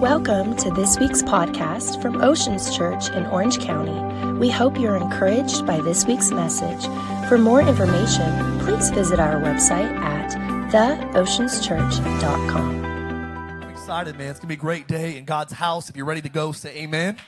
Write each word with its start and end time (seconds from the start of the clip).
Welcome 0.00 0.56
to 0.56 0.70
this 0.70 0.98
week's 0.98 1.22
podcast 1.22 2.00
from 2.00 2.22
Oceans 2.22 2.74
Church 2.74 3.10
in 3.10 3.26
Orange 3.26 3.60
County. 3.60 3.92
We 4.38 4.48
hope 4.48 4.80
you're 4.80 4.96
encouraged 4.96 5.66
by 5.66 5.82
this 5.82 6.06
week's 6.06 6.30
message. 6.30 6.86
For 7.28 7.36
more 7.36 7.60
information, 7.60 8.60
please 8.60 8.88
visit 8.88 9.20
our 9.20 9.38
website 9.42 9.94
at 9.98 10.30
theoceanschurch.com. 10.72 12.82
I'm 12.82 13.68
excited, 13.68 14.16
man. 14.16 14.30
It's 14.30 14.40
going 14.40 14.46
to 14.46 14.46
be 14.46 14.54
a 14.54 14.56
great 14.56 14.88
day 14.88 15.18
in 15.18 15.26
God's 15.26 15.52
house. 15.52 15.90
If 15.90 15.98
you're 15.98 16.06
ready 16.06 16.22
to 16.22 16.30
go, 16.30 16.52
say 16.52 16.78
amen. 16.78 17.18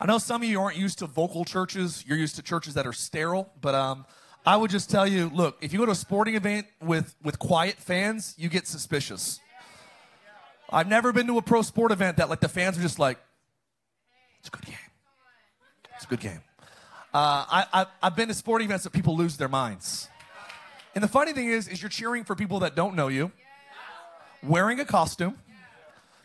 I 0.00 0.06
know 0.06 0.16
some 0.16 0.40
of 0.40 0.48
you 0.48 0.62
aren't 0.62 0.78
used 0.78 1.00
to 1.00 1.06
vocal 1.06 1.44
churches. 1.44 2.02
You're 2.06 2.16
used 2.16 2.36
to 2.36 2.42
churches 2.42 2.72
that 2.72 2.86
are 2.86 2.94
sterile, 2.94 3.52
but 3.60 3.74
um, 3.74 4.06
I 4.46 4.56
would 4.56 4.70
just 4.70 4.88
tell 4.88 5.06
you, 5.06 5.30
look, 5.34 5.58
if 5.60 5.74
you 5.74 5.78
go 5.78 5.84
to 5.84 5.92
a 5.92 5.94
sporting 5.94 6.36
event 6.36 6.68
with, 6.80 7.14
with 7.22 7.38
quiet 7.38 7.76
fans, 7.76 8.34
you 8.38 8.48
get 8.48 8.66
suspicious. 8.66 9.40
I've 10.70 10.88
never 10.88 11.12
been 11.12 11.26
to 11.28 11.38
a 11.38 11.42
pro 11.42 11.62
sport 11.62 11.92
event 11.92 12.16
that 12.16 12.28
like 12.28 12.40
the 12.40 12.48
fans 12.48 12.78
are 12.78 12.82
just 12.82 12.98
like, 12.98 13.18
it's 14.40 14.48
a 14.48 14.50
good 14.50 14.66
game. 14.66 14.76
It's 15.96 16.04
a 16.04 16.08
good 16.08 16.20
game. 16.20 16.40
Uh, 17.12 17.44
I, 17.48 17.66
I, 17.72 17.86
I've 18.02 18.16
been 18.16 18.28
to 18.28 18.34
sporting 18.34 18.66
events 18.66 18.84
that 18.84 18.92
people 18.92 19.16
lose 19.16 19.36
their 19.36 19.48
minds. 19.48 20.08
And 20.94 21.02
the 21.02 21.08
funny 21.08 21.32
thing 21.32 21.48
is, 21.48 21.68
is 21.68 21.80
you're 21.80 21.88
cheering 21.88 22.24
for 22.24 22.34
people 22.34 22.60
that 22.60 22.74
don't 22.74 22.94
know 22.96 23.08
you, 23.08 23.32
wearing 24.42 24.80
a 24.80 24.84
costume, 24.84 25.38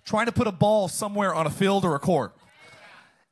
trying 0.04 0.26
to 0.26 0.32
put 0.32 0.48
a 0.48 0.52
ball 0.52 0.88
somewhere 0.88 1.34
on 1.34 1.46
a 1.46 1.49
field 1.49 1.85
or 1.85 1.96
a 1.96 1.99
court. 1.99 2.34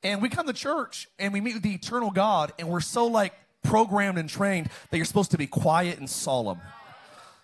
And 0.04 0.22
we 0.22 0.30
come 0.30 0.46
to 0.48 0.54
church 0.54 1.08
and 1.18 1.34
we 1.34 1.42
meet 1.42 1.56
with 1.56 1.64
the 1.64 1.74
eternal 1.74 2.12
God, 2.12 2.54
and 2.60 2.70
we're 2.70 2.80
so 2.80 3.08
like 3.08 3.34
programmed 3.64 4.18
and 4.18 4.30
trained 4.30 4.70
that 4.90 4.98
you're 4.98 5.06
supposed 5.06 5.32
to 5.32 5.38
be 5.38 5.48
quiet 5.48 6.00
and 6.00 6.10
solemn. 6.10 6.62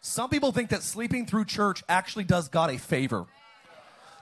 Some 0.02 0.30
people 0.30 0.52
think 0.52 0.70
that 0.70 0.84
sleeping 0.84 1.26
through 1.26 1.46
church 1.46 1.84
actually 1.90 2.24
does 2.24 2.50
God 2.50 2.70
a 2.70 2.78
favor. 2.78 3.26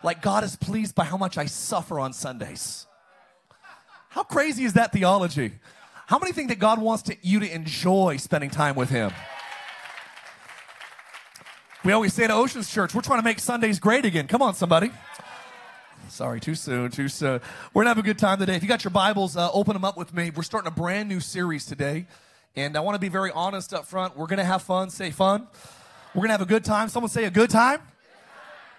Like 0.04 0.22
God 0.22 0.44
is 0.44 0.56
pleased 0.56 0.96
by 0.96 1.06
how 1.06 1.18
much 1.18 1.38
I 1.38 1.46
suffer 1.46 2.00
on 2.00 2.14
Sundays. 2.14 2.88
How 4.10 4.24
crazy 4.24 4.64
is 4.66 4.74
that 4.74 4.92
theology? 4.92 5.54
How 6.08 6.20
many 6.20 6.34
think 6.34 6.50
that 6.50 6.60
God 6.60 6.82
wants 6.82 7.04
to, 7.04 7.16
you 7.22 7.40
to 7.40 7.50
enjoy 7.50 8.18
spending 8.18 8.50
time 8.50 8.76
with 8.76 8.90
Him? 8.90 9.12
We 11.84 11.94
always 11.94 12.14
say 12.14 12.28
to 12.28 12.34
Oceans 12.34 12.70
Church, 12.70 12.94
we're 12.94 13.02
trying 13.02 13.20
to 13.20 13.24
make 13.24 13.40
Sundays 13.40 13.80
great 13.80 14.06
again. 14.06 14.28
Come 14.28 14.42
on, 14.42 14.54
somebody. 14.54 14.92
Sorry, 16.10 16.42
too 16.42 16.56
soon, 16.56 16.92
too 16.92 17.08
soon. 17.08 17.40
We're 17.74 17.84
going 17.84 17.86
to 17.86 17.90
have 17.92 17.98
a 17.98 18.02
good 18.02 18.20
time 18.20 18.38
today. 18.38 18.56
If 18.56 18.62
you 18.62 18.68
got 18.68 18.84
your 18.84 18.92
Bibles, 18.92 19.38
uh, 19.38 19.50
open 19.54 19.74
them 19.74 19.86
up 19.86 19.98
with 19.98 20.14
me. 20.14 20.30
We're 20.36 20.44
starting 20.44 20.68
a 20.68 20.76
brand 20.76 21.08
new 21.08 21.22
series 21.22 21.66
today. 21.66 22.06
And 22.56 22.76
I 22.76 22.82
want 22.82 22.96
to 22.96 23.00
be 23.00 23.08
very 23.08 23.32
honest 23.32 23.74
up 23.74 23.86
front. 23.86 24.18
We're 24.18 24.28
going 24.28 24.40
to 24.40 24.44
have 24.44 24.62
fun. 24.62 24.90
Say 24.90 25.12
fun. 25.12 25.48
We're 26.14 26.20
going 26.20 26.28
to 26.28 26.34
have 26.34 26.42
a 26.42 26.46
good 26.46 26.66
time. 26.66 26.90
Someone 26.90 27.10
say 27.10 27.24
a 27.24 27.32
good 27.32 27.50
time. 27.50 27.80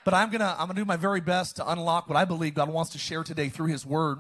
But 0.05 0.15
I'm 0.15 0.31
to 0.33 0.57
I'm 0.59 0.69
to 0.69 0.75
do 0.75 0.85
my 0.85 0.97
very 0.97 1.21
best 1.21 1.57
to 1.57 1.71
unlock 1.71 2.09
what 2.09 2.17
I 2.17 2.25
believe 2.25 2.55
God 2.55 2.69
wants 2.69 2.93
to 2.93 2.99
share 2.99 3.23
today 3.23 3.49
through 3.49 3.69
his 3.69 3.87
word. 3.87 4.19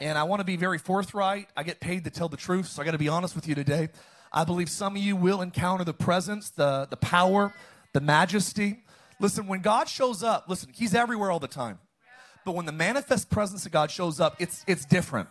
And 0.00 0.18
I 0.18 0.24
want 0.24 0.40
to 0.40 0.44
be 0.44 0.56
very 0.56 0.78
forthright. 0.78 1.48
I 1.56 1.62
get 1.62 1.78
paid 1.78 2.04
to 2.04 2.10
tell 2.10 2.28
the 2.28 2.36
truth, 2.36 2.66
so 2.66 2.82
I 2.82 2.84
got 2.84 2.92
to 2.92 2.98
be 2.98 3.08
honest 3.08 3.34
with 3.34 3.46
you 3.46 3.54
today. 3.54 3.90
I 4.32 4.44
believe 4.44 4.70
some 4.70 4.96
of 4.96 5.02
you 5.02 5.14
will 5.14 5.42
encounter 5.42 5.84
the 5.84 5.94
presence, 5.94 6.50
the 6.50 6.86
the 6.90 6.96
power, 6.96 7.54
the 7.92 8.00
majesty. 8.00 8.82
Listen, 9.20 9.46
when 9.46 9.60
God 9.60 9.88
shows 9.88 10.22
up, 10.22 10.46
listen, 10.48 10.70
he's 10.74 10.94
everywhere 10.94 11.30
all 11.30 11.40
the 11.40 11.48
time. 11.48 11.78
But 12.44 12.54
when 12.54 12.66
the 12.66 12.72
manifest 12.72 13.30
presence 13.30 13.66
of 13.66 13.72
God 13.72 13.90
shows 13.90 14.18
up, 14.18 14.36
it's 14.40 14.64
it's 14.66 14.84
different. 14.84 15.28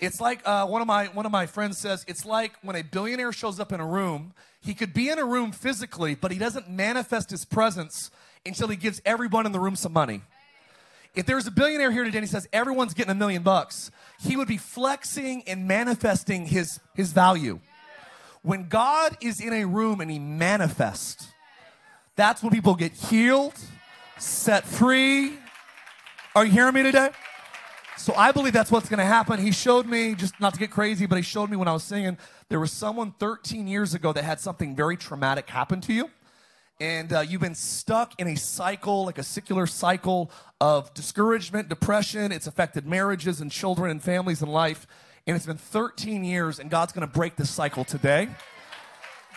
It's 0.00 0.20
like 0.20 0.40
uh, 0.44 0.66
one 0.66 0.80
of 0.80 0.88
my 0.88 1.06
one 1.06 1.26
of 1.26 1.32
my 1.32 1.46
friends 1.46 1.78
says. 1.78 2.04
It's 2.08 2.24
like 2.24 2.54
when 2.62 2.74
a 2.74 2.82
billionaire 2.82 3.32
shows 3.32 3.60
up 3.60 3.72
in 3.72 3.78
a 3.78 3.86
room. 3.86 4.34
He 4.60 4.74
could 4.74 4.94
be 4.94 5.10
in 5.10 5.18
a 5.18 5.24
room 5.26 5.52
physically, 5.52 6.14
but 6.14 6.32
he 6.32 6.38
doesn't 6.38 6.70
manifest 6.70 7.30
his 7.30 7.44
presence 7.44 8.10
until 8.46 8.68
he 8.68 8.76
gives 8.76 9.00
everyone 9.04 9.46
in 9.46 9.52
the 9.52 9.60
room 9.60 9.76
some 9.76 9.92
money. 9.92 10.22
If 11.14 11.26
there 11.26 11.36
was 11.36 11.46
a 11.46 11.50
billionaire 11.50 11.92
here 11.92 12.04
today 12.04 12.18
and 12.18 12.26
he 12.26 12.30
says 12.30 12.48
everyone's 12.52 12.92
getting 12.92 13.12
a 13.12 13.14
million 13.14 13.42
bucks, 13.42 13.90
he 14.20 14.36
would 14.36 14.48
be 14.48 14.58
flexing 14.58 15.44
and 15.46 15.68
manifesting 15.68 16.46
his 16.46 16.80
his 16.94 17.12
value. 17.12 17.60
When 18.42 18.68
God 18.68 19.16
is 19.20 19.40
in 19.40 19.52
a 19.52 19.64
room 19.64 20.00
and 20.00 20.10
he 20.10 20.18
manifests, 20.18 21.28
that's 22.16 22.42
when 22.42 22.52
people 22.52 22.74
get 22.74 22.92
healed, 22.92 23.54
set 24.18 24.66
free, 24.66 25.34
are 26.34 26.44
you 26.44 26.52
hearing 26.52 26.74
me 26.74 26.82
today? 26.82 27.10
So 27.96 28.12
I 28.14 28.32
believe 28.32 28.52
that's 28.52 28.70
what's 28.70 28.88
going 28.88 28.98
to 28.98 29.04
happen. 29.04 29.38
He 29.38 29.52
showed 29.52 29.86
me, 29.86 30.14
just 30.14 30.38
not 30.40 30.52
to 30.52 30.58
get 30.58 30.70
crazy, 30.70 31.06
but 31.06 31.16
he 31.16 31.22
showed 31.22 31.48
me 31.48 31.56
when 31.56 31.68
I 31.68 31.72
was 31.72 31.84
singing, 31.84 32.18
there 32.48 32.58
was 32.60 32.72
someone 32.72 33.14
13 33.18 33.66
years 33.66 33.94
ago 33.94 34.12
that 34.12 34.24
had 34.24 34.40
something 34.40 34.74
very 34.74 34.96
traumatic 34.96 35.48
happen 35.48 35.80
to 35.82 35.92
you. 35.92 36.10
And 36.80 37.12
uh, 37.12 37.20
you've 37.20 37.40
been 37.40 37.54
stuck 37.54 38.20
in 38.20 38.26
a 38.26 38.36
cycle, 38.36 39.04
like 39.04 39.18
a 39.18 39.22
secular 39.22 39.66
cycle 39.66 40.30
of 40.60 40.92
discouragement, 40.94 41.68
depression. 41.68 42.32
It's 42.32 42.46
affected 42.46 42.86
marriages 42.86 43.40
and 43.40 43.50
children 43.50 43.90
and 43.90 44.02
families 44.02 44.42
and 44.42 44.52
life. 44.52 44.86
And 45.26 45.36
it's 45.36 45.46
been 45.46 45.56
13 45.56 46.24
years, 46.24 46.58
and 46.58 46.70
God's 46.70 46.92
going 46.92 47.06
to 47.06 47.12
break 47.12 47.36
this 47.36 47.50
cycle 47.50 47.84
today. 47.84 48.28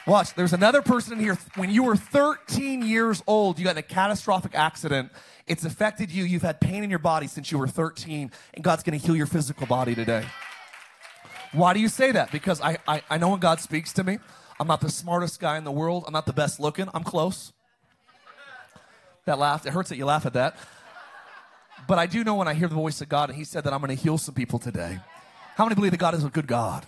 Watch, 0.06 0.34
there's 0.36 0.53
another 0.53 0.81
person 0.81 1.14
in 1.14 1.20
here. 1.20 1.38
When 1.56 1.70
you 1.70 1.84
were 1.84 1.96
13 1.96 2.81
years 2.81 3.22
old, 3.28 3.59
you 3.59 3.66
got 3.66 3.72
in 3.72 3.78
a 3.78 3.81
catastrophic 3.84 4.56
accident 4.56 5.12
it's 5.48 5.64
affected 5.64 6.12
you. 6.12 6.25
You've 6.25 6.42
had 6.42 6.59
pain 6.59 6.84
in 6.84 6.90
your 6.90 7.00
body 7.00 7.28
since 7.28 7.52
you 7.52 7.58
were 7.58 7.69
13, 7.69 8.31
and 8.54 8.64
God's 8.64 8.84
going 8.84 9.00
to 9.00 9.06
heal 9.06 9.16
your 9.16 9.28
physical 9.28 9.66
body 9.66 9.96
today. 9.96 10.25
Why 11.54 11.74
do 11.74 11.80
you 11.80 11.88
say 11.88 12.12
that? 12.12 12.31
Because 12.31 12.59
I, 12.59 12.78
I, 12.86 13.02
I 13.09 13.18
know 13.18 13.30
when 13.30 13.40
God 13.40 13.62
speaks 13.62 13.94
to 13.94 14.04
me, 14.04 14.19
I'm 14.59 14.68
not 14.68 14.81
the 14.81 14.90
smartest 14.90 15.40
guy 15.40 15.57
in 15.57 15.63
the 15.63 15.72
world. 15.72 16.03
I'm 16.07 16.13
not 16.13 16.25
the 16.25 16.34
best 16.34 16.59
looking. 16.59 16.88
I'm 16.94 17.03
close. 17.03 17.53
That 19.25 19.38
laugh, 19.38 19.66
it 19.66 19.73
hurts 19.73 19.90
that 19.90 19.97
you 19.97 20.06
laugh 20.06 20.25
at 20.25 20.34
that. 20.34 20.57
But 21.88 22.00
I 22.00 22.06
do 22.06 22.23
know 22.23 22.35
when 22.35 22.47
I 22.47 22.53
hear 22.53 22.68
the 22.68 22.75
voice 22.75 23.01
of 23.01 23.09
God, 23.09 23.29
and 23.29 23.38
He 23.38 23.44
said 23.44 23.63
that 23.66 23.73
I'm 23.73 23.81
going 23.81 23.95
to 23.95 24.01
heal 24.01 24.18
some 24.18 24.34
people 24.34 24.59
today. 24.59 25.00
How 25.56 25.66
many 25.66 25.75
believe 25.75 25.91
that 25.91 26.00
God 26.00 26.16
is 26.16 26.23
a 26.23 26.29
good 26.29 26.47
God? 26.47 26.85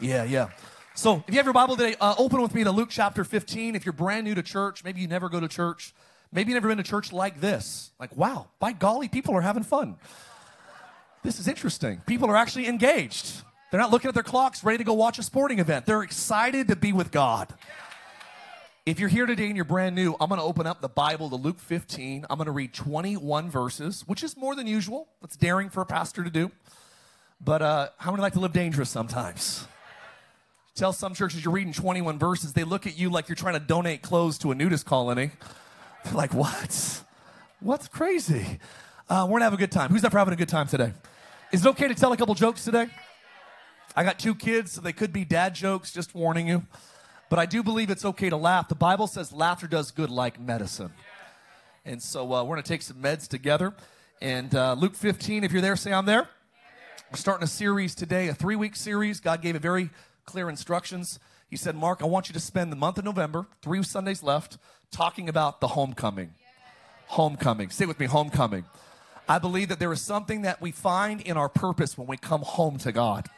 Yeah, 0.00 0.24
yeah. 0.24 0.50
So 0.94 1.22
if 1.26 1.32
you 1.32 1.36
have 1.36 1.46
your 1.46 1.54
Bible 1.54 1.76
today, 1.76 1.94
uh, 2.00 2.14
open 2.18 2.42
with 2.42 2.54
me 2.54 2.64
to 2.64 2.72
Luke 2.72 2.88
chapter 2.90 3.24
15. 3.24 3.76
If 3.76 3.86
you're 3.86 3.92
brand 3.92 4.24
new 4.24 4.34
to 4.34 4.42
church, 4.42 4.84
maybe 4.84 5.00
you 5.00 5.08
never 5.08 5.28
go 5.28 5.40
to 5.40 5.48
church, 5.48 5.94
Maybe 6.30 6.50
you've 6.50 6.56
never 6.56 6.68
been 6.68 6.78
to 6.78 6.88
church 6.88 7.12
like 7.12 7.40
this. 7.40 7.90
Like, 7.98 8.14
wow, 8.16 8.48
by 8.58 8.72
golly, 8.72 9.08
people 9.08 9.34
are 9.34 9.40
having 9.40 9.62
fun. 9.62 9.96
This 11.22 11.40
is 11.40 11.48
interesting. 11.48 12.02
People 12.06 12.30
are 12.30 12.36
actually 12.36 12.68
engaged. 12.68 13.42
They're 13.70 13.80
not 13.80 13.90
looking 13.90 14.08
at 14.08 14.14
their 14.14 14.22
clocks, 14.22 14.64
ready 14.64 14.78
to 14.78 14.84
go 14.84 14.94
watch 14.94 15.18
a 15.18 15.22
sporting 15.22 15.58
event. 15.58 15.84
They're 15.84 16.02
excited 16.02 16.68
to 16.68 16.76
be 16.76 16.92
with 16.92 17.10
God. 17.10 17.52
If 18.86 18.98
you're 18.98 19.10
here 19.10 19.26
today 19.26 19.46
and 19.48 19.56
you're 19.56 19.66
brand 19.66 19.94
new, 19.94 20.16
I'm 20.18 20.30
going 20.30 20.40
to 20.40 20.44
open 20.46 20.66
up 20.66 20.80
the 20.80 20.88
Bible 20.88 21.28
to 21.28 21.36
Luke 21.36 21.58
15. 21.58 22.24
I'm 22.30 22.38
going 22.38 22.46
to 22.46 22.52
read 22.52 22.72
21 22.72 23.50
verses, 23.50 24.04
which 24.06 24.22
is 24.22 24.34
more 24.34 24.54
than 24.54 24.66
usual. 24.66 25.08
That's 25.20 25.36
daring 25.36 25.68
for 25.68 25.82
a 25.82 25.86
pastor 25.86 26.24
to 26.24 26.30
do. 26.30 26.50
But 27.38 27.60
uh, 27.60 27.88
how 27.98 28.10
many 28.10 28.22
like 28.22 28.32
to 28.32 28.40
live 28.40 28.54
dangerous 28.54 28.88
sometimes? 28.88 29.66
Tell 30.74 30.94
some 30.94 31.12
churches 31.12 31.44
you're 31.44 31.52
reading 31.52 31.74
21 31.74 32.18
verses, 32.18 32.54
they 32.54 32.64
look 32.64 32.86
at 32.86 32.98
you 32.98 33.10
like 33.10 33.28
you're 33.28 33.36
trying 33.36 33.54
to 33.54 33.60
donate 33.60 34.00
clothes 34.00 34.38
to 34.38 34.52
a 34.52 34.54
nudist 34.54 34.86
colony. 34.86 35.32
They're 36.04 36.14
like, 36.14 36.32
what? 36.32 37.02
What's 37.60 37.88
crazy? 37.88 38.60
Uh, 39.10 39.26
we're 39.28 39.34
gonna 39.34 39.44
have 39.44 39.54
a 39.54 39.58
good 39.58 39.72
time. 39.72 39.90
Who's 39.90 40.04
up 40.04 40.12
for 40.12 40.18
having 40.18 40.32
a 40.32 40.36
good 40.36 40.48
time 40.48 40.68
today? 40.68 40.92
Is 41.52 41.66
it 41.66 41.68
okay 41.70 41.88
to 41.88 41.94
tell 41.94 42.12
a 42.12 42.16
couple 42.16 42.34
jokes 42.34 42.64
today? 42.64 42.86
I 43.96 44.04
got 44.04 44.18
two 44.18 44.34
kids, 44.34 44.72
so 44.72 44.80
they 44.80 44.92
could 44.92 45.12
be 45.12 45.24
dad 45.24 45.54
jokes, 45.54 45.92
just 45.92 46.14
warning 46.14 46.46
you. 46.46 46.64
But 47.30 47.38
I 47.38 47.46
do 47.46 47.62
believe 47.62 47.90
it's 47.90 48.04
okay 48.04 48.30
to 48.30 48.36
laugh. 48.36 48.68
The 48.68 48.74
Bible 48.74 49.06
says 49.06 49.32
laughter 49.32 49.66
does 49.66 49.90
good 49.90 50.10
like 50.10 50.40
medicine. 50.40 50.92
And 51.84 52.02
so 52.02 52.32
uh, 52.32 52.42
we're 52.44 52.56
going 52.56 52.62
to 52.62 52.68
take 52.68 52.82
some 52.82 52.98
meds 52.98 53.28
together. 53.28 53.74
And 54.20 54.54
uh, 54.54 54.74
Luke 54.74 54.94
15, 54.94 55.44
if 55.44 55.52
you're 55.52 55.62
there, 55.62 55.76
say 55.76 55.92
I'm 55.92 56.06
there. 56.06 56.28
We're 57.10 57.16
starting 57.16 57.44
a 57.44 57.48
series 57.48 57.94
today, 57.94 58.28
a 58.28 58.34
three 58.34 58.56
week 58.56 58.76
series. 58.76 59.20
God 59.20 59.42
gave 59.42 59.56
it 59.56 59.62
very 59.62 59.90
clear 60.26 60.48
instructions. 60.48 61.18
He 61.48 61.56
said, 61.56 61.74
Mark, 61.74 62.02
I 62.02 62.06
want 62.06 62.28
you 62.28 62.34
to 62.34 62.40
spend 62.40 62.70
the 62.70 62.76
month 62.76 62.98
of 62.98 63.04
November, 63.04 63.46
three 63.62 63.82
Sundays 63.82 64.22
left, 64.22 64.58
talking 64.90 65.28
about 65.28 65.60
the 65.60 65.68
homecoming. 65.68 66.34
Homecoming. 67.06 67.70
Say 67.70 67.86
with 67.86 67.98
me, 67.98 68.06
homecoming. 68.06 68.66
I 69.26 69.38
believe 69.38 69.68
that 69.68 69.78
there 69.78 69.92
is 69.92 70.02
something 70.02 70.42
that 70.42 70.60
we 70.60 70.72
find 70.72 71.20
in 71.22 71.36
our 71.36 71.48
purpose 71.48 71.96
when 71.96 72.06
we 72.06 72.18
come 72.18 72.42
home 72.42 72.76
to 72.78 72.92
God. 72.92 73.28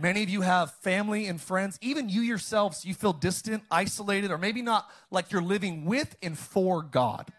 Many 0.00 0.22
of 0.22 0.28
you 0.28 0.42
have 0.42 0.72
family 0.74 1.26
and 1.26 1.40
friends, 1.40 1.76
even 1.82 2.08
you 2.08 2.20
yourselves, 2.20 2.84
you 2.84 2.94
feel 2.94 3.12
distant, 3.12 3.64
isolated, 3.68 4.30
or 4.30 4.38
maybe 4.38 4.62
not 4.62 4.88
like 5.10 5.32
you're 5.32 5.42
living 5.42 5.86
with 5.86 6.16
and 6.22 6.38
for 6.38 6.82
God. 6.82 7.32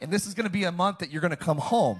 And 0.00 0.12
this 0.12 0.24
is 0.24 0.34
to 0.44 0.50
be 0.50 0.62
a 0.64 0.72
month 0.72 0.98
that 0.98 1.10
you're 1.10 1.20
to 1.32 1.36
come 1.36 1.58
home. 1.58 1.98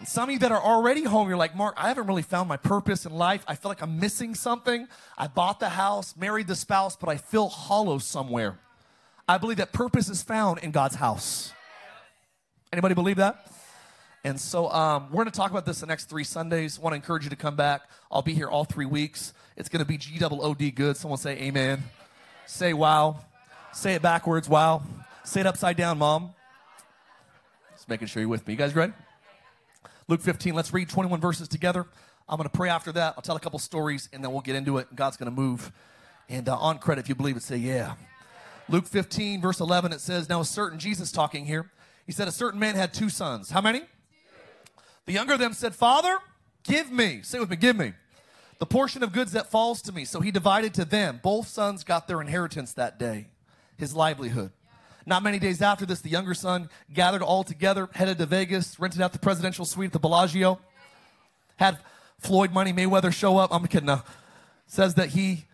And 0.00 0.08
some 0.08 0.28
of 0.28 0.32
you 0.32 0.38
that 0.40 0.50
are 0.50 0.60
already 0.60 1.04
home, 1.04 1.28
you're 1.28 1.36
like, 1.36 1.54
Mark, 1.54 1.74
I 1.76 1.88
haven't 1.88 2.08
really 2.08 2.22
found 2.22 2.48
my 2.48 2.56
purpose 2.56 3.06
in 3.06 3.12
life. 3.12 3.44
I 3.46 3.54
feel 3.54 3.70
like 3.70 3.82
I'm 3.82 4.00
missing 4.00 4.34
something. 4.34 4.88
I 5.16 5.28
bought 5.28 5.60
the 5.60 5.68
house, 5.68 6.16
married 6.16 6.48
the 6.48 6.56
spouse, 6.56 6.96
but 6.96 7.08
I 7.08 7.16
feel 7.16 7.48
hollow 7.48 7.98
somewhere. 7.98 8.58
I 9.28 9.38
believe 9.38 9.58
that 9.58 9.72
purpose 9.72 10.08
is 10.08 10.24
found 10.24 10.58
in 10.58 10.72
God's 10.72 10.96
house. 10.96 11.52
Anybody 12.72 12.94
believe 12.94 13.18
that? 13.18 13.46
And 14.22 14.38
so 14.38 14.70
um, 14.70 15.08
we're 15.10 15.24
going 15.24 15.30
to 15.30 15.36
talk 15.36 15.50
about 15.50 15.64
this 15.64 15.80
the 15.80 15.86
next 15.86 16.10
three 16.10 16.24
Sundays. 16.24 16.78
Want 16.78 16.92
to 16.92 16.96
encourage 16.96 17.24
you 17.24 17.30
to 17.30 17.36
come 17.36 17.56
back. 17.56 17.82
I'll 18.10 18.22
be 18.22 18.34
here 18.34 18.48
all 18.48 18.64
three 18.64 18.86
weeks. 18.86 19.32
It's 19.56 19.68
going 19.68 19.80
to 19.80 19.88
be 19.88 19.96
G 19.96 20.18
O 20.22 20.54
D 20.54 20.70
good. 20.70 20.96
Someone 20.96 21.18
say 21.18 21.38
amen. 21.38 21.82
Say 22.46 22.72
wow. 22.74 23.20
Say 23.72 23.94
it 23.94 24.02
backwards. 24.02 24.48
Wow. 24.48 24.82
Say 25.24 25.40
it 25.40 25.46
upside 25.46 25.76
down, 25.76 25.98
mom. 25.98 26.34
Just 27.72 27.88
making 27.88 28.08
sure 28.08 28.20
you're 28.20 28.28
with 28.28 28.46
me. 28.46 28.54
You 28.54 28.58
guys 28.58 28.74
ready? 28.74 28.92
Luke 30.08 30.20
15, 30.20 30.54
let's 30.54 30.72
read 30.74 30.88
21 30.88 31.20
verses 31.20 31.46
together. 31.46 31.86
I'm 32.28 32.36
going 32.36 32.48
to 32.48 32.56
pray 32.56 32.68
after 32.68 32.92
that. 32.92 33.14
I'll 33.16 33.22
tell 33.22 33.36
a 33.36 33.40
couple 33.40 33.58
stories 33.58 34.08
and 34.12 34.22
then 34.22 34.32
we'll 34.32 34.40
get 34.40 34.56
into 34.56 34.78
it. 34.78 34.94
God's 34.94 35.16
going 35.16 35.30
to 35.30 35.36
move. 35.36 35.72
And 36.28 36.48
uh, 36.48 36.56
on 36.56 36.78
credit, 36.78 37.02
if 37.02 37.08
you 37.08 37.14
believe 37.14 37.36
it, 37.36 37.42
say 37.42 37.56
yeah. 37.56 37.94
Luke 38.68 38.86
15, 38.86 39.40
verse 39.40 39.60
11, 39.60 39.92
it 39.92 40.00
says, 40.00 40.28
Now 40.28 40.40
a 40.40 40.44
certain, 40.44 40.78
Jesus 40.78 41.10
talking 41.10 41.46
here, 41.46 41.70
he 42.06 42.12
said, 42.12 42.28
A 42.28 42.32
certain 42.32 42.60
man 42.60 42.74
had 42.74 42.92
two 42.92 43.08
sons. 43.08 43.50
How 43.50 43.60
many? 43.60 43.82
The 45.10 45.14
younger 45.14 45.32
of 45.32 45.40
them 45.40 45.54
said, 45.54 45.74
Father, 45.74 46.18
give 46.62 46.92
me, 46.92 47.22
say 47.24 47.40
with 47.40 47.50
me, 47.50 47.56
give 47.56 47.74
me 47.74 47.94
the 48.60 48.64
portion 48.64 49.02
of 49.02 49.12
goods 49.12 49.32
that 49.32 49.50
falls 49.50 49.82
to 49.82 49.92
me. 49.92 50.04
So 50.04 50.20
he 50.20 50.30
divided 50.30 50.72
to 50.74 50.84
them. 50.84 51.18
Both 51.20 51.48
sons 51.48 51.82
got 51.82 52.06
their 52.06 52.20
inheritance 52.20 52.74
that 52.74 52.96
day, 52.96 53.26
his 53.76 53.92
livelihood. 53.92 54.52
Not 55.06 55.24
many 55.24 55.40
days 55.40 55.62
after 55.62 55.84
this, 55.84 56.00
the 56.00 56.10
younger 56.10 56.32
son 56.32 56.70
gathered 56.94 57.22
all 57.22 57.42
together, 57.42 57.88
headed 57.92 58.18
to 58.18 58.26
Vegas, 58.26 58.78
rented 58.78 59.00
out 59.00 59.12
the 59.12 59.18
presidential 59.18 59.64
suite 59.64 59.86
at 59.86 59.92
the 59.94 59.98
Bellagio, 59.98 60.60
had 61.56 61.78
Floyd 62.20 62.52
Money 62.52 62.72
Mayweather 62.72 63.12
show 63.12 63.36
up. 63.36 63.52
I'm 63.52 63.66
kidding. 63.66 63.86
No. 63.86 64.02
Says 64.68 64.94
that 64.94 65.08
he 65.08 65.46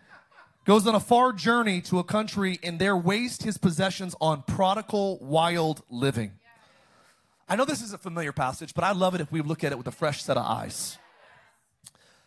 goes 0.65 0.85
on 0.85 0.93
a 0.93 0.99
far 0.99 1.33
journey 1.33 1.81
to 1.81 1.97
a 1.97 2.03
country 2.03 2.59
and 2.61 2.77
there 2.77 2.95
waste 2.95 3.41
his 3.41 3.57
possessions 3.57 4.13
on 4.21 4.43
prodigal, 4.43 5.17
wild 5.19 5.81
living. 5.89 6.33
I 7.49 7.55
know 7.55 7.63
this 7.63 7.81
is 7.81 7.93
a 7.93 7.97
familiar 7.97 8.33
passage, 8.33 8.73
but 8.73 8.83
I 8.83 8.91
love 8.91 9.15
it 9.15 9.21
if 9.21 9.31
we 9.31 9.41
look 9.41 9.63
at 9.63 9.71
it 9.71 9.77
with 9.77 9.87
a 9.87 9.91
fresh 9.91 10.21
set 10.21 10.35
of 10.35 10.45
eyes. 10.45 10.97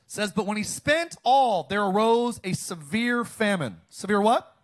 says, 0.07 0.33
but 0.33 0.47
when 0.47 0.57
he 0.57 0.63
spent 0.63 1.17
all, 1.25 1.65
there 1.65 1.85
arose 1.85 2.41
a 2.43 2.55
severe 2.55 3.25
famine. 3.25 3.77
Severe 3.91 4.21
what? 4.21 4.57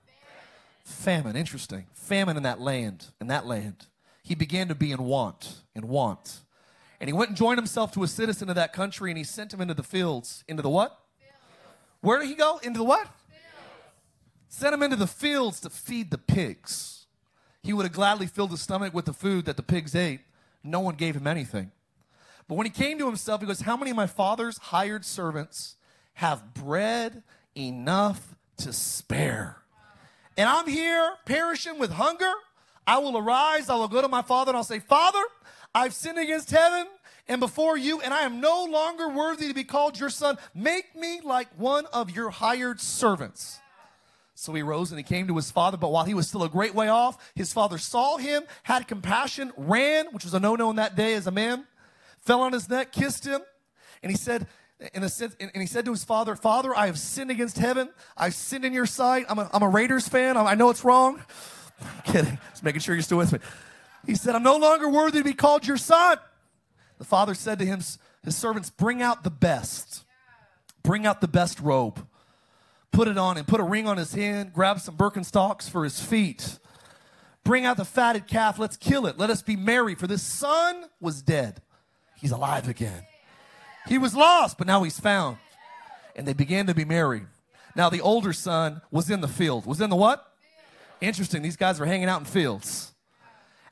Famine. 0.85 1.23
famine. 1.33 1.37
Interesting. 1.37 1.87
Famine 1.93 2.39
in 2.39 2.43
that 2.45 2.61
land. 2.61 3.07
In 3.21 3.27
that 3.27 3.47
land. 3.47 3.87
He 4.23 4.35
began 4.35 4.69
to 4.69 4.75
be 4.75 4.93
in 4.93 5.05
want. 5.05 5.57
In 5.75 5.89
want. 5.89 6.41
And 7.01 7.09
he 7.09 7.13
went 7.13 7.31
and 7.31 7.37
joined 7.37 7.59
himself 7.59 7.93
to 7.93 8.03
a 8.03 8.09
citizen 8.09 8.49
of 8.49 8.55
that 8.55 8.73
country 8.73 9.11
and 9.11 9.19
he 9.19 9.25
sent 9.25 9.53
him 9.53 9.61
into 9.61 9.75
the 9.75 9.83
fields. 9.83 10.43
Into 10.49 10.63
the 10.63 10.71
what? 10.71 10.99
Fields. 11.19 11.37
Where 12.01 12.19
did 12.19 12.29
he 12.29 12.35
go? 12.35 12.59
Into 12.63 12.79
the 12.79 12.85
what? 12.85 13.03
Fields. 13.03 13.45
Sent 14.49 14.73
him 14.73 14.83
into 14.83 14.97
the 14.97 15.07
fields 15.07 15.61
to 15.61 15.71
feed 15.71 16.11
the 16.11 16.19
pigs. 16.19 17.07
He 17.63 17.75
would 17.75 17.85
have 17.85 17.93
gladly 17.93 18.27
filled 18.27 18.53
his 18.53 18.63
stomach 18.63 18.95
with 18.95 19.05
the 19.05 19.13
food 19.13 19.45
that 19.45 19.59
the 19.59 19.63
pigs 19.63 19.95
ate. 19.95 20.21
No 20.63 20.81
one 20.81 20.95
gave 20.95 21.17
him 21.17 21.27
anything. 21.27 21.71
But 22.49 22.55
when 22.57 22.67
he 22.67 22.71
came 22.71 22.99
to 22.99 23.07
himself, 23.07 23.41
he 23.41 23.47
goes, 23.47 23.61
How 23.61 23.77
many 23.77 23.91
of 23.91 23.97
my 23.97 24.07
father's 24.07 24.59
hired 24.59 25.05
servants 25.05 25.77
have 26.15 26.55
bread 26.55 27.23
enough 27.57 28.35
to 28.59 28.73
spare? 28.73 29.63
And 30.37 30.49
I'm 30.49 30.69
here 30.69 31.15
perishing 31.25 31.79
with 31.79 31.93
hunger. 31.93 32.33
I 32.87 32.99
will 32.99 33.17
arise, 33.19 33.69
I 33.69 33.75
will 33.75 33.89
go 33.89 34.01
to 34.01 34.09
my 34.09 34.23
father, 34.23 34.51
and 34.51 34.57
I'll 34.57 34.65
say, 34.65 34.79
Father, 34.79 35.23
I've 35.75 35.93
sinned 35.93 36.19
against 36.19 36.51
heaven 36.51 36.87
and 37.29 37.41
before 37.41 37.77
you, 37.77 38.01
and 38.01 38.15
I 38.15 38.21
am 38.21 38.41
no 38.41 38.65
longer 38.65 39.09
worthy 39.09 39.49
to 39.49 39.55
be 39.55 39.65
called 39.65 39.99
your 39.99 40.11
son. 40.11 40.39
Make 40.55 40.95
me 40.95 41.21
like 41.25 41.49
one 41.57 41.87
of 41.87 42.11
your 42.11 42.31
hired 42.31 42.81
servants. 42.81 43.59
So 44.39 44.53
he 44.53 44.61
rose 44.61 44.93
and 44.93 44.99
he 44.99 45.03
came 45.03 45.27
to 45.29 45.37
his 45.37 45.51
father, 45.51 45.79
but 45.79 45.91
while 45.91 46.05
he 46.05 46.13
was 46.13 46.29
still 46.29 46.43
a 46.45 46.49
great 46.51 46.75
way 46.75 46.89
off, 46.89 47.33
his 47.35 47.55
father 47.55 47.79
saw 47.79 48.19
him, 48.19 48.43
had 48.65 48.87
compassion, 48.87 49.51
ran, 49.57 50.09
which 50.13 50.25
was 50.25 50.35
a 50.35 50.41
no 50.41 50.57
no 50.57 50.69
in 50.69 50.77
that 50.77 50.95
day 50.95 51.15
as 51.15 51.27
a 51.27 51.31
man, 51.31 51.67
fell 52.21 52.43
on 52.43 52.53
his 52.53 52.69
neck, 52.69 52.93
kissed 52.93 53.27
him, 53.27 53.41
and 54.03 54.13
he 54.13 54.17
said, 54.17 54.47
in 54.93 55.03
a 55.03 55.09
sense, 55.09 55.35
and 55.41 55.51
he 55.55 55.67
said 55.67 55.87
to 55.87 55.91
his 55.91 56.05
father, 56.05 56.37
Father, 56.37 56.77
I 56.77 56.85
have 56.85 56.99
sinned 56.99 57.31
against 57.31 57.57
heaven. 57.57 57.89
I've 58.15 58.35
sinned 58.35 58.67
in 58.67 58.75
your 58.75 58.85
sight. 58.85 59.25
I'm 59.27 59.39
a, 59.39 59.49
I'm 59.55 59.63
a 59.63 59.69
Raiders 59.71 60.07
fan. 60.07 60.37
I 60.37 60.55
know 60.55 60.69
it's 60.69 60.85
wrong. 60.85 61.23
I'm 61.81 62.13
kidding. 62.13 62.39
Just 62.51 62.63
making 62.63 62.83
sure 62.83 62.95
you're 62.95 63.01
still 63.01 63.17
with 63.17 63.33
me. 63.33 63.39
He 64.05 64.17
said, 64.17 64.35
I'm 64.35 64.43
no 64.43 64.57
longer 64.57 64.91
worthy 64.91 65.21
to 65.21 65.25
be 65.25 65.33
called 65.33 65.67
your 65.67 65.79
son. 65.79 66.19
The 66.99 67.05
father 67.05 67.33
said 67.33 67.59
to 67.61 67.65
him, 67.65 67.81
his 68.23 68.37
servants, 68.37 68.69
Bring 68.69 69.01
out 69.01 69.25
the 69.25 69.31
best. 69.31 70.05
Bring 70.83 71.07
out 71.07 71.23
the 71.23 71.29
best 71.29 71.59
robe. 71.59 72.07
Put 72.97 73.09
it 73.09 73.19
on 73.19 73.37
and 73.37 73.47
put 73.47 73.61
a 73.61 73.63
ring 73.63 73.87
on 73.87 73.99
his 73.99 74.15
hand. 74.15 74.55
Grab 74.55 74.81
some 74.81 74.97
Birkenstocks 74.97 75.69
for 75.69 75.85
his 75.85 76.01
feet. 76.01 76.59
Bring 77.45 77.67
out 77.67 77.77
the 77.77 77.85
fatted 77.85 78.27
calf. 78.27 78.59
Let's 78.59 78.79
kill 78.79 79.05
it. 79.05 79.19
Let 79.19 79.29
us 79.29 79.43
be 79.43 79.55
merry, 79.55 79.95
for 79.95 80.07
this 80.07 80.23
son 80.23 80.87
was 80.99 81.21
dead. 81.21 81.61
He's 82.19 82.31
alive 82.31 82.71
again. 82.71 83.03
He 83.87 83.99
was 83.99 84.15
lost, 84.15 84.57
but 84.57 84.67
now 84.67 84.83
he's 84.83 84.99
found. 84.99 85.37
And 86.17 86.27
they 86.27 86.33
began 86.33 86.69
to 86.69 86.75
be 86.75 86.87
merry. 86.87 87.25
Now 87.75 87.91
the 87.91 88.01
older 88.01 88.33
son 88.33 88.81
was 88.91 89.11
in 89.11 89.21
the 89.21 89.29
field. 89.29 89.67
Was 89.67 89.83
in 89.83 89.91
the 89.91 89.97
what? 89.97 90.33
Interesting. 91.03 91.43
These 91.43 91.59
guys 91.59 91.79
were 91.79 91.85
hanging 91.85 92.09
out 92.09 92.21
in 92.21 92.25
fields. 92.25 92.95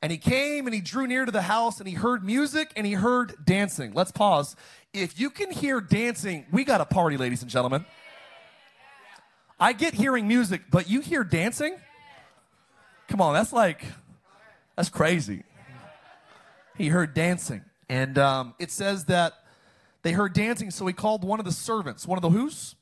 And 0.02 0.12
he 0.12 0.18
came 0.18 0.66
and 0.66 0.74
he 0.74 0.82
drew 0.82 1.06
near 1.06 1.24
to 1.24 1.32
the 1.32 1.40
house 1.40 1.78
and 1.78 1.88
he 1.88 1.94
heard 1.94 2.22
music 2.22 2.72
and 2.76 2.86
he 2.86 2.92
heard 2.92 3.32
dancing. 3.42 3.94
Let's 3.94 4.12
pause. 4.12 4.54
If 4.92 5.18
you 5.18 5.30
can 5.30 5.50
hear 5.50 5.80
dancing, 5.80 6.44
we 6.52 6.64
got 6.64 6.82
a 6.82 6.84
party, 6.84 7.16
ladies 7.16 7.40
and 7.40 7.50
gentlemen. 7.50 7.86
I 9.58 9.72
get 9.72 9.94
hearing 9.94 10.26
music, 10.26 10.62
but 10.70 10.88
you 10.88 11.00
hear 11.00 11.24
dancing? 11.24 11.76
Come 13.08 13.20
on, 13.20 13.34
that's 13.34 13.52
like, 13.52 13.84
that's 14.76 14.88
crazy. 14.88 15.44
He 16.76 16.88
heard 16.88 17.14
dancing. 17.14 17.62
And 17.88 18.18
um, 18.18 18.54
it 18.58 18.70
says 18.70 19.04
that 19.06 19.34
they 20.02 20.12
heard 20.12 20.32
dancing, 20.32 20.70
so 20.70 20.86
he 20.86 20.92
called 20.92 21.24
one 21.24 21.38
of 21.38 21.44
the 21.44 21.52
servants. 21.52 22.06
One 22.06 22.18
of 22.18 22.22
the 22.22 22.30
who's? 22.30 22.74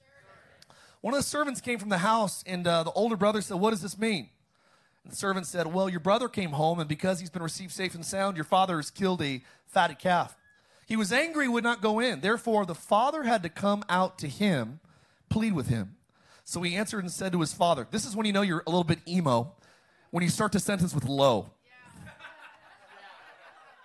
One 1.01 1.15
of 1.15 1.19
the 1.19 1.25
servants 1.25 1.61
came 1.61 1.79
from 1.79 1.89
the 1.89 1.99
house, 1.99 2.43
and 2.47 2.67
uh, 2.67 2.85
the 2.85 2.93
older 2.93 3.17
brother 3.17 3.43
said, 3.43 3.59
What 3.59 3.71
does 3.71 3.83
this 3.83 3.99
mean? 3.99 4.31
And 5.05 5.13
the 5.13 5.17
servant 5.17 5.47
said, 5.47 5.67
Well, 5.67 5.89
your 5.89 6.01
brother 6.01 6.29
came 6.29 6.51
home, 6.51 6.79
and 6.79 6.89
because 6.89 7.21
he's 7.21 7.31
been 7.31 7.43
received 7.43 7.73
safe 7.73 7.95
and 7.95 8.07
sound, 8.07 8.37
your 8.37 8.45
father 8.45 8.77
has 8.77 8.91
killed 8.91 9.21
a 9.21 9.43
fatted 9.67 9.99
calf. 9.99 10.37
He 10.87 10.97
was 10.97 11.13
angry, 11.13 11.49
would 11.49 11.65
not 11.65 11.83
go 11.83 11.99
in. 11.99 12.21
Therefore, 12.21 12.65
the 12.65 12.75
father 12.75 13.25
had 13.25 13.43
to 13.43 13.49
come 13.49 13.85
out 13.89 14.19
to 14.19 14.29
him, 14.29 14.81
plead 15.29 15.55
with 15.55 15.69
him. 15.69 15.97
So 16.53 16.61
he 16.61 16.77
answered 16.77 17.03
and 17.03 17.11
said 17.11 17.33
to 17.33 17.41
his 17.41 17.55
father, 17.55 17.87
This 17.91 18.05
is 18.05 18.15
when 18.15 18.27
you 18.27 18.35
know 18.35 18.43
you're 18.43 18.63
a 18.67 18.69
little 18.69 18.85
bit 18.85 18.99
emo, 19.09 19.55
when 20.11 20.23
you 20.23 20.29
start 20.29 20.53
to 20.53 20.61
sentence 20.61 20.95
with 20.95 21.07
low. 21.07 21.49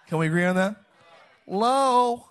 Can 0.10 0.18
we 0.18 0.28
agree 0.28 0.44
on 0.44 0.58
that? 0.58 0.76
Low. 1.48 2.28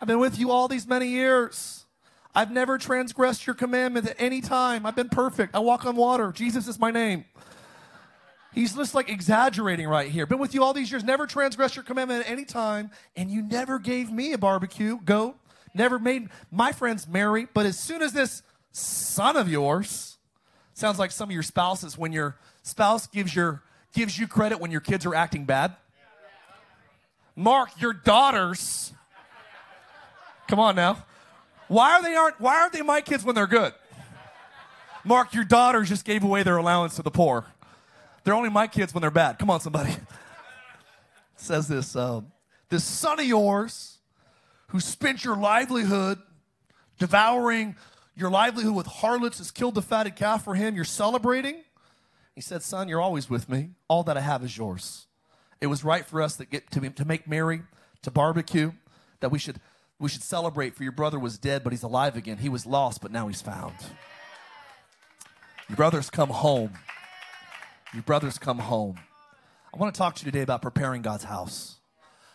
I've 0.00 0.06
been 0.06 0.20
with 0.20 0.38
you 0.38 0.52
all 0.52 0.68
these 0.68 0.86
many 0.86 1.08
years. 1.08 1.84
I've 2.32 2.52
never 2.52 2.78
transgressed 2.78 3.44
your 3.44 3.54
commandment 3.54 4.06
at 4.06 4.14
any 4.20 4.40
time. 4.40 4.86
I've 4.86 4.94
been 4.94 5.08
perfect. 5.08 5.56
I 5.56 5.58
walk 5.58 5.84
on 5.84 5.96
water. 5.96 6.30
Jesus 6.30 6.68
is 6.68 6.78
my 6.78 6.92
name. 6.92 7.24
He's 8.52 8.76
just 8.76 8.94
like 8.94 9.08
exaggerating 9.08 9.88
right 9.88 10.08
here. 10.08 10.26
Been 10.26 10.38
with 10.38 10.54
you 10.54 10.62
all 10.62 10.74
these 10.74 10.92
years, 10.92 11.02
never 11.02 11.26
transgressed 11.26 11.74
your 11.74 11.84
commandment 11.84 12.24
at 12.24 12.30
any 12.30 12.44
time, 12.44 12.92
and 13.16 13.32
you 13.32 13.42
never 13.42 13.80
gave 13.80 14.12
me 14.12 14.32
a 14.32 14.38
barbecue 14.38 15.00
goat, 15.04 15.34
never 15.74 15.98
made 15.98 16.28
my 16.52 16.70
friends 16.70 17.08
merry. 17.08 17.48
But 17.52 17.66
as 17.66 17.76
soon 17.76 18.00
as 18.00 18.12
this 18.12 18.43
son 18.74 19.36
of 19.36 19.48
yours, 19.48 20.18
sounds 20.74 20.98
like 20.98 21.10
some 21.10 21.30
of 21.30 21.32
your 21.32 21.42
spouses, 21.42 21.96
when 21.96 22.12
your 22.12 22.36
spouse 22.62 23.06
gives 23.06 23.34
your 23.34 23.62
gives 23.94 24.18
you 24.18 24.26
credit 24.26 24.60
when 24.60 24.70
your 24.70 24.80
kids 24.80 25.06
are 25.06 25.14
acting 25.14 25.44
bad. 25.44 25.74
Mark, 27.36 27.70
your 27.80 27.92
daughters. 27.92 28.92
Come 30.48 30.58
on 30.58 30.74
now. 30.74 31.04
Why 31.68 31.94
are 31.94 32.02
they 32.02 32.14
aren't 32.14 32.40
why 32.40 32.60
aren't 32.60 32.72
they 32.72 32.82
my 32.82 33.00
kids 33.00 33.24
when 33.24 33.34
they're 33.34 33.46
good? 33.46 33.72
Mark, 35.04 35.34
your 35.34 35.44
daughters 35.44 35.88
just 35.88 36.04
gave 36.04 36.24
away 36.24 36.42
their 36.42 36.56
allowance 36.56 36.96
to 36.96 37.02
the 37.02 37.10
poor. 37.10 37.46
They're 38.24 38.34
only 38.34 38.50
my 38.50 38.66
kids 38.66 38.94
when 38.94 39.02
they're 39.02 39.10
bad. 39.10 39.38
Come 39.38 39.50
on, 39.50 39.60
somebody. 39.60 39.94
says 41.36 41.68
this 41.68 41.94
uh, 41.94 42.22
this 42.68 42.84
son 42.84 43.20
of 43.20 43.26
yours 43.26 43.98
who 44.68 44.80
spent 44.80 45.24
your 45.24 45.36
livelihood 45.36 46.18
devouring 46.98 47.76
your 48.16 48.30
livelihood 48.30 48.74
with 48.74 48.86
harlots 48.86 49.38
has 49.38 49.50
killed 49.50 49.74
the 49.74 49.82
fatted 49.82 50.16
calf 50.16 50.44
for 50.44 50.54
him. 50.54 50.76
You're 50.76 50.84
celebrating. 50.84 51.62
He 52.34 52.40
said, 52.40 52.62
Son, 52.62 52.88
you're 52.88 53.00
always 53.00 53.30
with 53.30 53.48
me. 53.48 53.70
All 53.88 54.02
that 54.04 54.16
I 54.16 54.20
have 54.20 54.44
is 54.44 54.56
yours. 54.56 55.06
It 55.60 55.66
was 55.68 55.84
right 55.84 56.04
for 56.04 56.20
us 56.20 56.36
to 56.36 56.44
get 56.44 56.70
to, 56.72 56.90
to 56.90 57.04
make 57.04 57.28
merry, 57.28 57.62
to 58.02 58.10
barbecue, 58.10 58.72
that 59.20 59.30
we 59.30 59.38
should 59.38 59.60
we 59.98 60.08
should 60.08 60.22
celebrate 60.22 60.74
for 60.74 60.82
your 60.82 60.92
brother 60.92 61.18
was 61.18 61.38
dead, 61.38 61.62
but 61.62 61.72
he's 61.72 61.84
alive 61.84 62.16
again. 62.16 62.38
He 62.38 62.48
was 62.48 62.66
lost, 62.66 63.00
but 63.00 63.12
now 63.12 63.28
he's 63.28 63.40
found. 63.40 63.74
Your 65.68 65.76
brother's 65.76 66.10
come 66.10 66.30
home. 66.30 66.72
Your 67.94 68.02
brothers 68.02 68.38
come 68.38 68.58
home. 68.58 68.98
I 69.72 69.78
want 69.78 69.94
to 69.94 69.98
talk 69.98 70.16
to 70.16 70.26
you 70.26 70.30
today 70.30 70.42
about 70.42 70.62
preparing 70.62 71.00
God's 71.00 71.24
house. 71.24 71.76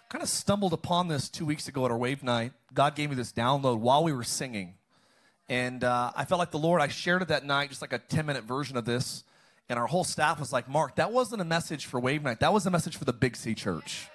Kind 0.10 0.24
of 0.24 0.30
stumbled 0.30 0.74
upon 0.74 1.10
this 1.10 1.30
two 1.30 1.46
weeks 1.46 1.68
ago 1.68 1.86
at 1.86 1.92
our 1.92 1.98
wave 1.98 2.24
night. 2.24 2.54
God 2.74 2.96
gave 2.96 3.10
me 3.10 3.16
this 3.16 3.32
download 3.32 3.80
while 3.80 4.04
we 4.04 4.14
were 4.14 4.24
singing. 4.24 4.74
And 5.50 5.84
uh, 5.84 6.12
I 6.16 6.26
felt 6.26 6.40
like 6.40 6.52
the 6.52 6.60
Lord, 6.60 6.80
I 6.80 6.88
shared 6.88 7.24
it 7.24 7.30
that 7.30 7.44
night, 7.44 7.70
just 7.70 7.82
like 7.82 7.92
a 7.92 7.98
10 7.98 8.26
minute 8.26 8.44
version 8.44 8.78
of 8.78 8.86
this. 8.86 9.24
And 9.68 9.78
our 9.78 9.88
whole 9.88 10.04
staff 10.04 10.40
was 10.40 10.54
like, 10.54 10.70
Mark, 10.70 10.96
that 10.96 11.12
wasn't 11.12 11.42
a 11.42 11.46
message 11.46 11.86
for 11.86 12.00
Wave 12.00 12.24
Night. 12.24 12.40
That 12.40 12.54
was 12.54 12.66
a 12.66 12.72
message 12.72 12.98
for 12.98 13.06
the 13.06 13.14
Big 13.14 13.36
C 13.36 13.54
Church. 13.54 14.08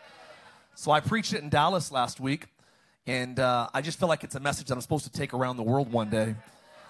So 0.75 0.91
I 0.91 1.01
preached 1.01 1.33
it 1.33 1.43
in 1.43 1.49
Dallas 1.49 1.93
last 1.93 2.21
week. 2.21 2.47
And 3.07 3.39
uh, 3.39 3.69
I 3.75 3.83
just 3.83 3.99
feel 3.99 4.09
like 4.09 4.25
it's 4.25 4.35
a 4.35 4.41
message 4.41 4.69
that 4.69 4.75
I'm 4.75 4.81
supposed 4.81 5.05
to 5.05 5.13
take 5.13 5.35
around 5.35 5.57
the 5.57 5.63
world 5.63 5.93
one 5.93 6.09
day. 6.09 6.37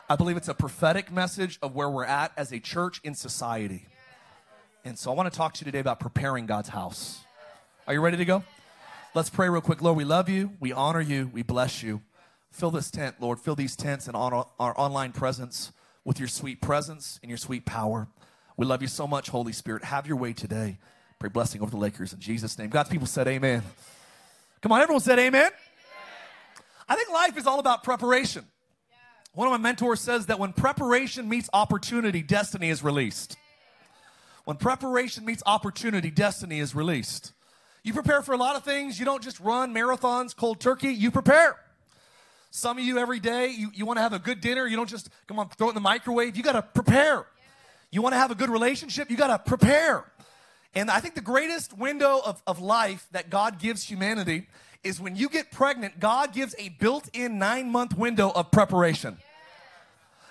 I 0.08 0.16
believe 0.16 0.36
it's 0.36 0.48
a 0.48 0.54
prophetic 0.54 1.10
message 1.10 1.58
of 1.62 1.74
where 1.74 1.88
we're 1.88 2.04
at 2.04 2.32
as 2.36 2.52
a 2.52 2.60
church 2.60 3.00
in 3.02 3.14
society. 3.14 3.86
And 4.84 4.98
so 4.98 5.10
I 5.10 5.14
want 5.14 5.32
to 5.32 5.36
talk 5.36 5.54
to 5.54 5.60
you 5.60 5.64
today 5.64 5.80
about 5.80 5.98
preparing 5.98 6.46
God's 6.46 6.68
house. 6.68 7.20
Are 7.86 7.94
you 7.94 8.00
ready 8.00 8.18
to 8.18 8.24
go? 8.24 8.44
Let's 9.14 9.30
pray 9.30 9.48
real 9.48 9.62
quick. 9.62 9.80
Lord, 9.80 9.96
we 9.96 10.04
love 10.04 10.28
you. 10.28 10.52
We 10.60 10.72
honor 10.72 11.00
you. 11.00 11.30
We 11.32 11.42
bless 11.42 11.82
you. 11.82 12.02
Fill 12.54 12.70
this 12.70 12.88
tent, 12.88 13.16
Lord. 13.18 13.40
Fill 13.40 13.56
these 13.56 13.74
tents 13.74 14.06
and 14.06 14.16
on 14.16 14.32
our 14.32 14.78
online 14.78 15.10
presence 15.10 15.72
with 16.04 16.20
your 16.20 16.28
sweet 16.28 16.60
presence 16.60 17.18
and 17.20 17.28
your 17.28 17.36
sweet 17.36 17.66
power. 17.66 18.06
We 18.56 18.64
love 18.64 18.80
you 18.80 18.86
so 18.86 19.08
much, 19.08 19.28
Holy 19.28 19.52
Spirit. 19.52 19.82
Have 19.82 20.06
your 20.06 20.16
way 20.16 20.32
today. 20.32 20.78
Pray 21.18 21.30
blessing 21.30 21.62
over 21.62 21.72
the 21.72 21.78
Lakers 21.78 22.12
in 22.12 22.20
Jesus' 22.20 22.56
name. 22.56 22.70
God's 22.70 22.90
people 22.90 23.08
said 23.08 23.26
amen. 23.26 23.64
Come 24.60 24.70
on, 24.70 24.80
everyone 24.80 25.00
said 25.00 25.18
amen. 25.18 25.50
I 26.88 26.94
think 26.94 27.10
life 27.10 27.36
is 27.36 27.48
all 27.48 27.58
about 27.58 27.82
preparation. 27.82 28.44
One 29.32 29.48
of 29.48 29.50
my 29.50 29.58
mentors 29.58 30.00
says 30.00 30.26
that 30.26 30.38
when 30.38 30.52
preparation 30.52 31.28
meets 31.28 31.50
opportunity, 31.52 32.22
destiny 32.22 32.70
is 32.70 32.84
released. 32.84 33.36
When 34.44 34.58
preparation 34.58 35.24
meets 35.24 35.42
opportunity, 35.44 36.12
destiny 36.12 36.60
is 36.60 36.72
released. 36.72 37.32
You 37.82 37.92
prepare 37.94 38.22
for 38.22 38.32
a 38.32 38.38
lot 38.38 38.54
of 38.54 38.62
things. 38.62 38.96
You 39.00 39.04
don't 39.06 39.24
just 39.24 39.40
run 39.40 39.74
marathons 39.74 40.36
cold 40.36 40.60
turkey, 40.60 40.90
you 40.90 41.10
prepare. 41.10 41.56
Some 42.56 42.78
of 42.78 42.84
you 42.84 42.98
every 42.98 43.18
day, 43.18 43.48
you, 43.48 43.72
you 43.74 43.84
want 43.84 43.96
to 43.96 44.02
have 44.02 44.12
a 44.12 44.18
good 44.20 44.40
dinner. 44.40 44.64
You 44.64 44.76
don't 44.76 44.88
just 44.88 45.10
come 45.26 45.40
on, 45.40 45.48
throw 45.48 45.66
it 45.66 45.70
in 45.70 45.74
the 45.74 45.80
microwave. 45.80 46.36
You 46.36 46.42
got 46.44 46.52
to 46.52 46.62
prepare. 46.62 47.26
You 47.90 48.00
want 48.00 48.12
to 48.12 48.16
have 48.16 48.30
a 48.30 48.36
good 48.36 48.48
relationship. 48.48 49.10
You 49.10 49.16
got 49.16 49.26
to 49.26 49.40
prepare. 49.40 50.04
And 50.72 50.88
I 50.88 51.00
think 51.00 51.16
the 51.16 51.20
greatest 51.20 51.76
window 51.76 52.20
of, 52.24 52.40
of 52.46 52.60
life 52.60 53.08
that 53.10 53.28
God 53.28 53.58
gives 53.58 53.82
humanity 53.82 54.46
is 54.84 55.00
when 55.00 55.16
you 55.16 55.28
get 55.28 55.50
pregnant, 55.50 55.98
God 55.98 56.32
gives 56.32 56.54
a 56.56 56.68
built 56.68 57.08
in 57.12 57.40
nine 57.40 57.72
month 57.72 57.98
window 57.98 58.30
of 58.30 58.52
preparation. 58.52 59.18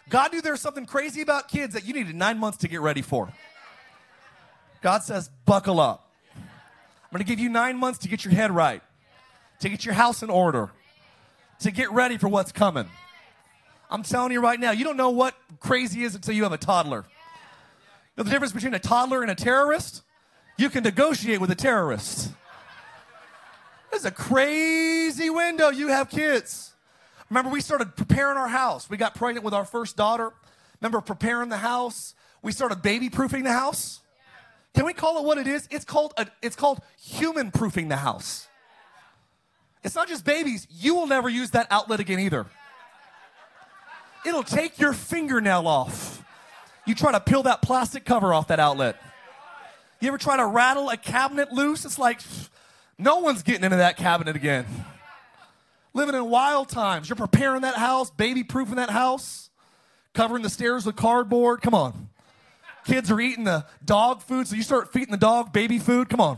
God 0.08 0.32
knew 0.32 0.42
there 0.42 0.54
was 0.54 0.62
something 0.62 0.86
crazy 0.86 1.20
about 1.20 1.50
kids 1.50 1.74
that 1.74 1.86
you 1.86 1.94
needed 1.94 2.16
nine 2.16 2.40
months 2.40 2.60
to 2.60 2.70
get 2.70 2.80
ready 2.80 3.02
for. 3.02 3.34
God 4.82 5.04
says, 5.04 5.30
buckle 5.46 5.82
up. 5.82 6.10
I'm 7.12 7.18
to 7.18 7.26
give 7.26 7.40
you 7.40 7.50
nine 7.50 7.76
months 7.76 8.00
to 8.00 8.08
get 8.08 8.24
your 8.24 8.34
head 8.34 8.50
right, 8.50 8.82
to 9.60 9.68
get 9.68 9.84
your 9.84 9.94
house 9.94 10.24
in 10.24 10.30
order, 10.30 10.72
to 11.64 11.72
get 11.72 11.92
ready 11.92 12.18
for 12.18 12.28
what's 12.28 12.52
coming. 12.52 12.88
I'm 13.90 14.04
telling 14.04 14.32
you 14.32 14.42
right 14.42 14.60
now, 14.60 14.72
you 14.72 14.84
don't 14.84 14.98
know 14.98 15.10
what 15.10 15.36
crazy 15.60 16.04
is 16.04 16.16
until 16.16 16.34
you 16.34 16.44
have 16.44 16.52
a 16.52 16.58
toddler. 16.58 17.06
You 17.06 18.18
know 18.18 18.24
the 18.24 18.30
difference 18.30 18.54
between 18.54 18.74
a 18.74 18.80
toddler 18.80 19.22
and 19.22 19.32
a 19.32 19.36
terrorist? 19.36 20.04
You 20.58 20.70
can 20.70 20.84
negotiate 20.84 21.42
with 21.42 21.52
a 21.52 21.56
terrorist. 21.56 22.32
It's 23.92 24.06
a 24.06 24.12
crazy 24.12 25.30
window. 25.30 25.70
You 25.70 25.90
have 25.90 26.10
kids. 26.10 26.74
Remember, 27.30 27.50
we 27.50 27.62
started 27.62 27.96
preparing 27.96 28.38
our 28.38 28.48
house. 28.48 28.90
We 28.90 28.98
got 28.98 29.16
pregnant 29.16 29.44
with 29.44 29.54
our 29.54 29.66
first 29.66 29.96
daughter. 29.96 30.32
Remember 30.82 31.02
preparing 31.02 31.50
the 31.50 31.58
house? 31.58 32.14
We 32.42 32.52
started 32.52 32.82
baby 32.82 33.10
proofing 33.10 33.44
the 33.44 33.54
house. 33.54 34.02
Can 34.74 34.86
we 34.86 34.94
call 34.94 35.20
it 35.20 35.24
what 35.24 35.38
it 35.38 35.48
is? 35.48 35.68
It's 35.72 35.86
called 35.86 36.14
a, 36.18 36.28
it's 36.42 36.56
called 36.56 36.82
human 37.00 37.52
proofing 37.52 37.88
the 37.88 37.98
house. 37.98 38.48
It's 39.84 39.96
not 39.96 40.08
just 40.08 40.24
babies. 40.24 40.68
You 40.70 40.96
will 40.96 41.08
never 41.08 41.30
use 41.30 41.52
that 41.52 41.68
outlet 41.70 42.00
again 42.00 42.20
either. 42.20 42.46
It'll 44.26 44.44
take 44.44 44.80
your 44.80 44.94
fingernail 44.94 45.68
off. 45.68 46.24
You 46.86 46.96
try 46.96 47.12
to 47.12 47.20
peel 47.20 47.44
that 47.44 47.62
plastic 47.62 48.06
cover 48.06 48.34
off 48.34 48.48
that 48.48 48.60
outlet. 48.60 48.96
You 50.00 50.08
ever 50.10 50.18
try 50.18 50.38
to 50.38 50.46
rattle 50.46 50.90
a 50.90 50.98
cabinet 50.98 51.52
loose? 51.52 51.86
It's 51.86 52.00
like 52.00 52.22
no 52.98 53.20
one's 53.20 53.44
getting 53.44 53.64
into 53.64 53.78
that 53.78 53.98
cabinet 53.98 54.36
again. 54.36 54.66
Living 55.94 56.16
in 56.16 56.30
wild 56.30 56.70
times. 56.70 57.08
You're 57.10 57.16
preparing 57.16 57.62
that 57.62 57.76
house, 57.76 58.10
baby 58.10 58.44
proofing 58.44 58.76
that 58.76 58.90
house, 58.90 59.50
covering 60.14 60.44
the 60.44 60.50
stairs 60.50 60.86
with 60.86 60.96
cardboard. 60.96 61.62
Come 61.62 61.74
on. 61.74 62.10
Kids 62.86 63.12
are 63.12 63.20
eating 63.20 63.46
the 63.46 63.66
dog 63.86 64.22
food, 64.22 64.48
so 64.48 64.56
you 64.56 64.64
start 64.64 64.92
feeding 64.92 65.12
the 65.12 65.18
dog 65.18 65.54
baby 65.54 65.80
food. 65.80 66.10
Come 66.10 66.20
on. 66.20 66.38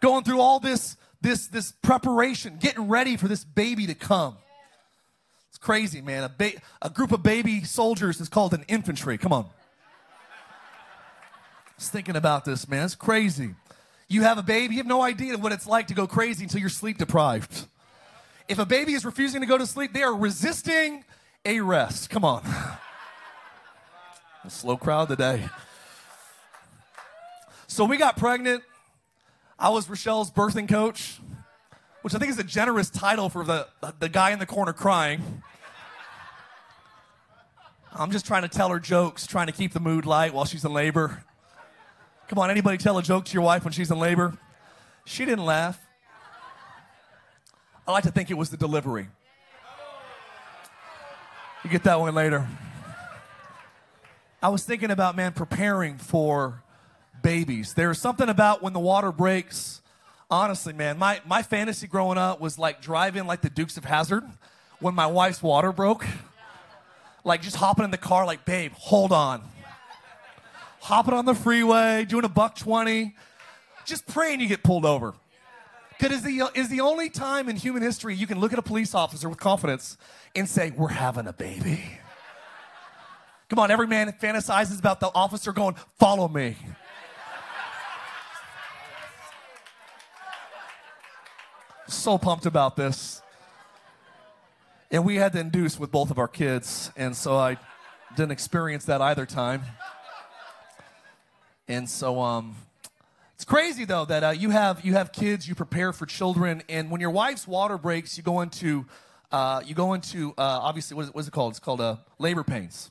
Going 0.00 0.24
through 0.24 0.40
all 0.40 0.60
this 0.60 0.96
this 1.20 1.46
this 1.48 1.72
preparation, 1.72 2.58
getting 2.60 2.88
ready 2.88 3.16
for 3.16 3.28
this 3.28 3.44
baby 3.44 3.86
to 3.86 3.94
come. 3.94 4.36
It's 5.48 5.58
crazy, 5.58 6.00
man. 6.02 6.24
A, 6.24 6.28
ba- 6.28 6.60
a 6.82 6.90
group 6.90 7.12
of 7.12 7.22
baby 7.22 7.64
soldiers 7.64 8.20
is 8.20 8.28
called 8.28 8.52
an 8.52 8.64
infantry. 8.68 9.16
Come 9.16 9.32
on. 9.32 9.46
Was 11.76 11.88
thinking 11.88 12.16
about 12.16 12.44
this, 12.44 12.68
man. 12.68 12.84
It's 12.84 12.94
crazy. 12.94 13.54
You 14.08 14.22
have 14.22 14.38
a 14.38 14.42
baby, 14.42 14.74
you 14.74 14.78
have 14.80 14.86
no 14.86 15.02
idea 15.02 15.36
what 15.36 15.52
it's 15.52 15.66
like 15.66 15.88
to 15.88 15.94
go 15.94 16.06
crazy 16.06 16.44
until 16.44 16.60
you're 16.60 16.68
sleep 16.68 16.98
deprived. 16.98 17.66
If 18.48 18.58
a 18.58 18.66
baby 18.66 18.94
is 18.94 19.04
refusing 19.04 19.40
to 19.40 19.46
go 19.46 19.58
to 19.58 19.66
sleep, 19.66 19.92
they 19.92 20.02
are 20.02 20.14
resisting 20.14 21.04
a 21.44 21.60
rest. 21.60 22.10
Come 22.10 22.24
on. 22.24 22.42
A 24.44 24.50
slow 24.50 24.76
crowd 24.76 25.08
today. 25.08 25.48
So 27.66 27.84
we 27.84 27.96
got 27.96 28.16
pregnant. 28.16 28.62
I 29.58 29.70
was 29.70 29.88
Rochelle's 29.88 30.30
birthing 30.30 30.68
coach, 30.68 31.18
which 32.02 32.14
I 32.14 32.18
think 32.18 32.30
is 32.30 32.38
a 32.38 32.44
generous 32.44 32.90
title 32.90 33.30
for 33.30 33.42
the, 33.42 33.66
the 33.98 34.10
guy 34.10 34.32
in 34.32 34.38
the 34.38 34.44
corner 34.44 34.74
crying. 34.74 35.42
I'm 37.94 38.10
just 38.10 38.26
trying 38.26 38.42
to 38.42 38.48
tell 38.48 38.68
her 38.68 38.78
jokes, 38.78 39.26
trying 39.26 39.46
to 39.46 39.54
keep 39.54 39.72
the 39.72 39.80
mood 39.80 40.04
light 40.04 40.34
while 40.34 40.44
she's 40.44 40.62
in 40.64 40.74
labor. 40.74 41.24
Come 42.28 42.38
on, 42.38 42.50
anybody 42.50 42.76
tell 42.76 42.98
a 42.98 43.02
joke 43.02 43.24
to 43.26 43.32
your 43.32 43.44
wife 43.44 43.64
when 43.64 43.72
she's 43.72 43.90
in 43.90 43.98
labor? 43.98 44.36
She 45.06 45.24
didn't 45.24 45.46
laugh. 45.46 45.80
I 47.88 47.92
like 47.92 48.04
to 48.04 48.10
think 48.10 48.30
it 48.30 48.34
was 48.34 48.50
the 48.50 48.58
delivery. 48.58 49.08
You 51.64 51.70
get 51.70 51.84
that 51.84 51.98
one 51.98 52.14
later. 52.14 52.46
I 54.42 54.50
was 54.50 54.64
thinking 54.64 54.90
about, 54.90 55.16
man, 55.16 55.32
preparing 55.32 55.96
for 55.96 56.62
babies. 57.22 57.74
There's 57.74 58.00
something 58.00 58.28
about 58.28 58.62
when 58.62 58.72
the 58.72 58.80
water 58.80 59.12
breaks. 59.12 59.82
Honestly, 60.30 60.72
man, 60.72 60.98
my, 60.98 61.20
my 61.26 61.42
fantasy 61.42 61.86
growing 61.86 62.18
up 62.18 62.40
was 62.40 62.58
like 62.58 62.80
driving 62.80 63.26
like 63.26 63.42
the 63.42 63.50
Dukes 63.50 63.76
of 63.76 63.84
Hazzard 63.84 64.24
when 64.80 64.94
my 64.94 65.06
wife's 65.06 65.42
water 65.42 65.72
broke. 65.72 66.04
Like 67.24 67.42
just 67.42 67.56
hopping 67.56 67.84
in 67.84 67.90
the 67.90 67.98
car, 67.98 68.24
like, 68.24 68.44
babe, 68.44 68.72
hold 68.74 69.12
on. 69.12 69.42
Hopping 70.80 71.14
on 71.14 71.24
the 71.24 71.34
freeway, 71.34 72.04
doing 72.04 72.24
a 72.24 72.28
buck 72.28 72.56
20, 72.56 73.14
just 73.84 74.06
praying 74.06 74.40
you 74.40 74.46
get 74.46 74.62
pulled 74.62 74.84
over. 74.84 75.14
Because 75.98 76.18
is 76.18 76.22
the, 76.22 76.50
is 76.54 76.68
the 76.68 76.80
only 76.80 77.08
time 77.08 77.48
in 77.48 77.56
human 77.56 77.82
history 77.82 78.14
you 78.14 78.26
can 78.26 78.38
look 78.38 78.52
at 78.52 78.58
a 78.58 78.62
police 78.62 78.94
officer 78.94 79.28
with 79.28 79.40
confidence 79.40 79.96
and 80.34 80.48
say, 80.48 80.70
We're 80.70 80.88
having 80.88 81.26
a 81.26 81.32
baby. 81.32 81.82
Come 83.48 83.58
on, 83.58 83.70
every 83.70 83.86
man 83.86 84.12
fantasizes 84.12 84.78
about 84.78 85.00
the 85.00 85.10
officer 85.14 85.52
going, 85.52 85.76
Follow 85.98 86.28
me. 86.28 86.56
So 91.88 92.18
pumped 92.18 92.46
about 92.46 92.76
this. 92.76 93.22
And 94.90 95.04
we 95.04 95.16
had 95.16 95.32
to 95.32 95.40
induce 95.40 95.78
with 95.78 95.90
both 95.90 96.10
of 96.10 96.18
our 96.18 96.28
kids, 96.28 96.90
and 96.96 97.16
so 97.16 97.36
I 97.36 97.58
didn't 98.16 98.32
experience 98.32 98.84
that 98.86 99.00
either 99.00 99.26
time. 99.26 99.62
And 101.68 101.88
so, 101.88 102.20
um, 102.20 102.56
it's 103.34 103.44
crazy 103.44 103.84
though 103.84 104.04
that 104.04 104.24
uh, 104.24 104.30
you 104.30 104.50
have 104.50 104.84
you 104.84 104.94
have 104.94 105.12
kids, 105.12 105.48
you 105.48 105.54
prepare 105.54 105.92
for 105.92 106.06
children, 106.06 106.62
and 106.68 106.90
when 106.90 107.00
your 107.00 107.10
wife's 107.10 107.46
water 107.46 107.76
breaks, 107.76 108.16
you 108.16 108.22
go 108.22 108.40
into 108.40 108.86
uh, 109.30 109.60
you 109.64 109.74
go 109.74 109.92
into 109.92 110.30
uh, 110.38 110.60
obviously 110.62 110.96
what 110.96 111.06
is, 111.06 111.14
what 111.14 111.20
is, 111.20 111.28
it 111.28 111.32
called? 111.32 111.52
It's 111.52 111.60
called 111.60 111.80
uh, 111.80 111.96
labor 112.18 112.44
pains. 112.44 112.90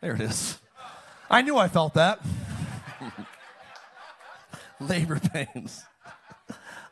There 0.00 0.14
it 0.14 0.20
is. 0.20 0.58
I 1.30 1.42
knew 1.42 1.56
I 1.56 1.68
felt 1.68 1.94
that. 1.94 2.20
labor 4.80 5.20
pains. 5.20 5.84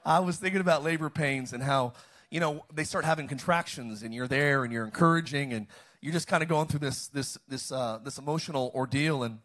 I 0.07 0.21
was 0.21 0.37
thinking 0.37 0.61
about 0.61 0.85
labor 0.85 1.11
pains 1.11 1.53
and 1.53 1.61
how, 1.61 1.95
you 2.31 2.39
know, 2.39 2.65
they 2.73 2.85
start 2.85 3.05
having 3.05 3.27
contractions 3.27 4.03
and 4.03 4.15
you're 4.15 4.29
there 4.29 4.63
and 4.63 4.73
you're 4.73 4.85
encouraging 4.85 5.53
and 5.53 5.67
you're 6.01 6.13
just 6.13 6.29
kind 6.29 6.45
of 6.45 6.49
going 6.49 6.69
through 6.69 6.79
this 6.79 7.09
this 7.09 7.37
this 7.49 7.73
uh, 7.73 7.99
this 8.05 8.17
emotional 8.17 8.71
ordeal 8.73 9.25
and 9.25 9.41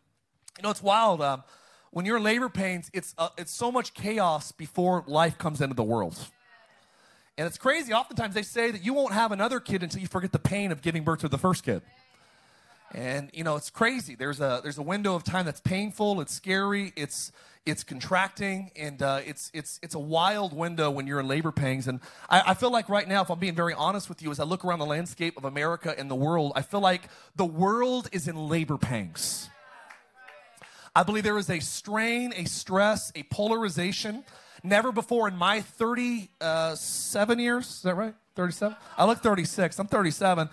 you 0.58 0.64
know 0.64 0.70
it's 0.70 0.84
wild. 0.84 1.20
Um, 1.20 1.44
when 1.90 2.06
you're 2.06 2.18
in 2.18 2.24
labor 2.24 2.48
pains, 2.48 2.92
it's 2.94 3.16
uh, 3.18 3.30
it's 3.40 3.52
so 3.52 3.72
much 3.72 3.96
chaos 3.96 4.52
before 4.52 5.04
life 5.08 5.40
comes 5.40 5.62
into 5.62 5.74
the 5.74 5.84
world. 5.84 6.18
And 7.40 7.48
it's 7.48 7.58
crazy. 7.58 7.92
Oftentimes 7.92 8.36
they 8.36 8.44
say 8.44 8.70
that 8.70 8.86
you 8.86 8.94
won't 8.94 9.14
have 9.14 9.32
another 9.32 9.60
kid 9.60 9.82
until 9.82 10.00
you 10.00 10.08
forget 10.08 10.32
the 10.32 10.40
pain 10.40 10.72
of 10.72 10.84
giving 10.84 11.04
birth 11.04 11.22
to 11.22 11.28
the 11.28 11.40
first 11.40 11.64
kid. 11.64 11.82
And 12.94 13.30
you 13.34 13.44
know, 13.44 13.56
it's 13.56 13.70
crazy. 13.70 14.16
There's 14.16 14.42
a 14.42 14.60
there's 14.64 14.78
a 14.78 14.84
window 14.84 15.16
of 15.16 15.24
time 15.24 15.46
that's 15.46 15.62
painful, 15.62 16.20
it's 16.22 16.34
scary, 16.34 16.92
it's 16.96 17.32
it's 17.66 17.84
contracting, 17.84 18.72
and 18.76 19.02
uh, 19.02 19.22
it's 19.26 19.50
it's 19.54 19.80
it's 19.82 19.96
a 19.96 20.00
wild 20.00 20.52
window 20.54 20.90
when 20.90 21.08
you're 21.08 21.20
in 21.20 21.28
labor 21.28 21.52
pains. 21.52 21.88
And 21.88 22.02
I, 22.30 22.44
I 22.48 22.54
feel 22.54 22.72
like 22.72 22.90
right 22.90 23.08
now, 23.08 23.22
if 23.22 23.30
I'm 23.30 23.40
being 23.40 23.56
very 23.56 23.74
honest 23.74 24.10
with 24.10 24.22
you, 24.22 24.32
as 24.32 24.40
I 24.40 24.44
look 24.44 24.66
around 24.66 24.80
the 24.80 24.86
landscape 24.86 25.38
of 25.38 25.46
America 25.46 25.94
and 25.98 26.10
the 26.12 26.16
world, 26.16 26.54
I 26.56 26.64
feel 26.64 26.82
like 26.82 27.04
the 27.36 27.46
world 27.46 28.10
is 28.12 28.28
in 28.28 28.36
labor 28.36 28.78
pangs. 28.78 29.50
I 30.94 31.04
believe 31.04 31.24
there 31.24 31.38
is 31.38 31.50
a 31.50 31.60
strain, 31.60 32.34
a 32.36 32.46
stress, 32.46 33.12
a 33.16 33.24
polarization. 33.24 34.26
Never 34.64 34.92
before 34.92 35.28
in 35.28 35.38
my 35.38 35.62
37 35.62 37.40
years, 37.40 37.68
is 37.68 37.82
that 37.84 37.96
right? 37.96 38.14
37? 38.36 38.76
I 38.98 39.06
look 39.06 39.20
36. 39.20 39.80
I'm 39.80 39.88
37. 39.88 40.50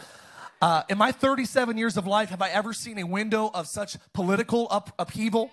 Uh, 0.61 0.83
in 0.89 0.99
my 0.99 1.13
37 1.13 1.79
years 1.79 1.97
of 1.97 2.07
life, 2.07 2.31
have 2.31 2.43
I 2.43 2.49
ever 2.49 2.73
seen 2.73 2.99
a 2.99 3.05
window 3.05 3.51
of 3.55 3.69
such 3.69 3.97
political 4.13 4.67
up- 4.71 4.93
upheaval, 4.99 5.51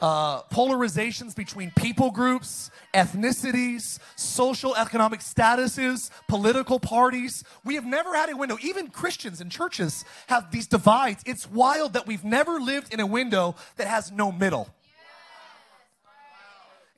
uh, 0.00 0.42
polarizations 0.44 1.34
between 1.34 1.72
people 1.72 2.10
groups, 2.12 2.70
ethnicities, 2.92 3.98
social 4.14 4.76
economic 4.76 5.20
statuses, 5.20 6.10
political 6.28 6.78
parties. 6.78 7.42
We 7.64 7.74
have 7.74 7.86
never 7.86 8.14
had 8.14 8.30
a 8.30 8.36
window. 8.36 8.56
Even 8.60 8.88
Christians 8.88 9.40
and 9.40 9.50
churches 9.50 10.04
have 10.28 10.50
these 10.52 10.68
divides. 10.68 11.22
It's 11.26 11.50
wild 11.50 11.94
that 11.94 12.06
we've 12.06 12.24
never 12.24 12.60
lived 12.60 12.92
in 12.92 13.00
a 13.00 13.06
window 13.06 13.56
that 13.76 13.88
has 13.88 14.12
no 14.12 14.30
middle. 14.30 14.68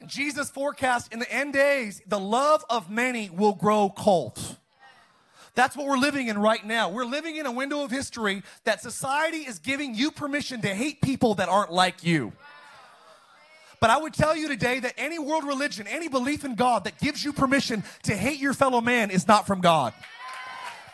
Jesus 0.05 0.51
forecast 0.51 1.13
in 1.13 1.21
the 1.21 1.33
end 1.33 1.55
days, 1.55 2.03
the 2.07 2.21
love 2.21 2.65
of 2.69 2.91
many 2.91 3.31
will 3.31 3.55
grow 3.55 3.89
cold. 3.89 4.59
That's 5.57 5.75
what 5.75 5.87
we're 5.87 5.97
living 5.97 6.29
in 6.29 6.39
right 6.39 6.65
now. 6.65 6.91
We're 6.91 7.07
living 7.07 7.37
in 7.37 7.47
a 7.47 7.51
window 7.51 7.83
of 7.83 7.91
history 7.91 8.43
that 8.65 8.83
society 8.83 9.39
is 9.39 9.59
giving 9.59 9.95
you 9.95 10.11
permission 10.11 10.61
to 10.61 10.69
hate 10.69 11.01
people 11.01 11.35
that 11.37 11.49
aren't 11.49 11.73
like 11.73 12.05
you. 12.05 12.33
But 13.81 13.89
I 13.89 13.97
would 13.97 14.13
tell 14.13 14.37
you 14.37 14.49
today 14.49 14.81
that 14.81 14.93
any 14.99 15.19
world 15.19 15.45
religion, 15.45 15.87
any 15.87 16.09
belief 16.09 16.45
in 16.45 16.57
God 16.57 16.85
that 16.85 16.99
gives 16.99 17.25
you 17.25 17.33
permission 17.33 17.85
to 18.03 18.15
hate 18.15 18.39
your 18.39 18.53
fellow 18.53 18.83
man 18.83 19.11
is 19.11 19.27
not 19.27 19.47
from 19.47 19.63
God. 19.63 19.95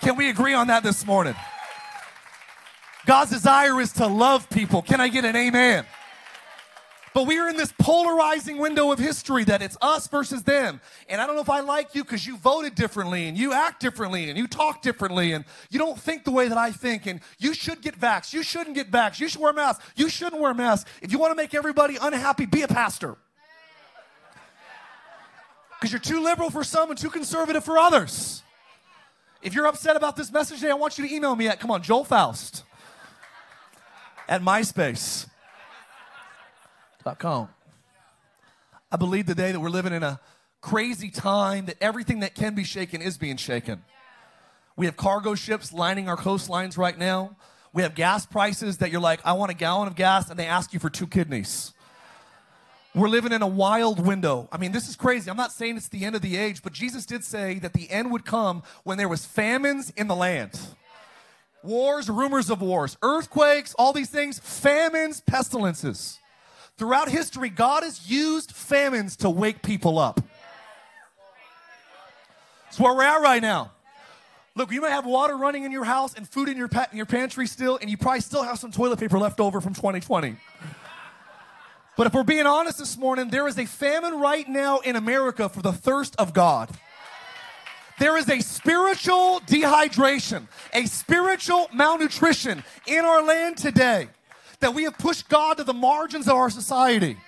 Can 0.00 0.16
we 0.16 0.30
agree 0.30 0.54
on 0.54 0.68
that 0.68 0.84
this 0.84 1.04
morning? 1.04 1.34
God's 3.04 3.32
desire 3.32 3.80
is 3.80 3.92
to 3.94 4.06
love 4.06 4.48
people. 4.48 4.80
Can 4.80 5.00
I 5.00 5.08
get 5.08 5.24
an 5.24 5.34
amen? 5.34 5.84
But 7.14 7.26
we 7.26 7.38
are 7.38 7.48
in 7.48 7.56
this 7.56 7.72
polarizing 7.78 8.56
window 8.56 8.90
of 8.90 8.98
history 8.98 9.44
that 9.44 9.60
it's 9.60 9.76
us 9.82 10.08
versus 10.08 10.44
them. 10.44 10.80
And 11.08 11.20
I 11.20 11.26
don't 11.26 11.36
know 11.36 11.42
if 11.42 11.50
I 11.50 11.60
like 11.60 11.94
you 11.94 12.04
because 12.04 12.26
you 12.26 12.38
voted 12.38 12.74
differently 12.74 13.28
and 13.28 13.36
you 13.36 13.52
act 13.52 13.80
differently 13.80 14.30
and 14.30 14.38
you 14.38 14.46
talk 14.46 14.80
differently 14.80 15.32
and 15.32 15.44
you 15.68 15.78
don't 15.78 15.98
think 15.98 16.24
the 16.24 16.30
way 16.30 16.48
that 16.48 16.56
I 16.56 16.72
think. 16.72 17.06
And 17.06 17.20
you 17.38 17.52
should 17.52 17.82
get 17.82 18.00
vaxxed. 18.00 18.32
You 18.32 18.42
shouldn't 18.42 18.74
get 18.74 18.90
vaxxed. 18.90 19.20
You 19.20 19.28
should 19.28 19.42
wear 19.42 19.50
a 19.50 19.54
mask. 19.54 19.82
You 19.94 20.08
shouldn't 20.08 20.40
wear 20.40 20.52
a 20.52 20.54
mask. 20.54 20.86
If 21.02 21.12
you 21.12 21.18
want 21.18 21.32
to 21.32 21.36
make 21.36 21.54
everybody 21.54 21.98
unhappy, 22.00 22.46
be 22.46 22.62
a 22.62 22.68
pastor. 22.68 23.16
Because 25.78 25.92
you're 25.92 26.00
too 26.00 26.22
liberal 26.22 26.48
for 26.48 26.64
some 26.64 26.90
and 26.90 26.98
too 26.98 27.10
conservative 27.10 27.64
for 27.64 27.76
others. 27.76 28.42
If 29.42 29.54
you're 29.54 29.66
upset 29.66 29.96
about 29.96 30.16
this 30.16 30.32
message 30.32 30.60
today, 30.60 30.70
I 30.70 30.74
want 30.74 30.96
you 30.96 31.06
to 31.06 31.14
email 31.14 31.34
me 31.36 31.48
at, 31.48 31.60
come 31.60 31.72
on, 31.72 31.82
Joel 31.82 32.04
Faust 32.04 32.62
at 34.28 34.40
MySpace. 34.40 35.26
Com. 37.18 37.48
I 38.90 38.96
believe 38.96 39.26
today 39.26 39.52
that 39.52 39.60
we're 39.60 39.70
living 39.70 39.92
in 39.92 40.02
a 40.02 40.20
crazy 40.60 41.10
time 41.10 41.66
that 41.66 41.76
everything 41.80 42.20
that 42.20 42.34
can 42.34 42.54
be 42.54 42.64
shaken 42.64 43.02
is 43.02 43.18
being 43.18 43.36
shaken. 43.36 43.82
We 44.76 44.86
have 44.86 44.96
cargo 44.96 45.34
ships 45.34 45.72
lining 45.72 46.08
our 46.08 46.16
coastlines 46.16 46.78
right 46.78 46.96
now. 46.96 47.36
We 47.72 47.82
have 47.82 47.94
gas 47.94 48.26
prices 48.26 48.78
that 48.78 48.90
you're 48.90 49.00
like, 49.00 49.20
I 49.24 49.32
want 49.32 49.50
a 49.50 49.54
gallon 49.54 49.88
of 49.88 49.96
gas, 49.96 50.30
and 50.30 50.38
they 50.38 50.46
ask 50.46 50.72
you 50.72 50.78
for 50.78 50.90
two 50.90 51.06
kidneys. 51.06 51.72
We're 52.94 53.08
living 53.08 53.32
in 53.32 53.42
a 53.42 53.46
wild 53.46 54.04
window. 54.04 54.48
I 54.52 54.58
mean, 54.58 54.72
this 54.72 54.88
is 54.88 54.96
crazy. 54.96 55.30
I'm 55.30 55.36
not 55.36 55.52
saying 55.52 55.78
it's 55.78 55.88
the 55.88 56.04
end 56.04 56.14
of 56.14 56.22
the 56.22 56.36
age, 56.36 56.62
but 56.62 56.72
Jesus 56.72 57.06
did 57.06 57.24
say 57.24 57.58
that 57.60 57.72
the 57.72 57.90
end 57.90 58.12
would 58.12 58.24
come 58.24 58.62
when 58.84 58.98
there 58.98 59.08
was 59.08 59.24
famines 59.24 59.90
in 59.96 60.08
the 60.08 60.16
land. 60.16 60.60
Wars, 61.62 62.10
rumors 62.10 62.50
of 62.50 62.60
wars, 62.60 62.98
earthquakes, 63.02 63.74
all 63.74 63.92
these 63.92 64.10
things, 64.10 64.38
famines, 64.38 65.20
pestilences. 65.22 66.18
Throughout 66.78 67.08
history, 67.08 67.50
God 67.50 67.82
has 67.82 68.10
used 68.10 68.52
famines 68.52 69.16
to 69.18 69.30
wake 69.30 69.62
people 69.62 69.98
up. 69.98 70.20
That's 72.64 72.80
where 72.80 72.94
we're 72.94 73.04
at 73.04 73.20
right 73.20 73.42
now. 73.42 73.72
Look, 74.54 74.70
you 74.70 74.80
might 74.80 74.90
have 74.90 75.06
water 75.06 75.36
running 75.36 75.64
in 75.64 75.72
your 75.72 75.84
house 75.84 76.14
and 76.14 76.28
food 76.28 76.48
in 76.48 76.56
your, 76.56 76.68
pa- 76.68 76.88
in 76.90 76.96
your 76.96 77.06
pantry 77.06 77.46
still, 77.46 77.78
and 77.80 77.90
you 77.90 77.96
probably 77.96 78.20
still 78.20 78.42
have 78.42 78.58
some 78.58 78.70
toilet 78.70 78.98
paper 78.98 79.18
left 79.18 79.40
over 79.40 79.60
from 79.60 79.74
2020. 79.74 80.36
But 81.96 82.06
if 82.06 82.14
we're 82.14 82.22
being 82.22 82.46
honest 82.46 82.78
this 82.78 82.96
morning, 82.96 83.28
there 83.28 83.46
is 83.46 83.58
a 83.58 83.66
famine 83.66 84.18
right 84.18 84.48
now 84.48 84.78
in 84.78 84.96
America 84.96 85.48
for 85.48 85.62
the 85.62 85.72
thirst 85.72 86.16
of 86.16 86.32
God. 86.32 86.70
There 87.98 88.16
is 88.16 88.28
a 88.28 88.40
spiritual 88.40 89.40
dehydration, 89.46 90.48
a 90.72 90.86
spiritual 90.86 91.68
malnutrition 91.72 92.64
in 92.86 93.04
our 93.04 93.22
land 93.22 93.58
today 93.58 94.08
that 94.62 94.74
we 94.74 94.84
have 94.84 94.96
pushed 94.96 95.28
God 95.28 95.58
to 95.58 95.64
the 95.64 95.74
margins 95.74 96.26
of 96.26 96.34
our 96.34 96.50
society. 96.50 97.18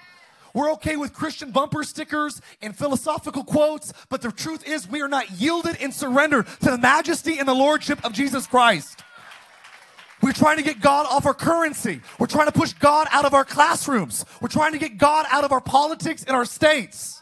We're 0.54 0.72
okay 0.74 0.96
with 0.96 1.12
Christian 1.12 1.50
bumper 1.50 1.82
stickers 1.82 2.40
and 2.62 2.76
philosophical 2.76 3.42
quotes, 3.42 3.92
but 4.08 4.22
the 4.22 4.30
truth 4.30 4.66
is 4.66 4.88
we 4.88 5.02
are 5.02 5.08
not 5.08 5.32
yielded 5.32 5.76
and 5.80 5.92
surrendered 5.92 6.46
to 6.46 6.70
the 6.70 6.78
majesty 6.78 7.38
and 7.38 7.46
the 7.46 7.54
lordship 7.54 8.04
of 8.04 8.12
Jesus 8.12 8.46
Christ. 8.46 9.02
We're 10.22 10.32
trying 10.32 10.56
to 10.58 10.62
get 10.62 10.80
God 10.80 11.06
off 11.10 11.26
our 11.26 11.34
currency. 11.34 12.00
We're 12.18 12.28
trying 12.28 12.46
to 12.46 12.52
push 12.52 12.72
God 12.72 13.08
out 13.10 13.24
of 13.24 13.34
our 13.34 13.44
classrooms. 13.44 14.24
We're 14.40 14.48
trying 14.48 14.72
to 14.72 14.78
get 14.78 14.96
God 14.96 15.26
out 15.30 15.44
of 15.44 15.52
our 15.52 15.60
politics 15.60 16.24
and 16.24 16.36
our 16.36 16.44
states. 16.44 17.20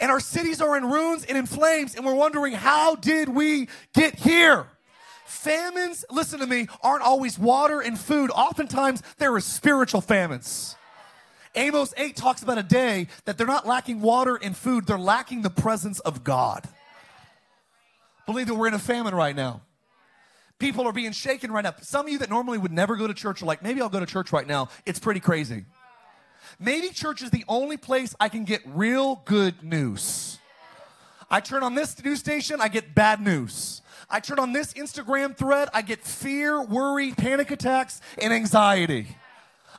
And 0.00 0.10
our 0.10 0.20
cities 0.20 0.60
are 0.60 0.76
in 0.76 0.84
ruins 0.84 1.24
and 1.24 1.38
in 1.38 1.46
flames, 1.46 1.94
and 1.94 2.04
we're 2.04 2.14
wondering, 2.14 2.52
how 2.52 2.96
did 2.96 3.28
we 3.28 3.68
get 3.94 4.16
here? 4.16 4.66
Famines, 5.32 6.04
listen 6.10 6.40
to 6.40 6.46
me, 6.46 6.68
aren't 6.82 7.02
always 7.02 7.38
water 7.38 7.80
and 7.80 7.98
food. 7.98 8.30
Oftentimes, 8.30 9.02
there 9.16 9.34
are 9.34 9.40
spiritual 9.40 10.02
famines. 10.02 10.76
Amos 11.54 11.94
8 11.96 12.14
talks 12.14 12.42
about 12.42 12.58
a 12.58 12.62
day 12.62 13.08
that 13.24 13.38
they're 13.38 13.46
not 13.46 13.66
lacking 13.66 14.02
water 14.02 14.36
and 14.36 14.54
food, 14.54 14.86
they're 14.86 14.98
lacking 14.98 15.40
the 15.40 15.50
presence 15.50 16.00
of 16.00 16.22
God. 16.22 16.68
Believe 18.26 18.46
that 18.46 18.54
we're 18.54 18.68
in 18.68 18.74
a 18.74 18.78
famine 18.78 19.14
right 19.14 19.34
now. 19.34 19.62
People 20.58 20.86
are 20.86 20.92
being 20.92 21.12
shaken 21.12 21.50
right 21.50 21.64
now. 21.64 21.74
Some 21.80 22.06
of 22.06 22.12
you 22.12 22.18
that 22.18 22.28
normally 22.28 22.58
would 22.58 22.70
never 22.70 22.94
go 22.94 23.06
to 23.06 23.14
church 23.14 23.42
are 23.42 23.46
like, 23.46 23.62
maybe 23.62 23.80
I'll 23.80 23.88
go 23.88 24.00
to 24.00 24.06
church 24.06 24.32
right 24.32 24.46
now. 24.46 24.68
It's 24.84 25.00
pretty 25.00 25.20
crazy. 25.20 25.64
Maybe 26.60 26.90
church 26.90 27.22
is 27.22 27.30
the 27.30 27.44
only 27.48 27.78
place 27.78 28.14
I 28.20 28.28
can 28.28 28.44
get 28.44 28.60
real 28.66 29.22
good 29.24 29.64
news. 29.64 30.38
I 31.30 31.40
turn 31.40 31.62
on 31.62 31.74
this 31.74 32.00
news 32.04 32.20
station, 32.20 32.60
I 32.60 32.68
get 32.68 32.94
bad 32.94 33.20
news. 33.20 33.81
I 34.12 34.20
turn 34.20 34.38
on 34.38 34.52
this 34.52 34.74
Instagram 34.74 35.34
thread, 35.34 35.70
I 35.72 35.80
get 35.80 36.04
fear, 36.04 36.62
worry, 36.62 37.12
panic 37.12 37.50
attacks, 37.50 38.02
and 38.20 38.30
anxiety. 38.30 39.16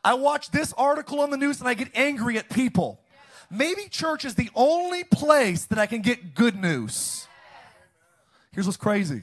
I 0.04 0.16
watch 0.16 0.50
this 0.50 0.74
article 0.74 1.22
on 1.22 1.30
the 1.30 1.38
news 1.38 1.60
and 1.60 1.70
I 1.70 1.76
get 1.76 1.90
angry 1.94 2.40
at 2.40 2.50
people. 2.50 3.00
Maybe 3.52 3.84
church 3.90 4.26
is 4.26 4.34
the 4.34 4.50
only 4.56 5.04
place 5.04 5.66
that 5.66 5.78
I 5.78 5.86
can 5.86 6.02
get 6.02 6.34
good 6.34 6.60
news. 6.60 7.28
Here's 8.52 8.66
what's 8.66 8.78
crazy 8.78 9.22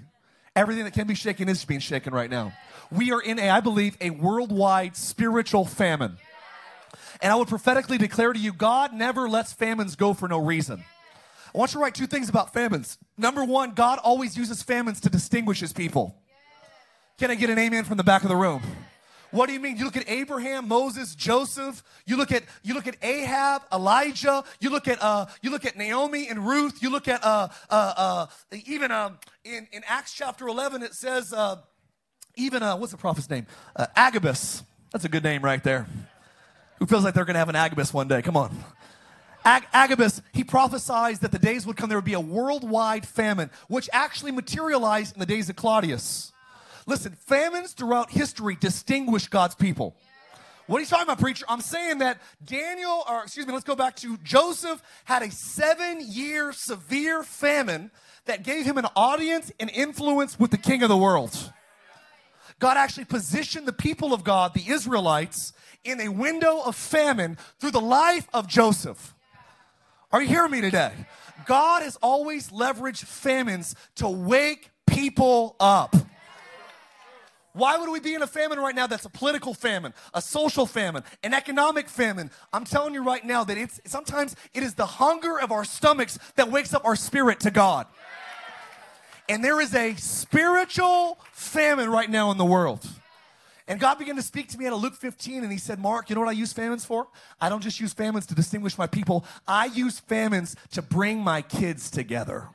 everything 0.54 0.84
that 0.84 0.92
can 0.92 1.06
be 1.06 1.14
shaken 1.14 1.48
is 1.48 1.64
being 1.64 1.80
shaken 1.80 2.12
right 2.12 2.30
now. 2.30 2.52
We 2.92 3.12
are 3.12 3.20
in 3.20 3.38
a, 3.38 3.50
I 3.50 3.60
believe, 3.60 3.96
a 4.00 4.10
worldwide 4.10 4.96
spiritual 4.96 5.64
famine. 5.64 6.18
And 7.20 7.32
I 7.32 7.36
would 7.36 7.48
prophetically 7.48 7.98
declare 7.98 8.32
to 8.32 8.38
you 8.38 8.52
God 8.52 8.92
never 8.92 9.28
lets 9.28 9.52
famines 9.52 9.96
go 9.96 10.14
for 10.14 10.28
no 10.28 10.38
reason. 10.38 10.84
I 11.54 11.58
want 11.58 11.72
you 11.72 11.78
to 11.78 11.82
write 11.82 11.94
two 11.94 12.06
things 12.06 12.28
about 12.28 12.52
famines. 12.52 12.98
Number 13.18 13.44
one, 13.44 13.72
God 13.72 13.98
always 14.02 14.36
uses 14.36 14.62
famines 14.62 15.00
to 15.00 15.10
distinguish 15.10 15.60
his 15.60 15.72
people. 15.72 16.14
Can 17.18 17.30
I 17.30 17.34
get 17.34 17.50
an 17.50 17.58
amen 17.58 17.84
from 17.84 17.96
the 17.96 18.04
back 18.04 18.22
of 18.22 18.28
the 18.28 18.36
room? 18.36 18.62
What 19.30 19.46
do 19.46 19.52
you 19.52 19.60
mean? 19.60 19.76
You 19.76 19.84
look 19.84 19.96
at 19.96 20.08
Abraham, 20.08 20.66
Moses, 20.66 21.14
Joseph. 21.14 21.82
You 22.04 22.16
look 22.16 22.32
at 22.32 22.42
you 22.62 22.74
look 22.74 22.88
at 22.88 22.96
Ahab, 23.02 23.62
Elijah. 23.72 24.42
You 24.58 24.70
look 24.70 24.88
at 24.88 25.00
uh, 25.00 25.26
you 25.40 25.50
look 25.50 25.64
at 25.64 25.76
Naomi 25.76 26.28
and 26.28 26.46
Ruth. 26.46 26.82
You 26.82 26.90
look 26.90 27.06
at 27.06 27.22
uh, 27.22 27.48
uh, 27.68 27.94
uh, 27.96 28.26
even 28.66 28.90
um, 28.90 29.18
in 29.44 29.68
in 29.72 29.82
Acts 29.86 30.14
chapter 30.14 30.48
eleven. 30.48 30.82
It 30.82 30.94
says 30.94 31.32
uh, 31.32 31.56
even 32.36 32.62
uh, 32.62 32.76
what's 32.76 32.92
the 32.92 32.98
prophet's 32.98 33.30
name? 33.30 33.46
Uh, 33.76 33.86
Agabus. 33.94 34.64
That's 34.92 35.04
a 35.04 35.08
good 35.08 35.22
name 35.22 35.42
right 35.42 35.62
there. 35.62 35.86
Who 36.80 36.86
feels 36.86 37.04
like 37.04 37.14
they're 37.14 37.24
going 37.24 37.34
to 37.34 37.40
have 37.40 37.48
an 37.50 37.56
Agabus 37.56 37.94
one 37.94 38.08
day? 38.08 38.22
Come 38.22 38.36
on. 38.36 38.56
Ag- 39.44 39.66
Agabus, 39.72 40.20
he 40.32 40.44
prophesied 40.44 41.16
that 41.16 41.32
the 41.32 41.38
days 41.38 41.66
would 41.66 41.76
come, 41.76 41.88
there 41.88 41.98
would 41.98 42.04
be 42.04 42.14
a 42.14 42.20
worldwide 42.20 43.06
famine, 43.06 43.50
which 43.68 43.88
actually 43.92 44.32
materialized 44.32 45.14
in 45.14 45.20
the 45.20 45.26
days 45.26 45.48
of 45.48 45.56
Claudius. 45.56 46.32
Listen, 46.86 47.12
famines 47.12 47.72
throughout 47.72 48.10
history 48.10 48.56
distinguish 48.56 49.28
God's 49.28 49.54
people. 49.54 49.96
What 50.66 50.78
are 50.78 50.80
you 50.80 50.86
talking 50.86 51.04
about, 51.04 51.18
preacher? 51.18 51.44
I'm 51.48 51.60
saying 51.60 51.98
that 51.98 52.20
Daniel, 52.44 53.02
or 53.08 53.22
excuse 53.22 53.46
me, 53.46 53.52
let's 53.52 53.64
go 53.64 53.74
back 53.74 53.96
to 53.96 54.16
Joseph, 54.18 54.80
had 55.04 55.22
a 55.22 55.30
seven 55.30 55.98
year 56.00 56.52
severe 56.52 57.22
famine 57.22 57.90
that 58.26 58.44
gave 58.44 58.66
him 58.66 58.78
an 58.78 58.86
audience 58.94 59.50
and 59.58 59.68
influence 59.70 60.38
with 60.38 60.52
the 60.52 60.58
king 60.58 60.82
of 60.82 60.88
the 60.88 60.96
world. 60.96 61.52
God 62.60 62.76
actually 62.76 63.06
positioned 63.06 63.66
the 63.66 63.72
people 63.72 64.12
of 64.12 64.22
God, 64.22 64.54
the 64.54 64.68
Israelites, 64.68 65.52
in 65.82 66.00
a 66.00 66.08
window 66.08 66.60
of 66.60 66.76
famine 66.76 67.36
through 67.58 67.72
the 67.72 67.80
life 67.80 68.28
of 68.32 68.46
Joseph. 68.46 69.14
Are 70.12 70.20
you 70.20 70.28
hearing 70.28 70.50
me 70.50 70.60
today? 70.60 70.92
God 71.46 71.82
has 71.82 71.96
always 72.02 72.50
leveraged 72.50 73.04
famines 73.04 73.76
to 73.96 74.08
wake 74.08 74.70
people 74.86 75.54
up. 75.60 75.94
Why 77.52 77.78
would 77.78 77.90
we 77.90 78.00
be 78.00 78.14
in 78.14 78.22
a 78.22 78.26
famine 78.26 78.58
right 78.58 78.74
now 78.74 78.86
that's 78.86 79.04
a 79.04 79.10
political 79.10 79.54
famine, 79.54 79.92
a 80.14 80.22
social 80.22 80.66
famine, 80.66 81.02
an 81.22 81.34
economic 81.34 81.88
famine? 81.88 82.30
I'm 82.52 82.64
telling 82.64 82.94
you 82.94 83.02
right 83.04 83.24
now 83.24 83.44
that 83.44 83.56
it's 83.56 83.80
sometimes 83.86 84.36
it 84.54 84.62
is 84.62 84.74
the 84.74 84.86
hunger 84.86 85.40
of 85.40 85.50
our 85.50 85.64
stomachs 85.64 86.18
that 86.36 86.50
wakes 86.50 86.74
up 86.74 86.84
our 86.84 86.96
spirit 86.96 87.40
to 87.40 87.50
God. 87.50 87.86
And 89.28 89.44
there 89.44 89.60
is 89.60 89.74
a 89.74 89.94
spiritual 89.94 91.18
famine 91.32 91.88
right 91.88 92.10
now 92.10 92.30
in 92.30 92.38
the 92.38 92.44
world. 92.44 92.88
And 93.70 93.78
God 93.78 94.00
began 94.00 94.16
to 94.16 94.22
speak 94.22 94.48
to 94.48 94.58
me 94.58 94.66
out 94.66 94.72
of 94.72 94.82
Luke 94.82 94.96
15, 94.96 95.44
and 95.44 95.52
He 95.52 95.56
said, 95.56 95.78
Mark, 95.78 96.10
you 96.10 96.16
know 96.16 96.22
what 96.22 96.28
I 96.28 96.32
use 96.32 96.52
famines 96.52 96.84
for? 96.84 97.06
I 97.40 97.48
don't 97.48 97.62
just 97.62 97.78
use 97.78 97.92
famines 97.92 98.26
to 98.26 98.34
distinguish 98.34 98.76
my 98.76 98.88
people, 98.88 99.24
I 99.46 99.66
use 99.66 100.00
famines 100.00 100.56
to 100.72 100.82
bring 100.82 101.20
my 101.20 101.40
kids 101.40 101.88
together. 101.88 102.48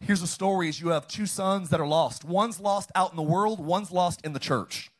Here's 0.00 0.22
a 0.22 0.26
story 0.26 0.70
is 0.70 0.80
you 0.80 0.88
have 0.88 1.06
two 1.06 1.26
sons 1.26 1.68
that 1.68 1.80
are 1.80 1.86
lost. 1.86 2.24
One's 2.24 2.60
lost 2.60 2.90
out 2.94 3.10
in 3.10 3.16
the 3.16 3.22
world, 3.22 3.60
one's 3.60 3.92
lost 3.92 4.24
in 4.24 4.32
the 4.32 4.38
church. 4.38 4.90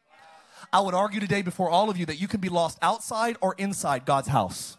I 0.71 0.81
would 0.81 0.93
argue 0.93 1.19
today 1.19 1.41
before 1.41 1.71
all 1.71 1.89
of 1.89 1.97
you 1.97 2.05
that 2.05 2.21
you 2.21 2.29
can 2.29 2.43
be 2.43 2.51
lost 2.51 2.77
outside 2.83 3.39
or 3.41 3.55
inside 3.57 4.05
God's 4.05 4.29
house. 4.29 4.77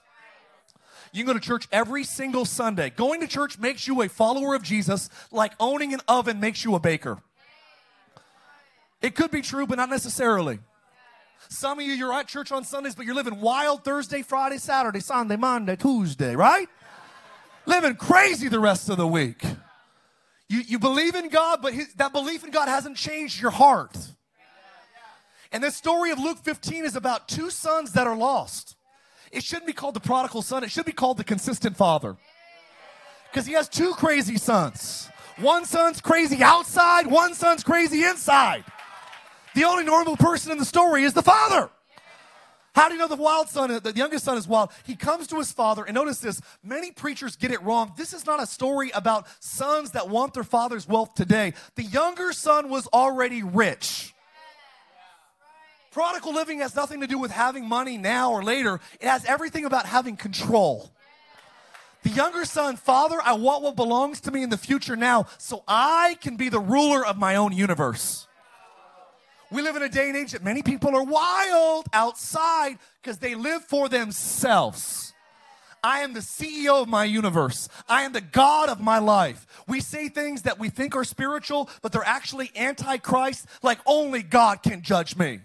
You 1.13 1.23
can 1.23 1.33
go 1.33 1.39
to 1.39 1.43
church 1.43 1.67
every 1.71 2.03
single 2.03 2.45
Sunday. 2.45 2.91
Going 2.91 3.21
to 3.21 3.27
church 3.27 3.57
makes 3.57 3.87
you 3.87 4.03
a 4.03 4.07
follower 4.07 4.53
of 4.53 4.61
Jesus, 4.61 5.09
like 5.31 5.53
owning 5.59 5.95
an 5.95 6.01
oven 6.07 6.39
makes 6.39 6.63
you 6.63 6.75
a 6.75 6.79
baker. 6.79 7.17
It 9.01 9.15
could 9.15 9.31
be 9.31 9.41
true, 9.41 9.65
but 9.65 9.77
not 9.77 9.89
necessarily. 9.89 10.59
Some 11.49 11.79
of 11.79 11.85
you, 11.85 11.93
you're 11.93 12.13
at 12.13 12.27
church 12.27 12.51
on 12.51 12.63
Sundays, 12.63 12.95
but 12.95 13.05
you're 13.05 13.15
living 13.15 13.41
wild 13.41 13.83
Thursday, 13.83 14.21
Friday, 14.21 14.57
Saturday, 14.57 14.99
Sunday, 14.99 15.35
Monday, 15.35 15.75
Tuesday, 15.75 16.35
right? 16.35 16.67
living 17.65 17.95
crazy 17.95 18.47
the 18.47 18.59
rest 18.59 18.89
of 18.89 18.97
the 18.97 19.07
week. 19.07 19.43
You, 20.49 20.61
you 20.67 20.79
believe 20.79 21.15
in 21.15 21.29
God, 21.29 21.61
but 21.61 21.73
his, 21.73 21.93
that 21.95 22.11
belief 22.11 22.43
in 22.43 22.51
God 22.51 22.67
hasn't 22.67 22.97
changed 22.97 23.41
your 23.41 23.51
heart. 23.51 23.97
And 25.51 25.63
this 25.63 25.75
story 25.75 26.11
of 26.11 26.19
Luke 26.19 26.39
15 26.39 26.85
is 26.85 26.95
about 26.95 27.27
two 27.27 27.49
sons 27.49 27.93
that 27.93 28.07
are 28.07 28.15
lost. 28.15 28.75
It 29.31 29.43
shouldn't 29.43 29.67
be 29.67 29.73
called 29.73 29.93
the 29.93 30.01
prodigal 30.01 30.41
son, 30.41 30.63
it 30.63 30.71
should 30.71 30.85
be 30.85 30.91
called 30.91 31.17
the 31.17 31.23
consistent 31.23 31.77
father. 31.77 32.17
Because 33.31 33.45
he 33.45 33.53
has 33.53 33.69
two 33.69 33.93
crazy 33.93 34.37
sons. 34.37 35.09
One 35.37 35.63
son's 35.63 36.01
crazy 36.01 36.43
outside, 36.43 37.07
one 37.07 37.33
son's 37.33 37.63
crazy 37.63 38.03
inside. 38.03 38.65
The 39.53 39.63
only 39.65 39.83
normal 39.83 40.15
person 40.15 40.51
in 40.51 40.57
the 40.57 40.65
story 40.65 41.03
is 41.03 41.13
the 41.13 41.21
father. 41.21 41.69
How 42.73 42.87
do 42.87 42.93
you 42.93 42.99
know 42.99 43.09
the 43.09 43.17
wild 43.17 43.49
son, 43.49 43.69
the 43.83 43.91
youngest 43.93 44.23
son 44.23 44.37
is 44.37 44.47
wild? 44.47 44.71
He 44.85 44.95
comes 44.95 45.27
to 45.27 45.37
his 45.37 45.51
father, 45.51 45.83
and 45.83 45.93
notice 45.93 46.19
this 46.19 46.41
many 46.63 46.91
preachers 46.91 47.35
get 47.35 47.51
it 47.51 47.61
wrong. 47.63 47.93
This 47.97 48.13
is 48.13 48.25
not 48.25 48.41
a 48.41 48.45
story 48.45 48.91
about 48.91 49.27
sons 49.39 49.91
that 49.91 50.07
want 50.07 50.33
their 50.33 50.45
father's 50.45 50.87
wealth 50.87 51.13
today. 51.13 51.53
The 51.75 51.83
younger 51.83 52.31
son 52.31 52.69
was 52.69 52.87
already 52.87 53.43
rich. 53.43 54.13
Prodigal 55.91 56.33
living 56.33 56.59
has 56.59 56.73
nothing 56.73 57.01
to 57.01 57.07
do 57.07 57.17
with 57.17 57.31
having 57.31 57.67
money 57.67 57.97
now 57.97 58.31
or 58.31 58.41
later, 58.41 58.79
it 59.01 59.07
has 59.07 59.25
everything 59.25 59.65
about 59.65 59.85
having 59.85 60.15
control. 60.15 60.89
The 62.03 62.09
younger 62.09 62.45
son, 62.45 62.77
Father, 62.77 63.19
I 63.23 63.33
want 63.33 63.63
what 63.63 63.75
belongs 63.75 64.21
to 64.21 64.31
me 64.31 64.41
in 64.41 64.49
the 64.49 64.57
future 64.57 64.95
now 64.95 65.25
so 65.37 65.63
I 65.67 66.17
can 66.21 66.37
be 66.37 66.47
the 66.47 66.59
ruler 66.59 67.05
of 67.05 67.17
my 67.17 67.35
own 67.35 67.51
universe. 67.51 68.27
We 69.51 69.61
live 69.61 69.75
in 69.75 69.83
a 69.83 69.89
day 69.89 70.07
and 70.07 70.17
age 70.17 70.31
that 70.31 70.43
many 70.43 70.63
people 70.63 70.95
are 70.95 71.03
wild 71.03 71.85
outside 71.91 72.79
because 73.01 73.17
they 73.17 73.35
live 73.35 73.65
for 73.65 73.89
themselves. 73.89 75.13
I 75.83 75.99
am 75.99 76.13
the 76.13 76.19
CEO 76.21 76.81
of 76.81 76.87
my 76.87 77.03
universe. 77.03 77.67
I 77.89 78.03
am 78.03 78.13
the 78.13 78.21
God 78.21 78.69
of 78.69 78.79
my 78.79 78.99
life. 78.99 79.45
We 79.67 79.81
say 79.81 80.09
things 80.09 80.43
that 80.43 80.57
we 80.57 80.69
think 80.69 80.95
are 80.95 81.03
spiritual, 81.03 81.69
but 81.81 81.91
they're 81.91 82.03
actually 82.05 82.51
antichrist, 82.55 83.45
like 83.61 83.79
only 83.85 84.21
God 84.23 84.63
can 84.63 84.83
judge 84.83 85.17
me. 85.17 85.39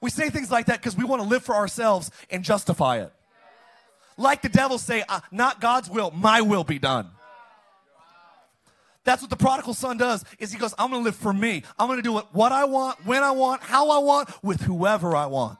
We 0.00 0.10
say 0.10 0.30
things 0.30 0.50
like 0.50 0.66
that 0.66 0.80
because 0.80 0.96
we 0.96 1.04
want 1.04 1.22
to 1.22 1.28
live 1.28 1.44
for 1.44 1.54
ourselves 1.54 2.10
and 2.28 2.42
justify 2.42 3.02
it. 3.02 3.12
Like 4.16 4.42
the 4.42 4.48
devil 4.48 4.78
say, 4.78 5.04
uh, 5.08 5.20
not 5.30 5.60
God's 5.60 5.88
will, 5.88 6.10
my 6.10 6.40
will 6.40 6.64
be 6.64 6.78
done. 6.78 7.10
That's 9.04 9.20
what 9.20 9.30
the 9.30 9.36
prodigal 9.36 9.74
son 9.74 9.96
does 9.96 10.24
is 10.38 10.52
he 10.52 10.58
goes, 10.58 10.74
I'm 10.78 10.90
going 10.90 11.02
to 11.02 11.04
live 11.04 11.16
for 11.16 11.32
me. 11.32 11.64
I'm 11.78 11.88
going 11.88 11.98
to 11.98 12.02
do 12.02 12.18
it 12.18 12.26
what 12.32 12.52
I 12.52 12.64
want, 12.64 13.04
when 13.04 13.22
I 13.22 13.32
want, 13.32 13.62
how 13.62 13.90
I 13.90 13.98
want, 13.98 14.30
with 14.42 14.60
whoever 14.60 15.16
I 15.16 15.26
want. 15.26 15.58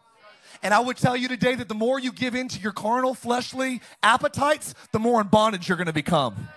And 0.63 0.73
I 0.73 0.79
would 0.79 0.97
tell 0.97 1.17
you 1.17 1.27
today 1.27 1.57
that 1.57 1.69
the 1.69 1.75
more 1.75 1.99
you 1.99 2.13
give 2.13 2.37
in 2.37 2.47
to 2.49 2.61
your 2.61 2.73
carnal, 2.73 3.15
fleshly 3.15 3.81
appetites, 4.03 4.75
the 4.93 5.01
more 5.01 5.21
in 5.21 5.27
bondage 5.27 5.69
you're 5.69 5.77
going 5.77 5.89
to 5.89 5.93
become. 5.93 6.49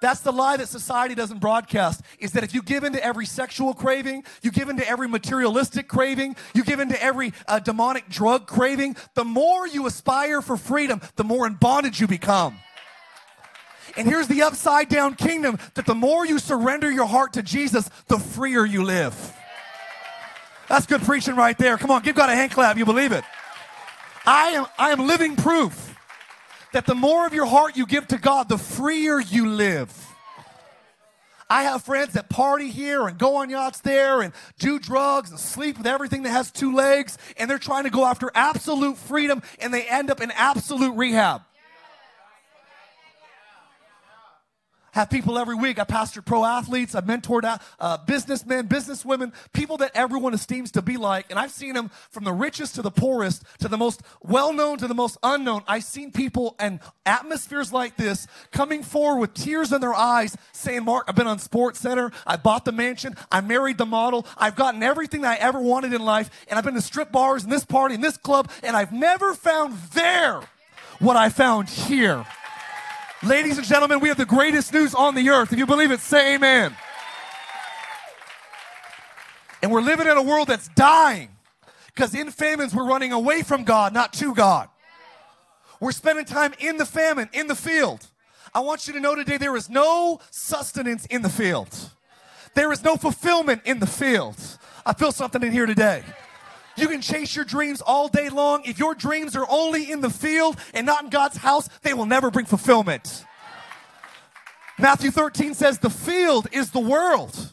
That's 0.00 0.20
the 0.20 0.32
lie 0.32 0.56
that 0.56 0.66
society 0.66 1.14
doesn't 1.14 1.38
broadcast 1.38 2.02
is 2.18 2.32
that 2.32 2.42
if 2.42 2.54
you 2.54 2.62
give 2.62 2.82
into 2.82 3.02
every 3.04 3.24
sexual 3.24 3.72
craving, 3.72 4.24
you 4.42 4.50
give 4.50 4.68
into 4.68 4.86
every 4.88 5.06
materialistic 5.06 5.86
craving, 5.86 6.34
you 6.54 6.64
give 6.64 6.80
into 6.80 7.00
every 7.00 7.32
uh, 7.46 7.60
demonic 7.60 8.08
drug 8.08 8.48
craving, 8.48 8.96
the 9.14 9.24
more 9.24 9.68
you 9.68 9.86
aspire 9.86 10.42
for 10.42 10.56
freedom, 10.56 11.00
the 11.14 11.22
more 11.22 11.46
in 11.46 11.54
bondage 11.54 12.00
you 12.00 12.08
become. 12.08 12.56
And 13.96 14.08
here's 14.08 14.28
the 14.28 14.42
upside 14.42 14.88
down 14.88 15.14
kingdom 15.14 15.58
that 15.74 15.86
the 15.86 15.94
more 15.94 16.26
you 16.26 16.38
surrender 16.38 16.90
your 16.90 17.06
heart 17.06 17.34
to 17.34 17.42
Jesus, 17.42 17.88
the 18.08 18.18
freer 18.18 18.64
you 18.64 18.84
live. 18.84 19.34
That's 20.68 20.86
good 20.86 21.02
preaching 21.02 21.36
right 21.36 21.56
there. 21.58 21.76
Come 21.76 21.90
on, 21.90 22.02
give 22.02 22.16
God 22.16 22.30
a 22.30 22.34
hand 22.34 22.52
clap. 22.52 22.76
You 22.76 22.84
believe 22.84 23.12
it. 23.12 23.24
I 24.24 24.50
am, 24.50 24.66
I 24.78 24.90
am 24.90 25.06
living 25.06 25.36
proof 25.36 25.94
that 26.72 26.86
the 26.86 26.94
more 26.94 27.26
of 27.26 27.34
your 27.34 27.46
heart 27.46 27.76
you 27.76 27.86
give 27.86 28.08
to 28.08 28.18
God, 28.18 28.48
the 28.48 28.58
freer 28.58 29.20
you 29.20 29.48
live. 29.48 29.94
I 31.50 31.64
have 31.64 31.82
friends 31.82 32.14
that 32.14 32.30
party 32.30 32.70
here 32.70 33.06
and 33.06 33.18
go 33.18 33.36
on 33.36 33.50
yachts 33.50 33.80
there 33.80 34.22
and 34.22 34.32
do 34.58 34.78
drugs 34.78 35.30
and 35.30 35.38
sleep 35.38 35.76
with 35.76 35.86
everything 35.86 36.22
that 36.22 36.30
has 36.30 36.50
two 36.50 36.74
legs, 36.74 37.18
and 37.36 37.50
they're 37.50 37.58
trying 37.58 37.84
to 37.84 37.90
go 37.90 38.06
after 38.06 38.30
absolute 38.34 38.96
freedom 38.96 39.42
and 39.60 39.74
they 39.74 39.82
end 39.82 40.10
up 40.10 40.22
in 40.22 40.30
absolute 40.30 40.96
rehab. 40.96 41.42
Have 44.92 45.10
people 45.10 45.38
every 45.38 45.54
week. 45.54 45.78
I 45.78 45.84
pastor 45.84 46.22
pro 46.22 46.44
athletes. 46.44 46.94
I've 46.94 47.04
mentored 47.04 47.60
uh, 47.80 47.96
businessmen, 47.98 48.68
businesswomen, 48.68 49.32
people 49.52 49.78
that 49.78 49.90
everyone 49.94 50.34
esteems 50.34 50.70
to 50.72 50.82
be 50.82 50.96
like. 50.96 51.26
And 51.30 51.38
I've 51.38 51.50
seen 51.50 51.74
them 51.74 51.90
from 52.10 52.24
the 52.24 52.32
richest 52.32 52.74
to 52.76 52.82
the 52.82 52.90
poorest, 52.90 53.42
to 53.60 53.68
the 53.68 53.78
most 53.78 54.02
well 54.22 54.52
known 54.52 54.78
to 54.78 54.86
the 54.86 54.94
most 54.94 55.16
unknown. 55.22 55.62
I've 55.66 55.84
seen 55.84 56.12
people 56.12 56.54
and 56.58 56.80
atmospheres 57.06 57.72
like 57.72 57.96
this 57.96 58.26
coming 58.50 58.82
forward 58.82 59.20
with 59.20 59.34
tears 59.34 59.72
in 59.72 59.80
their 59.80 59.94
eyes 59.94 60.36
saying, 60.52 60.84
Mark, 60.84 61.06
I've 61.08 61.16
been 61.16 61.26
on 61.26 61.38
Sports 61.38 61.80
Center. 61.80 62.12
I 62.26 62.36
bought 62.36 62.64
the 62.64 62.72
mansion. 62.72 63.16
I 63.30 63.40
married 63.40 63.78
the 63.78 63.86
model. 63.86 64.26
I've 64.36 64.56
gotten 64.56 64.82
everything 64.82 65.22
that 65.22 65.40
I 65.40 65.42
ever 65.42 65.60
wanted 65.60 65.92
in 65.92 66.02
life. 66.02 66.30
And 66.48 66.58
I've 66.58 66.64
been 66.64 66.74
to 66.74 66.82
strip 66.82 67.10
bars 67.10 67.44
and 67.44 67.52
this 67.52 67.64
party 67.64 67.94
and 67.94 68.04
this 68.04 68.16
club. 68.16 68.50
And 68.62 68.76
I've 68.76 68.92
never 68.92 69.34
found 69.34 69.78
there 69.94 70.42
what 70.98 71.16
I 71.16 71.30
found 71.30 71.68
here. 71.68 72.24
Ladies 73.24 73.56
and 73.56 73.64
gentlemen, 73.64 74.00
we 74.00 74.08
have 74.08 74.16
the 74.16 74.26
greatest 74.26 74.72
news 74.72 74.96
on 74.96 75.14
the 75.14 75.30
earth. 75.30 75.52
If 75.52 75.58
you 75.58 75.64
believe 75.64 75.92
it, 75.92 76.00
say 76.00 76.34
amen. 76.34 76.74
And 79.62 79.70
we're 79.70 79.80
living 79.80 80.08
in 80.08 80.16
a 80.16 80.22
world 80.22 80.48
that's 80.48 80.66
dying 80.68 81.28
because 81.86 82.16
in 82.16 82.32
famines 82.32 82.74
we're 82.74 82.86
running 82.86 83.12
away 83.12 83.42
from 83.42 83.62
God, 83.62 83.94
not 83.94 84.12
to 84.14 84.34
God. 84.34 84.68
We're 85.78 85.92
spending 85.92 86.24
time 86.24 86.52
in 86.58 86.78
the 86.78 86.86
famine, 86.86 87.28
in 87.32 87.46
the 87.46 87.54
field. 87.54 88.04
I 88.52 88.58
want 88.60 88.88
you 88.88 88.92
to 88.94 89.00
know 89.00 89.14
today 89.14 89.36
there 89.36 89.56
is 89.56 89.70
no 89.70 90.18
sustenance 90.32 91.06
in 91.06 91.22
the 91.22 91.28
field. 91.28 91.90
There 92.54 92.72
is 92.72 92.82
no 92.82 92.96
fulfillment 92.96 93.62
in 93.64 93.78
the 93.78 93.86
field. 93.86 94.36
I 94.84 94.94
feel 94.94 95.12
something 95.12 95.44
in 95.44 95.52
here 95.52 95.66
today. 95.66 96.02
You 96.76 96.88
can 96.88 97.00
chase 97.00 97.36
your 97.36 97.44
dreams 97.44 97.80
all 97.80 98.08
day 98.08 98.28
long. 98.28 98.62
If 98.64 98.78
your 98.78 98.94
dreams 98.94 99.36
are 99.36 99.46
only 99.48 99.90
in 99.90 100.00
the 100.00 100.10
field 100.10 100.56
and 100.72 100.86
not 100.86 101.04
in 101.04 101.10
God's 101.10 101.36
house, 101.36 101.68
they 101.82 101.94
will 101.94 102.06
never 102.06 102.30
bring 102.30 102.46
fulfillment. 102.46 103.24
Matthew 104.78 105.10
13 105.10 105.54
says 105.54 105.78
the 105.78 105.90
field 105.90 106.48
is 106.50 106.70
the 106.70 106.80
world. 106.80 107.52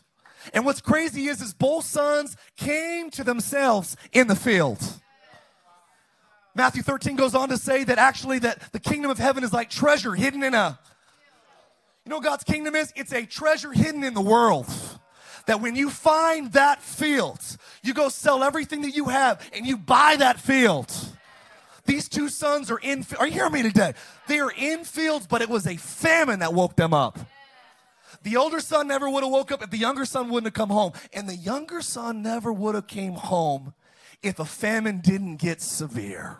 And 0.53 0.65
what's 0.65 0.81
crazy 0.81 1.27
is, 1.27 1.41
is 1.41 1.53
both 1.53 1.85
sons 1.85 2.37
came 2.57 3.09
to 3.11 3.23
themselves 3.23 3.97
in 4.11 4.27
the 4.27 4.35
field. 4.35 4.79
Matthew 6.55 6.81
13 6.81 7.15
goes 7.15 7.35
on 7.35 7.49
to 7.49 7.57
say 7.57 7.83
that 7.83 7.97
actually 7.97 8.39
that 8.39 8.71
the 8.71 8.79
kingdom 8.79 9.11
of 9.11 9.17
heaven 9.17 9.43
is 9.43 9.53
like 9.53 9.69
treasure 9.69 10.13
hidden 10.13 10.43
in 10.43 10.53
a 10.53 10.79
You 12.05 12.09
know 12.09 12.17
what 12.17 12.25
God's 12.25 12.43
kingdom 12.43 12.75
is? 12.75 12.91
It's 12.95 13.13
a 13.13 13.25
treasure 13.25 13.71
hidden 13.71 14.03
in 14.03 14.13
the 14.13 14.21
world 14.21 14.67
that 15.49 15.61
when 15.61 15.75
you 15.75 15.89
find 15.89 16.53
that 16.53 16.79
field, 16.79 17.39
you 17.81 17.91
go 17.91 18.07
sell 18.07 18.43
everything 18.43 18.83
that 18.83 18.91
you 18.91 19.05
have 19.05 19.43
and 19.51 19.65
you 19.65 19.75
buy 19.75 20.15
that 20.15 20.39
field. 20.39 20.93
These 21.87 22.07
two 22.07 22.29
sons 22.29 22.69
are 22.69 22.77
in, 22.77 23.03
are 23.17 23.25
you 23.25 23.33
hearing 23.33 23.53
me 23.53 23.63
today? 23.63 23.93
They 24.27 24.37
are 24.41 24.51
in 24.55 24.83
fields, 24.83 25.25
but 25.25 25.41
it 25.41 25.49
was 25.49 25.65
a 25.65 25.75
famine 25.75 26.37
that 26.41 26.53
woke 26.53 26.75
them 26.75 26.93
up. 26.93 27.17
The 28.21 28.37
older 28.37 28.59
son 28.59 28.87
never 28.87 29.09
would 29.09 29.23
have 29.23 29.31
woke 29.31 29.51
up 29.51 29.63
if 29.63 29.71
the 29.71 29.79
younger 29.79 30.05
son 30.05 30.29
wouldn't 30.29 30.45
have 30.45 30.53
come 30.53 30.69
home. 30.69 30.91
And 31.13 31.27
the 31.27 31.35
younger 31.35 31.81
son 31.81 32.21
never 32.21 32.53
would 32.53 32.75
have 32.75 32.85
came 32.85 33.13
home 33.13 33.73
if 34.21 34.37
a 34.37 34.45
famine 34.45 35.01
didn't 35.01 35.37
get 35.37 35.63
severe. 35.63 36.37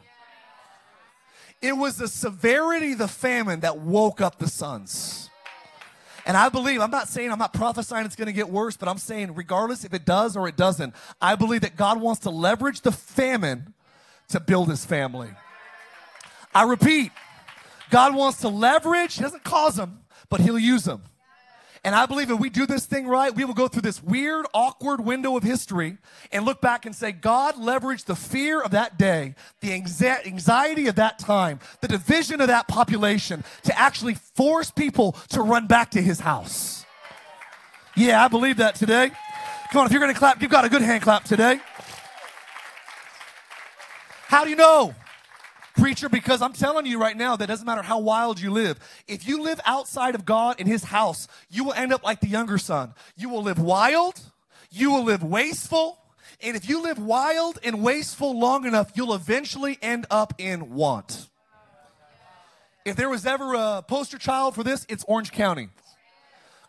It 1.64 1.74
was 1.78 1.98
the 1.98 2.08
severity 2.08 2.92
of 2.92 3.00
the 3.00 3.08
famine 3.08 3.62
that 3.62 3.80
woke 3.80 4.22
up 4.22 4.38
the 4.38 4.48
sons. 4.48 5.32
And 6.30 6.38
I 6.38 6.50
believe, 6.50 6.80
I'm 6.80 6.92
not 6.92 7.08
saying, 7.08 7.32
I'm 7.32 7.40
not 7.40 7.54
prophesying 7.54 8.06
it's 8.06 8.16
going 8.16 8.28
to 8.28 8.32
get 8.32 8.52
worse, 8.52 8.78
but 8.78 8.88
I'm 8.88 9.00
saying, 9.00 9.34
regardless 9.34 9.84
if 9.84 9.96
it 9.96 10.06
does 10.06 10.38
or 10.38 10.48
it 10.48 10.56
doesn't, 10.56 10.94
I 11.20 11.34
believe 11.34 11.62
that 11.62 11.76
God 11.76 12.00
wants 12.00 12.22
to 12.22 12.30
leverage 12.30 12.82
the 12.82 12.92
famine 12.92 13.74
to 14.28 14.40
build 14.40 14.70
his 14.70 14.86
family. 14.86 15.32
I 16.54 16.66
repeat, 16.66 17.12
God 17.90 18.14
wants 18.14 18.42
to 18.42 18.48
leverage, 18.48 19.16
he 19.16 19.24
doesn't 19.24 19.44
cause 19.44 19.78
them, 19.78 20.02
but 20.30 20.40
he'll 20.40 20.60
use 20.60 20.84
them. 20.84 21.02
And 21.84 21.96
I 21.96 22.06
believe 22.06 22.30
if 22.30 22.40
we 22.40 22.50
do 22.50 22.66
this 22.66 22.86
thing 22.86 23.08
right, 23.08 23.34
we 23.34 23.46
will 23.46 23.54
go 23.54 23.68
through 23.68 23.84
this 23.84 24.04
weird, 24.04 24.46
awkward 24.54 25.00
window 25.00 25.38
of 25.38 25.44
history 25.44 25.98
and 26.32 26.46
look 26.46 26.60
back 26.60 26.86
and 26.86 26.94
say, 26.94 27.12
God 27.12 27.56
leveraged 27.56 28.06
the 28.06 28.16
fear 28.16 28.62
of 28.62 28.72
that 28.72 28.98
day, 28.98 29.36
the 29.62 29.72
anxiety 29.74 30.88
of 30.88 30.96
that 30.96 31.20
time, 31.20 31.60
the 31.82 31.88
division 31.88 32.42
of 32.42 32.48
that 32.48 32.68
population 32.68 33.44
to 33.64 33.80
actually 33.80 34.16
force 34.16 34.72
people 34.72 35.14
to 35.30 35.42
run 35.42 35.68
back 35.68 35.92
to 35.92 36.02
his 36.02 36.20
house. 36.20 36.86
Yeah, 37.96 38.24
I 38.24 38.28
believe 38.28 38.58
that 38.58 38.76
today. 38.76 39.12
Come 39.72 39.82
on, 39.82 39.86
if 39.86 39.92
you're 39.92 40.02
going 40.02 40.14
to 40.14 40.20
clap, 40.20 40.42
you've 40.42 40.52
got 40.52 40.66
a 40.66 40.70
good 40.70 40.82
hand 40.82 41.04
clap 41.04 41.24
today. 41.24 41.60
How 44.28 44.44
do 44.44 44.50
you 44.50 44.56
know? 44.56 44.94
Preacher, 45.80 46.10
because 46.10 46.42
I'm 46.42 46.54
telling 46.54 46.86
you 46.86 47.00
right 47.00 47.16
now 47.16 47.36
that 47.36 47.48
doesn't 47.48 47.66
matter 47.66 47.82
how 47.82 48.00
wild 48.00 48.40
you 48.40 48.52
live. 48.52 48.80
If 49.08 49.28
you 49.28 49.42
live 49.42 49.62
outside 49.66 50.14
of 50.14 50.26
God 50.26 50.60
in 50.60 50.68
His 50.68 50.84
house, 50.84 51.28
you 51.50 51.64
will 51.64 51.74
end 51.74 51.94
up 51.94 52.04
like 52.04 52.20
the 52.20 52.28
younger 52.28 52.58
son. 52.58 52.94
You 53.16 53.30
will 53.30 53.44
live 53.44 53.60
wild, 53.60 54.20
you 54.70 54.92
will 54.92 55.04
live 55.04 55.24
wasteful, 55.24 55.98
and 56.42 56.56
if 56.56 56.68
you 56.68 56.84
live 56.84 57.00
wild 57.00 57.60
and 57.64 57.82
wasteful 57.82 58.38
long 58.38 58.66
enough, 58.66 58.92
you'll 58.96 59.14
eventually 59.14 59.78
end 59.82 60.06
up 60.12 60.34
in 60.38 60.74
want. 60.74 61.28
If 62.86 62.96
there 62.96 63.10
was 63.10 63.26
ever 63.26 63.54
a 63.54 63.84
poster 63.88 64.18
child 64.18 64.56
for 64.56 64.64
this, 64.64 64.86
it's 64.90 65.06
Orange 65.08 65.32
County. 65.32 65.70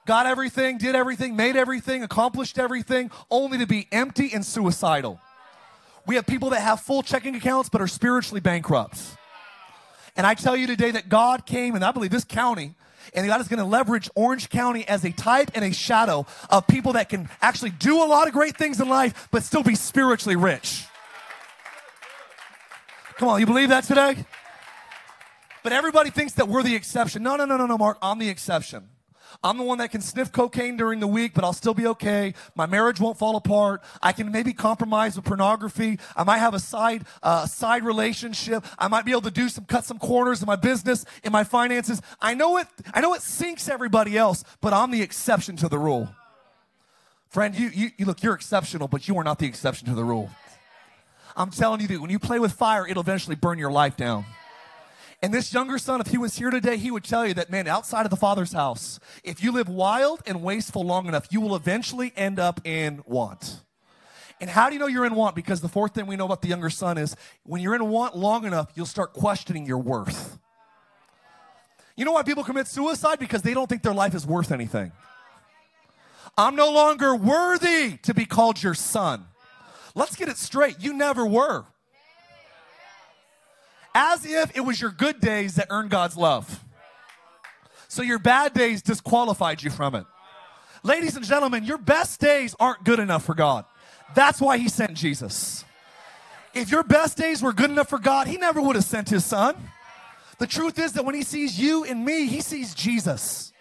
Got 0.06 0.26
everything, 0.26 0.78
did 0.78 0.94
everything, 0.94 1.36
made 1.36 1.56
everything, 1.56 2.02
accomplished 2.02 2.58
everything, 2.58 3.10
only 3.30 3.58
to 3.58 3.66
be 3.66 3.86
empty 3.92 4.32
and 4.32 4.44
suicidal. 4.44 5.20
We 6.06 6.14
have 6.16 6.26
people 6.26 6.50
that 6.50 6.60
have 6.60 6.80
full 6.80 7.02
checking 7.02 7.34
accounts 7.36 7.68
but 7.68 7.80
are 7.80 7.86
spiritually 7.86 8.40
bankrupt. 8.40 9.00
And 10.16 10.26
I 10.26 10.34
tell 10.34 10.56
you 10.56 10.66
today 10.66 10.90
that 10.90 11.08
God 11.08 11.46
came, 11.46 11.74
and 11.74 11.84
I 11.84 11.92
believe 11.92 12.10
this 12.10 12.24
county, 12.24 12.74
and 13.14 13.26
God 13.26 13.40
is 13.40 13.48
going 13.48 13.58
to 13.58 13.64
leverage 13.64 14.10
Orange 14.14 14.50
County 14.50 14.86
as 14.86 15.04
a 15.04 15.10
type 15.10 15.50
and 15.54 15.64
a 15.64 15.72
shadow 15.72 16.26
of 16.48 16.66
people 16.66 16.94
that 16.94 17.08
can 17.08 17.28
actually 17.40 17.70
do 17.70 18.02
a 18.02 18.06
lot 18.06 18.26
of 18.26 18.32
great 18.32 18.56
things 18.56 18.80
in 18.80 18.88
life 18.88 19.28
but 19.30 19.42
still 19.42 19.62
be 19.62 19.74
spiritually 19.74 20.36
rich. 20.36 20.86
Come 23.16 23.28
on, 23.28 23.40
you 23.40 23.46
believe 23.46 23.68
that 23.68 23.84
today? 23.84 24.24
But 25.62 25.72
everybody 25.72 26.10
thinks 26.10 26.34
that 26.34 26.48
we're 26.48 26.62
the 26.62 26.74
exception. 26.74 27.22
No, 27.22 27.36
no, 27.36 27.44
no, 27.44 27.56
no, 27.56 27.66
no, 27.66 27.76
Mark, 27.76 27.98
I'm 28.00 28.18
the 28.18 28.28
exception. 28.28 28.88
I'm 29.42 29.56
the 29.56 29.64
one 29.64 29.78
that 29.78 29.90
can 29.90 30.00
sniff 30.00 30.32
cocaine 30.32 30.76
during 30.76 31.00
the 31.00 31.06
week, 31.06 31.32
but 31.34 31.44
I'll 31.44 31.52
still 31.52 31.74
be 31.74 31.86
okay. 31.88 32.34
My 32.54 32.66
marriage 32.66 33.00
won't 33.00 33.18
fall 33.18 33.36
apart. 33.36 33.82
I 34.02 34.12
can 34.12 34.30
maybe 34.30 34.52
compromise 34.52 35.16
with 35.16 35.24
pornography. 35.24 35.98
I 36.16 36.24
might 36.24 36.38
have 36.38 36.54
a 36.54 36.58
side 36.58 37.04
uh, 37.22 37.46
side 37.46 37.84
relationship. 37.84 38.64
I 38.78 38.88
might 38.88 39.04
be 39.04 39.12
able 39.12 39.22
to 39.22 39.30
do 39.30 39.48
some 39.48 39.64
cut 39.64 39.84
some 39.84 39.98
corners 39.98 40.42
in 40.42 40.46
my 40.46 40.56
business, 40.56 41.04
in 41.24 41.32
my 41.32 41.44
finances. 41.44 42.00
I 42.20 42.34
know 42.34 42.58
it. 42.58 42.66
I 42.92 43.00
know 43.00 43.14
it 43.14 43.22
sinks 43.22 43.68
everybody 43.68 44.16
else, 44.16 44.44
but 44.60 44.72
I'm 44.72 44.90
the 44.90 45.02
exception 45.02 45.56
to 45.56 45.68
the 45.68 45.78
rule. 45.78 46.08
Friend, 47.28 47.54
you, 47.54 47.70
you, 47.72 47.90
you 47.96 48.06
look, 48.06 48.24
you're 48.24 48.34
exceptional, 48.34 48.88
but 48.88 49.06
you 49.06 49.16
are 49.16 49.24
not 49.24 49.38
the 49.38 49.46
exception 49.46 49.86
to 49.86 49.94
the 49.94 50.02
rule. 50.02 50.30
I'm 51.36 51.50
telling 51.50 51.80
you 51.80 51.86
that 51.88 52.00
when 52.00 52.10
you 52.10 52.18
play 52.18 52.40
with 52.40 52.52
fire, 52.52 52.86
it'll 52.86 53.02
eventually 53.02 53.36
burn 53.36 53.58
your 53.58 53.70
life 53.70 53.96
down. 53.96 54.24
And 55.22 55.34
this 55.34 55.52
younger 55.52 55.76
son, 55.76 56.00
if 56.00 56.06
he 56.06 56.16
was 56.16 56.36
here 56.38 56.50
today, 56.50 56.78
he 56.78 56.90
would 56.90 57.04
tell 57.04 57.26
you 57.26 57.34
that, 57.34 57.50
man, 57.50 57.68
outside 57.68 58.06
of 58.06 58.10
the 58.10 58.16
father's 58.16 58.52
house, 58.52 58.98
if 59.22 59.42
you 59.42 59.52
live 59.52 59.68
wild 59.68 60.22
and 60.26 60.42
wasteful 60.42 60.82
long 60.82 61.06
enough, 61.06 61.28
you 61.30 61.42
will 61.42 61.54
eventually 61.54 62.12
end 62.16 62.38
up 62.38 62.66
in 62.66 63.02
want. 63.04 63.62
And 64.40 64.48
how 64.48 64.68
do 64.68 64.74
you 64.74 64.80
know 64.80 64.86
you're 64.86 65.04
in 65.04 65.14
want? 65.14 65.36
Because 65.36 65.60
the 65.60 65.68
fourth 65.68 65.94
thing 65.94 66.06
we 66.06 66.16
know 66.16 66.24
about 66.24 66.40
the 66.40 66.48
younger 66.48 66.70
son 66.70 66.96
is 66.96 67.14
when 67.42 67.60
you're 67.60 67.74
in 67.74 67.86
want 67.90 68.16
long 68.16 68.46
enough, 68.46 68.72
you'll 68.74 68.86
start 68.86 69.12
questioning 69.12 69.66
your 69.66 69.76
worth. 69.76 70.38
You 71.96 72.06
know 72.06 72.12
why 72.12 72.22
people 72.22 72.42
commit 72.42 72.66
suicide? 72.66 73.18
Because 73.18 73.42
they 73.42 73.52
don't 73.52 73.68
think 73.68 73.82
their 73.82 73.92
life 73.92 74.14
is 74.14 74.26
worth 74.26 74.50
anything. 74.50 74.90
I'm 76.38 76.56
no 76.56 76.72
longer 76.72 77.14
worthy 77.14 77.98
to 77.98 78.14
be 78.14 78.24
called 78.24 78.62
your 78.62 78.72
son. 78.72 79.26
Let's 79.94 80.16
get 80.16 80.30
it 80.30 80.38
straight. 80.38 80.76
You 80.80 80.94
never 80.94 81.26
were 81.26 81.66
as 83.94 84.24
if 84.24 84.56
it 84.56 84.60
was 84.60 84.80
your 84.80 84.90
good 84.90 85.20
days 85.20 85.56
that 85.56 85.68
earned 85.70 85.90
God's 85.90 86.16
love. 86.16 86.64
So 87.88 88.02
your 88.02 88.18
bad 88.18 88.54
days 88.54 88.82
disqualified 88.82 89.62
you 89.62 89.70
from 89.70 89.94
it. 89.94 90.06
Ladies 90.82 91.16
and 91.16 91.24
gentlemen, 91.24 91.64
your 91.64 91.78
best 91.78 92.20
days 92.20 92.54
aren't 92.58 92.84
good 92.84 93.00
enough 93.00 93.24
for 93.24 93.34
God. 93.34 93.64
That's 94.14 94.40
why 94.40 94.58
He 94.58 94.68
sent 94.68 94.94
Jesus. 94.94 95.64
If 96.54 96.70
your 96.70 96.82
best 96.82 97.16
days 97.16 97.42
were 97.42 97.52
good 97.52 97.70
enough 97.70 97.88
for 97.88 97.98
God, 97.98 98.26
He 98.26 98.36
never 98.36 98.60
would 98.60 98.76
have 98.76 98.84
sent 98.84 99.08
His 99.08 99.24
Son. 99.24 99.56
The 100.38 100.46
truth 100.46 100.78
is 100.78 100.92
that 100.94 101.04
when 101.04 101.14
He 101.14 101.22
sees 101.22 101.60
you 101.60 101.84
and 101.84 102.04
me, 102.04 102.26
He 102.26 102.40
sees 102.40 102.74
Jesus. 102.74 103.52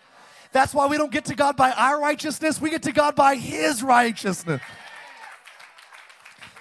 That's 0.51 0.73
why 0.73 0.87
we 0.87 0.97
don't 0.97 1.11
get 1.11 1.25
to 1.25 1.35
God 1.35 1.55
by 1.55 1.71
our 1.71 1.99
righteousness, 1.99 2.61
we 2.61 2.69
get 2.69 2.83
to 2.83 2.91
God 2.91 3.15
by 3.15 3.35
His 3.35 3.83
righteousness. 3.83 4.61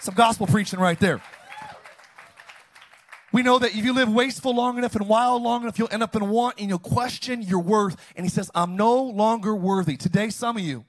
Some 0.00 0.14
gospel 0.14 0.46
preaching 0.46 0.80
right 0.80 0.98
there. 0.98 1.20
We 3.32 3.42
know 3.42 3.58
that 3.58 3.70
if 3.70 3.84
you 3.84 3.92
live 3.92 4.08
wasteful 4.08 4.54
long 4.54 4.78
enough 4.78 4.96
and 4.96 5.06
wild 5.06 5.42
long 5.42 5.62
enough, 5.62 5.78
you'll 5.78 5.92
end 5.92 6.02
up 6.02 6.16
in 6.16 6.28
want 6.30 6.58
and 6.58 6.68
you'll 6.68 6.78
question 6.78 7.42
your 7.42 7.60
worth. 7.60 7.96
And 8.16 8.24
he 8.24 8.30
says, 8.30 8.50
I'm 8.54 8.76
no 8.76 9.02
longer 9.02 9.54
worthy. 9.54 9.96
Today, 9.96 10.30
some 10.30 10.56
of 10.56 10.62
you, 10.62 10.86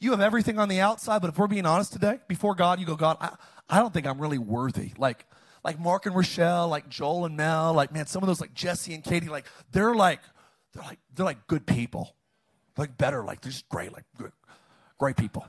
you 0.00 0.12
have 0.12 0.20
everything 0.20 0.58
on 0.58 0.68
the 0.68 0.80
outside, 0.80 1.20
but 1.20 1.28
if 1.28 1.38
we're 1.38 1.46
being 1.46 1.66
honest 1.66 1.92
today, 1.92 2.20
before 2.26 2.54
God, 2.54 2.80
you 2.80 2.86
go, 2.86 2.96
God, 2.96 3.18
I, 3.20 3.36
I 3.68 3.80
don't 3.80 3.92
think 3.92 4.06
I'm 4.06 4.18
really 4.18 4.38
worthy. 4.38 4.92
Like, 4.96 5.26
like 5.62 5.78
Mark 5.78 6.06
and 6.06 6.14
Rochelle, 6.14 6.68
like 6.68 6.88
Joel 6.88 7.24
and 7.24 7.36
Mel, 7.36 7.72
like 7.72 7.92
man, 7.92 8.06
some 8.06 8.22
of 8.22 8.26
those 8.26 8.40
like 8.40 8.54
Jesse 8.54 8.94
and 8.94 9.02
Katie, 9.02 9.28
like 9.28 9.46
they're 9.72 9.94
like, 9.94 10.20
they're 10.72 10.82
like, 10.82 10.98
they're 11.14 11.24
like 11.24 11.46
good 11.46 11.66
people. 11.66 12.14
like 12.76 12.96
better, 12.98 13.24
like 13.24 13.40
they're 13.40 13.52
just 13.52 13.68
great, 13.68 13.92
like 13.92 14.04
good, 14.18 14.32
great 14.98 15.16
people. 15.16 15.46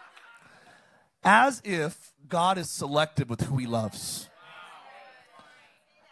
As 1.22 1.60
if 1.64 2.12
God 2.28 2.56
is 2.56 2.70
selective 2.70 3.28
with 3.28 3.42
who 3.42 3.58
he 3.58 3.66
loves. 3.66 4.29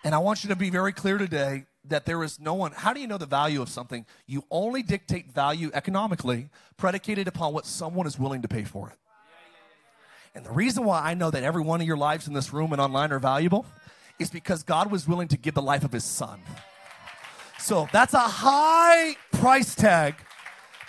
And 0.08 0.14
I 0.14 0.18
want 0.20 0.42
you 0.42 0.48
to 0.48 0.56
be 0.56 0.70
very 0.70 0.94
clear 0.94 1.18
today 1.18 1.66
that 1.84 2.06
there 2.06 2.24
is 2.24 2.40
no 2.40 2.54
one. 2.54 2.72
How 2.72 2.94
do 2.94 3.00
you 3.00 3.06
know 3.06 3.18
the 3.18 3.26
value 3.26 3.60
of 3.60 3.68
something? 3.68 4.06
You 4.26 4.42
only 4.50 4.82
dictate 4.82 5.30
value 5.30 5.70
economically 5.74 6.48
predicated 6.78 7.28
upon 7.28 7.52
what 7.52 7.66
someone 7.66 8.06
is 8.06 8.18
willing 8.18 8.40
to 8.40 8.48
pay 8.48 8.64
for 8.64 8.88
it. 8.88 8.96
And 10.34 10.46
the 10.46 10.50
reason 10.50 10.84
why 10.84 11.02
I 11.02 11.12
know 11.12 11.30
that 11.30 11.42
every 11.42 11.60
one 11.60 11.82
of 11.82 11.86
your 11.86 11.98
lives 11.98 12.26
in 12.26 12.32
this 12.32 12.54
room 12.54 12.72
and 12.72 12.80
online 12.80 13.12
are 13.12 13.18
valuable 13.18 13.66
is 14.18 14.30
because 14.30 14.62
God 14.62 14.90
was 14.90 15.06
willing 15.06 15.28
to 15.28 15.36
give 15.36 15.52
the 15.52 15.60
life 15.60 15.84
of 15.84 15.92
his 15.92 16.04
son. 16.04 16.40
So 17.58 17.86
that's 17.92 18.14
a 18.14 18.18
high 18.18 19.14
price 19.32 19.74
tag 19.74 20.14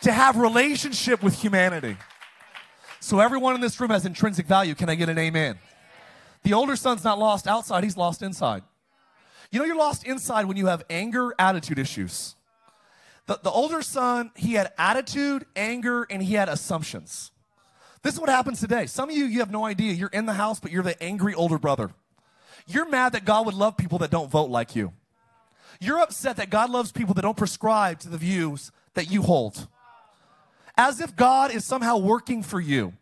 to 0.03 0.13
have 0.13 0.37
relationship 0.37 1.21
with 1.21 1.33
humanity. 1.33 1.97
So 3.01 3.19
everyone 3.19 3.53
in 3.53 3.59
this 3.59 3.81
room 3.81 3.89
has 3.89 4.05
intrinsic 4.05 4.45
value. 4.45 4.75
Can 4.75 4.87
I 4.87 4.95
get 4.95 5.09
an 5.09 5.17
amen? 5.17 5.59
The 6.43 6.53
older 6.53 6.77
son's 6.77 7.03
not 7.03 7.19
lost 7.19 7.47
outside, 7.47 7.83
he's 7.83 7.97
lost 7.97 8.21
inside. 8.21 8.63
You 9.51 9.59
know, 9.59 9.65
you're 9.65 9.75
lost 9.75 10.05
inside 10.05 10.45
when 10.45 10.57
you 10.57 10.67
have 10.67 10.83
anger, 10.89 11.33
attitude 11.39 11.79
issues. 11.79 12.35
The, 13.25 13.39
the 13.41 13.51
older 13.51 13.81
son, 13.81 14.31
he 14.35 14.53
had 14.53 14.71
attitude, 14.77 15.45
anger, 15.55 16.05
and 16.09 16.21
he 16.21 16.33
had 16.33 16.49
assumptions. 16.49 17.31
This 18.01 18.13
is 18.13 18.19
what 18.19 18.29
happens 18.29 18.59
today. 18.59 18.85
Some 18.85 19.09
of 19.09 19.15
you, 19.15 19.25
you 19.25 19.39
have 19.39 19.51
no 19.51 19.65
idea. 19.65 19.93
You're 19.93 20.09
in 20.09 20.25
the 20.25 20.33
house, 20.33 20.59
but 20.59 20.71
you're 20.71 20.83
the 20.83 21.01
angry 21.01 21.33
older 21.33 21.57
brother. 21.57 21.91
You're 22.65 22.87
mad 22.87 23.13
that 23.13 23.25
God 23.25 23.45
would 23.45 23.55
love 23.55 23.77
people 23.77 23.97
that 23.99 24.11
don't 24.11 24.31
vote 24.31 24.49
like 24.49 24.75
you. 24.75 24.93
You're 25.79 25.99
upset 25.99 26.37
that 26.37 26.49
God 26.49 26.69
loves 26.69 26.91
people 26.91 27.13
that 27.15 27.21
don't 27.21 27.37
prescribe 27.37 27.99
to 27.99 28.09
the 28.09 28.17
views 28.17 28.71
that 28.93 29.09
you 29.09 29.21
hold. 29.21 29.67
As 30.77 30.99
if 30.99 31.15
God 31.15 31.51
is 31.51 31.65
somehow 31.65 31.97
working 31.97 32.43
for 32.43 32.59
you. 32.59 32.93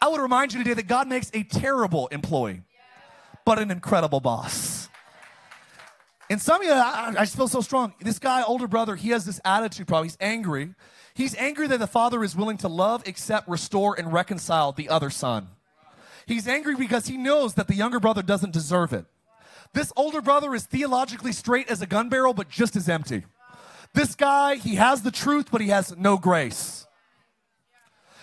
I 0.00 0.08
would 0.08 0.20
remind 0.20 0.52
you 0.52 0.58
today 0.58 0.74
that 0.74 0.86
God 0.86 1.08
makes 1.08 1.30
a 1.34 1.42
terrible 1.42 2.06
employee, 2.08 2.62
but 3.44 3.58
an 3.58 3.70
incredible 3.70 4.20
boss. 4.20 4.79
And 6.30 6.40
some 6.40 6.60
of 6.60 6.66
you, 6.66 6.72
I, 6.72 7.12
I 7.18 7.24
just 7.24 7.36
feel 7.36 7.48
so 7.48 7.60
strong. 7.60 7.92
This 8.00 8.20
guy, 8.20 8.42
older 8.44 8.68
brother, 8.68 8.94
he 8.94 9.10
has 9.10 9.24
this 9.24 9.40
attitude 9.44 9.88
problem. 9.88 10.06
He's 10.06 10.16
angry. 10.20 10.74
He's 11.12 11.34
angry 11.34 11.66
that 11.66 11.80
the 11.80 11.88
father 11.88 12.22
is 12.22 12.36
willing 12.36 12.56
to 12.58 12.68
love, 12.68 13.06
accept, 13.08 13.48
restore, 13.48 13.98
and 13.98 14.12
reconcile 14.12 14.70
the 14.70 14.88
other 14.88 15.10
son. 15.10 15.48
He's 16.26 16.46
angry 16.46 16.76
because 16.76 17.08
he 17.08 17.16
knows 17.16 17.54
that 17.54 17.66
the 17.66 17.74
younger 17.74 17.98
brother 17.98 18.22
doesn't 18.22 18.52
deserve 18.52 18.92
it. 18.92 19.06
This 19.72 19.92
older 19.96 20.20
brother 20.20 20.54
is 20.54 20.64
theologically 20.66 21.32
straight 21.32 21.68
as 21.68 21.82
a 21.82 21.86
gun 21.86 22.08
barrel, 22.08 22.32
but 22.32 22.48
just 22.48 22.76
as 22.76 22.88
empty. 22.88 23.24
This 23.92 24.14
guy, 24.14 24.54
he 24.54 24.76
has 24.76 25.02
the 25.02 25.10
truth, 25.10 25.48
but 25.50 25.60
he 25.60 25.68
has 25.68 25.96
no 25.96 26.16
grace. 26.16 26.86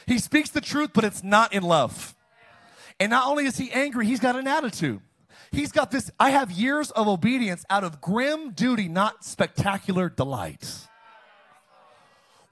He 0.05 0.17
speaks 0.17 0.49
the 0.49 0.61
truth, 0.61 0.91
but 0.93 1.03
it's 1.03 1.23
not 1.23 1.51
in 1.51 1.63
love. 1.63 2.15
And 3.01 3.09
not 3.09 3.27
only 3.27 3.45
is 3.45 3.57
he 3.57 3.69
angry, 3.71 4.05
he's 4.05 4.21
got 4.21 4.37
an 4.37 4.47
attitude. 4.47 5.01
He's 5.51 5.71
got 5.71 5.91
this 5.91 6.11
I 6.19 6.31
have 6.31 6.51
years 6.51 6.91
of 6.91 7.07
obedience 7.07 7.65
out 7.69 7.83
of 7.83 8.01
grim 8.01 8.51
duty, 8.51 8.87
not 8.87 9.23
spectacular 9.23 10.09
delight. 10.09 10.87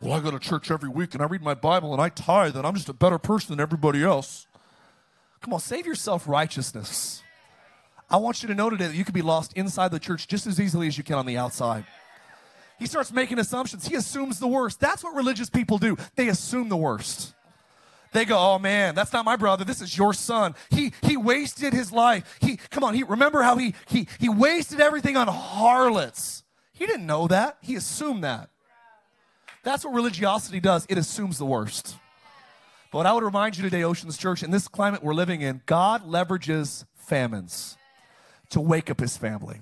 Well, 0.01 0.13
I 0.13 0.19
go 0.19 0.31
to 0.31 0.39
church 0.39 0.71
every 0.71 0.89
week 0.89 1.13
and 1.13 1.23
I 1.23 1.25
read 1.25 1.41
my 1.41 1.53
Bible 1.53 1.93
and 1.93 2.01
I 2.01 2.09
tithe 2.09 2.55
and 2.55 2.65
I'm 2.67 2.75
just 2.75 2.89
a 2.89 2.93
better 2.93 3.17
person 3.17 3.51
than 3.51 3.59
everybody 3.61 4.03
else. 4.03 4.47
Come 5.41 5.53
on, 5.53 5.59
save 5.59 5.85
yourself 5.85 6.27
righteousness. 6.27 7.21
I 8.09 8.17
want 8.17 8.41
you 8.41 8.47
to 8.49 8.55
know 8.55 8.69
today 8.69 8.87
that 8.87 8.95
you 8.95 9.05
can 9.05 9.13
be 9.13 9.21
lost 9.21 9.53
inside 9.53 9.91
the 9.91 9.99
church 9.99 10.27
just 10.27 10.47
as 10.47 10.59
easily 10.59 10.87
as 10.87 10.97
you 10.97 11.03
can 11.03 11.17
on 11.17 11.25
the 11.25 11.37
outside. 11.37 11.85
He 12.79 12.87
starts 12.87 13.11
making 13.11 13.39
assumptions. 13.39 13.87
He 13.87 13.95
assumes 13.95 14.39
the 14.39 14.47
worst. 14.47 14.79
That's 14.79 15.03
what 15.03 15.15
religious 15.15 15.49
people 15.49 15.77
do. 15.77 15.97
They 16.15 16.27
assume 16.27 16.69
the 16.69 16.77
worst. 16.77 17.34
They 18.15 18.23
go, 18.23 18.37
"Oh 18.37 18.59
man, 18.59 18.95
that's 18.95 19.11
not 19.11 19.25
my 19.25 19.35
brother. 19.35 19.65
This 19.65 19.81
is 19.81 19.97
your 19.97 20.13
son. 20.13 20.55
He 20.69 20.93
he 21.01 21.17
wasted 21.17 21.73
his 21.73 21.91
life. 21.91 22.37
He 22.39 22.55
come 22.69 22.81
on. 22.81 22.93
He 22.93 23.03
remember 23.03 23.43
how 23.43 23.57
he 23.57 23.75
he 23.89 24.07
he 24.19 24.29
wasted 24.29 24.79
everything 24.79 25.17
on 25.17 25.27
harlots. 25.27 26.43
He 26.71 26.85
didn't 26.85 27.07
know 27.07 27.27
that. 27.27 27.57
He 27.61 27.75
assumed 27.75 28.23
that. 28.23 28.49
That's 29.63 29.83
what 29.83 29.93
religiosity 29.93 30.61
does. 30.61 30.85
It 30.87 30.97
assumes 30.97 31.37
the 31.37 31.45
worst. 31.45 31.97
But 32.89 33.05
I 33.05 33.11
would 33.11 33.23
remind 33.23 33.57
you 33.57 33.63
today, 33.63 33.83
Oceans 33.83 34.15
Church, 34.17 34.43
in 34.43 34.51
this 34.51 34.69
climate 34.69 35.03
we're 35.03 35.13
living 35.13 35.41
in, 35.41 35.61
God 35.65 36.07
leverages 36.07 36.85
famines 36.95 37.75
to 38.51 38.61
wake 38.61 38.89
up 38.89 39.01
his 39.01 39.17
family. 39.17 39.59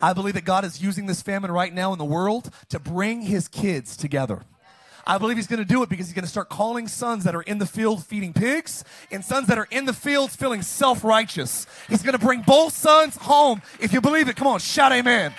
I 0.00 0.14
believe 0.14 0.34
that 0.34 0.46
God 0.46 0.64
is 0.64 0.82
using 0.82 1.04
this 1.04 1.20
famine 1.20 1.52
right 1.52 1.74
now 1.74 1.92
in 1.92 1.98
the 1.98 2.06
world 2.06 2.48
to 2.70 2.78
bring 2.78 3.20
his 3.20 3.48
kids 3.48 3.98
together. 3.98 4.44
I 5.06 5.18
believe 5.18 5.36
he's 5.36 5.46
going 5.46 5.58
to 5.58 5.64
do 5.64 5.82
it 5.82 5.88
because 5.88 6.06
he's 6.06 6.14
going 6.14 6.24
to 6.24 6.30
start 6.30 6.48
calling 6.48 6.88
sons 6.88 7.24
that 7.24 7.34
are 7.34 7.42
in 7.42 7.58
the 7.58 7.66
field 7.66 8.04
feeding 8.04 8.32
pigs 8.32 8.84
and 9.10 9.24
sons 9.24 9.48
that 9.48 9.58
are 9.58 9.68
in 9.70 9.84
the 9.84 9.92
fields 9.92 10.34
feeling 10.34 10.62
self 10.62 11.04
righteous. 11.04 11.66
He's 11.88 12.02
going 12.02 12.18
to 12.18 12.24
bring 12.24 12.40
both 12.42 12.72
sons 12.72 13.16
home. 13.16 13.60
If 13.80 13.92
you 13.92 14.00
believe 14.00 14.28
it, 14.28 14.36
come 14.36 14.46
on, 14.46 14.60
shout 14.60 14.92
amen. 14.92 15.34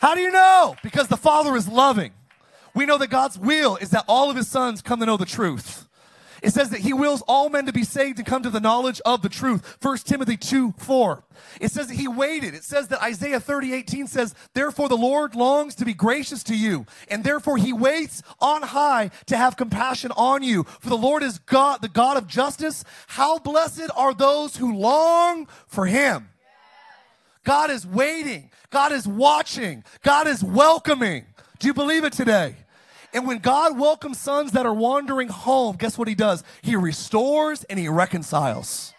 How 0.00 0.14
do 0.14 0.20
you 0.20 0.30
know? 0.30 0.76
Because 0.82 1.08
the 1.08 1.16
Father 1.16 1.56
is 1.56 1.68
loving. 1.68 2.12
We 2.74 2.86
know 2.86 2.98
that 2.98 3.08
God's 3.08 3.38
will 3.38 3.76
is 3.76 3.90
that 3.90 4.04
all 4.06 4.30
of 4.30 4.36
his 4.36 4.48
sons 4.48 4.80
come 4.80 5.00
to 5.00 5.06
know 5.06 5.16
the 5.16 5.26
truth. 5.26 5.88
It 6.42 6.52
says 6.52 6.70
that 6.70 6.80
he 6.80 6.92
wills 6.92 7.22
all 7.28 7.48
men 7.48 7.66
to 7.66 7.72
be 7.72 7.84
saved 7.84 8.18
and 8.18 8.26
come 8.26 8.42
to 8.42 8.50
the 8.50 8.60
knowledge 8.60 9.00
of 9.04 9.22
the 9.22 9.28
truth. 9.28 9.76
1 9.82 9.98
Timothy 9.98 10.36
2 10.36 10.74
4. 10.78 11.24
It 11.60 11.70
says 11.70 11.88
that 11.88 11.94
he 11.94 12.08
waited. 12.08 12.54
It 12.54 12.64
says 12.64 12.88
that 12.88 13.02
Isaiah 13.02 13.40
30 13.40 13.72
18 13.74 14.06
says, 14.06 14.34
Therefore 14.54 14.88
the 14.88 14.96
Lord 14.96 15.34
longs 15.34 15.74
to 15.76 15.84
be 15.84 15.94
gracious 15.94 16.42
to 16.44 16.56
you, 16.56 16.86
and 17.08 17.24
therefore 17.24 17.56
he 17.56 17.72
waits 17.72 18.22
on 18.40 18.62
high 18.62 19.10
to 19.26 19.36
have 19.36 19.56
compassion 19.56 20.12
on 20.16 20.42
you. 20.42 20.64
For 20.80 20.88
the 20.88 20.96
Lord 20.96 21.22
is 21.22 21.38
God, 21.38 21.82
the 21.82 21.88
God 21.88 22.16
of 22.16 22.26
justice. 22.26 22.84
How 23.06 23.38
blessed 23.38 23.90
are 23.96 24.14
those 24.14 24.56
who 24.56 24.74
long 24.74 25.46
for 25.66 25.86
him. 25.86 26.28
God 27.44 27.70
is 27.70 27.86
waiting. 27.86 28.50
God 28.70 28.92
is 28.92 29.06
watching. 29.06 29.82
God 30.02 30.26
is 30.26 30.44
welcoming. 30.44 31.24
Do 31.58 31.66
you 31.66 31.74
believe 31.74 32.04
it 32.04 32.12
today? 32.12 32.54
And 33.12 33.26
when 33.26 33.38
God 33.38 33.78
welcomes 33.78 34.18
sons 34.18 34.52
that 34.52 34.66
are 34.66 34.74
wandering 34.74 35.28
home, 35.28 35.76
guess 35.76 35.98
what 35.98 36.08
he 36.08 36.14
does? 36.14 36.44
He 36.62 36.76
restores 36.76 37.64
and 37.64 37.78
he 37.78 37.88
reconciles. 37.88 38.94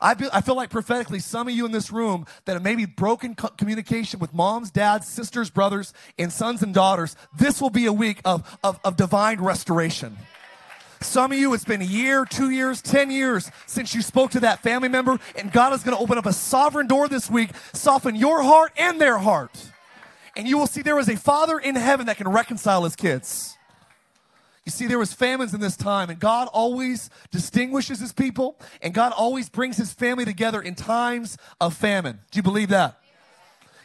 I, 0.00 0.14
be, 0.14 0.26
I 0.32 0.40
feel 0.40 0.56
like 0.56 0.70
prophetically, 0.70 1.20
some 1.20 1.48
of 1.48 1.54
you 1.54 1.64
in 1.64 1.72
this 1.72 1.90
room 1.90 2.26
that 2.44 2.52
have 2.54 2.62
maybe 2.62 2.84
broken 2.84 3.34
co- 3.34 3.48
communication 3.48 4.20
with 4.20 4.34
moms, 4.34 4.70
dads, 4.70 5.08
sisters, 5.08 5.50
brothers, 5.50 5.94
and 6.18 6.32
sons 6.32 6.62
and 6.62 6.74
daughters, 6.74 7.16
this 7.38 7.60
will 7.60 7.70
be 7.70 7.86
a 7.86 7.92
week 7.92 8.20
of, 8.24 8.58
of, 8.62 8.78
of 8.84 8.96
divine 8.96 9.40
restoration. 9.40 10.16
Some 11.00 11.32
of 11.32 11.38
you, 11.38 11.52
it's 11.54 11.64
been 11.64 11.82
a 11.82 11.84
year, 11.84 12.24
two 12.24 12.50
years, 12.50 12.80
10 12.82 13.10
years 13.10 13.50
since 13.66 13.94
you 13.94 14.02
spoke 14.02 14.30
to 14.32 14.40
that 14.40 14.62
family 14.62 14.88
member, 14.88 15.18
and 15.34 15.52
God 15.52 15.72
is 15.72 15.82
going 15.82 15.96
to 15.96 16.02
open 16.02 16.18
up 16.18 16.26
a 16.26 16.32
sovereign 16.32 16.86
door 16.86 17.08
this 17.08 17.30
week, 17.30 17.50
soften 17.72 18.16
your 18.16 18.42
heart 18.42 18.72
and 18.76 19.00
their 19.00 19.18
heart 19.18 19.72
and 20.36 20.46
you 20.46 20.58
will 20.58 20.66
see 20.66 20.82
there 20.82 20.98
is 20.98 21.08
a 21.08 21.16
father 21.16 21.58
in 21.58 21.74
heaven 21.74 22.06
that 22.06 22.18
can 22.18 22.28
reconcile 22.28 22.84
his 22.84 22.94
kids. 22.94 23.56
You 24.64 24.72
see, 24.72 24.86
there 24.86 24.98
was 24.98 25.12
famines 25.12 25.54
in 25.54 25.60
this 25.60 25.76
time, 25.76 26.10
and 26.10 26.18
God 26.18 26.48
always 26.52 27.08
distinguishes 27.30 28.00
his 28.00 28.12
people, 28.12 28.58
and 28.82 28.92
God 28.92 29.12
always 29.12 29.48
brings 29.48 29.76
his 29.76 29.92
family 29.92 30.24
together 30.24 30.60
in 30.60 30.74
times 30.74 31.38
of 31.60 31.74
famine. 31.74 32.18
Do 32.30 32.36
you 32.36 32.42
believe 32.42 32.68
that? 32.70 32.98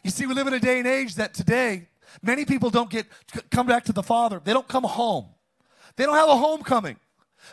You 0.03 0.09
see, 0.09 0.25
we 0.25 0.33
live 0.33 0.47
in 0.47 0.53
a 0.53 0.59
day 0.59 0.79
and 0.79 0.87
age 0.87 1.15
that 1.15 1.35
today, 1.35 1.87
many 2.23 2.45
people 2.45 2.71
don't 2.71 2.89
get 2.89 3.05
come 3.51 3.67
back 3.67 3.85
to 3.85 3.93
the 3.93 4.01
Father. 4.01 4.41
They 4.43 4.53
don't 4.53 4.67
come 4.67 4.83
home. 4.83 5.27
They 5.95 6.05
don't 6.05 6.15
have 6.15 6.29
a 6.29 6.37
homecoming 6.37 6.97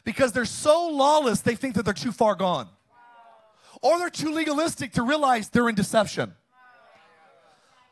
because 0.04 0.32
they're 0.32 0.46
so 0.46 0.88
lawless, 0.88 1.42
they 1.42 1.54
think 1.54 1.74
that 1.74 1.84
they're 1.84 1.94
too 1.94 2.12
far 2.12 2.34
gone. 2.34 2.68
Or 3.82 3.98
they're 3.98 4.10
too 4.10 4.32
legalistic 4.32 4.92
to 4.94 5.02
realize 5.02 5.50
they're 5.50 5.68
in 5.68 5.74
deception 5.74 6.34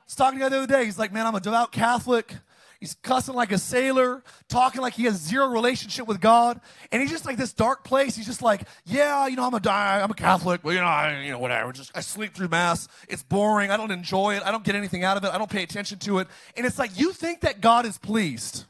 was 0.06 0.14
talking 0.14 0.38
to 0.38 0.44
the 0.44 0.50
the 0.50 0.56
other 0.58 0.66
day. 0.66 0.84
He's 0.84 0.98
like, 0.98 1.12
man, 1.12 1.26
I'm 1.26 1.34
a 1.34 1.40
devout 1.40 1.72
Catholic. 1.72 2.34
He's 2.80 2.94
cussing 3.02 3.34
like 3.34 3.52
a 3.52 3.58
sailor, 3.58 4.22
talking 4.48 4.82
like 4.82 4.92
he 4.92 5.04
has 5.04 5.16
zero 5.16 5.48
relationship 5.48 6.06
with 6.06 6.20
God, 6.20 6.60
and 6.92 7.00
he's 7.00 7.10
just 7.10 7.24
like 7.24 7.38
this 7.38 7.54
dark 7.54 7.84
place. 7.84 8.14
He's 8.14 8.26
just 8.26 8.42
like, 8.42 8.62
yeah, 8.84 9.26
you 9.26 9.36
know, 9.36 9.46
I'm 9.46 9.54
a 9.54 9.70
I'm 9.70 10.10
a 10.10 10.14
Catholic, 10.14 10.62
well, 10.62 10.74
you 10.74 10.80
know, 10.80 10.86
I, 10.86 11.22
you 11.22 11.30
know, 11.30 11.38
whatever. 11.38 11.72
Just 11.72 11.90
I 11.96 12.00
sleep 12.00 12.34
through 12.34 12.48
mass. 12.48 12.86
It's 13.08 13.22
boring. 13.22 13.70
I 13.70 13.78
don't 13.78 13.90
enjoy 13.90 14.36
it. 14.36 14.42
I 14.44 14.50
don't 14.50 14.62
get 14.62 14.74
anything 14.74 15.04
out 15.04 15.16
of 15.16 15.24
it. 15.24 15.32
I 15.32 15.38
don't 15.38 15.50
pay 15.50 15.62
attention 15.62 15.98
to 16.00 16.18
it. 16.18 16.28
And 16.56 16.66
it's 16.66 16.78
like 16.78 16.98
you 16.98 17.12
think 17.12 17.40
that 17.40 17.62
God 17.62 17.86
is 17.86 17.96
pleased 17.96 18.66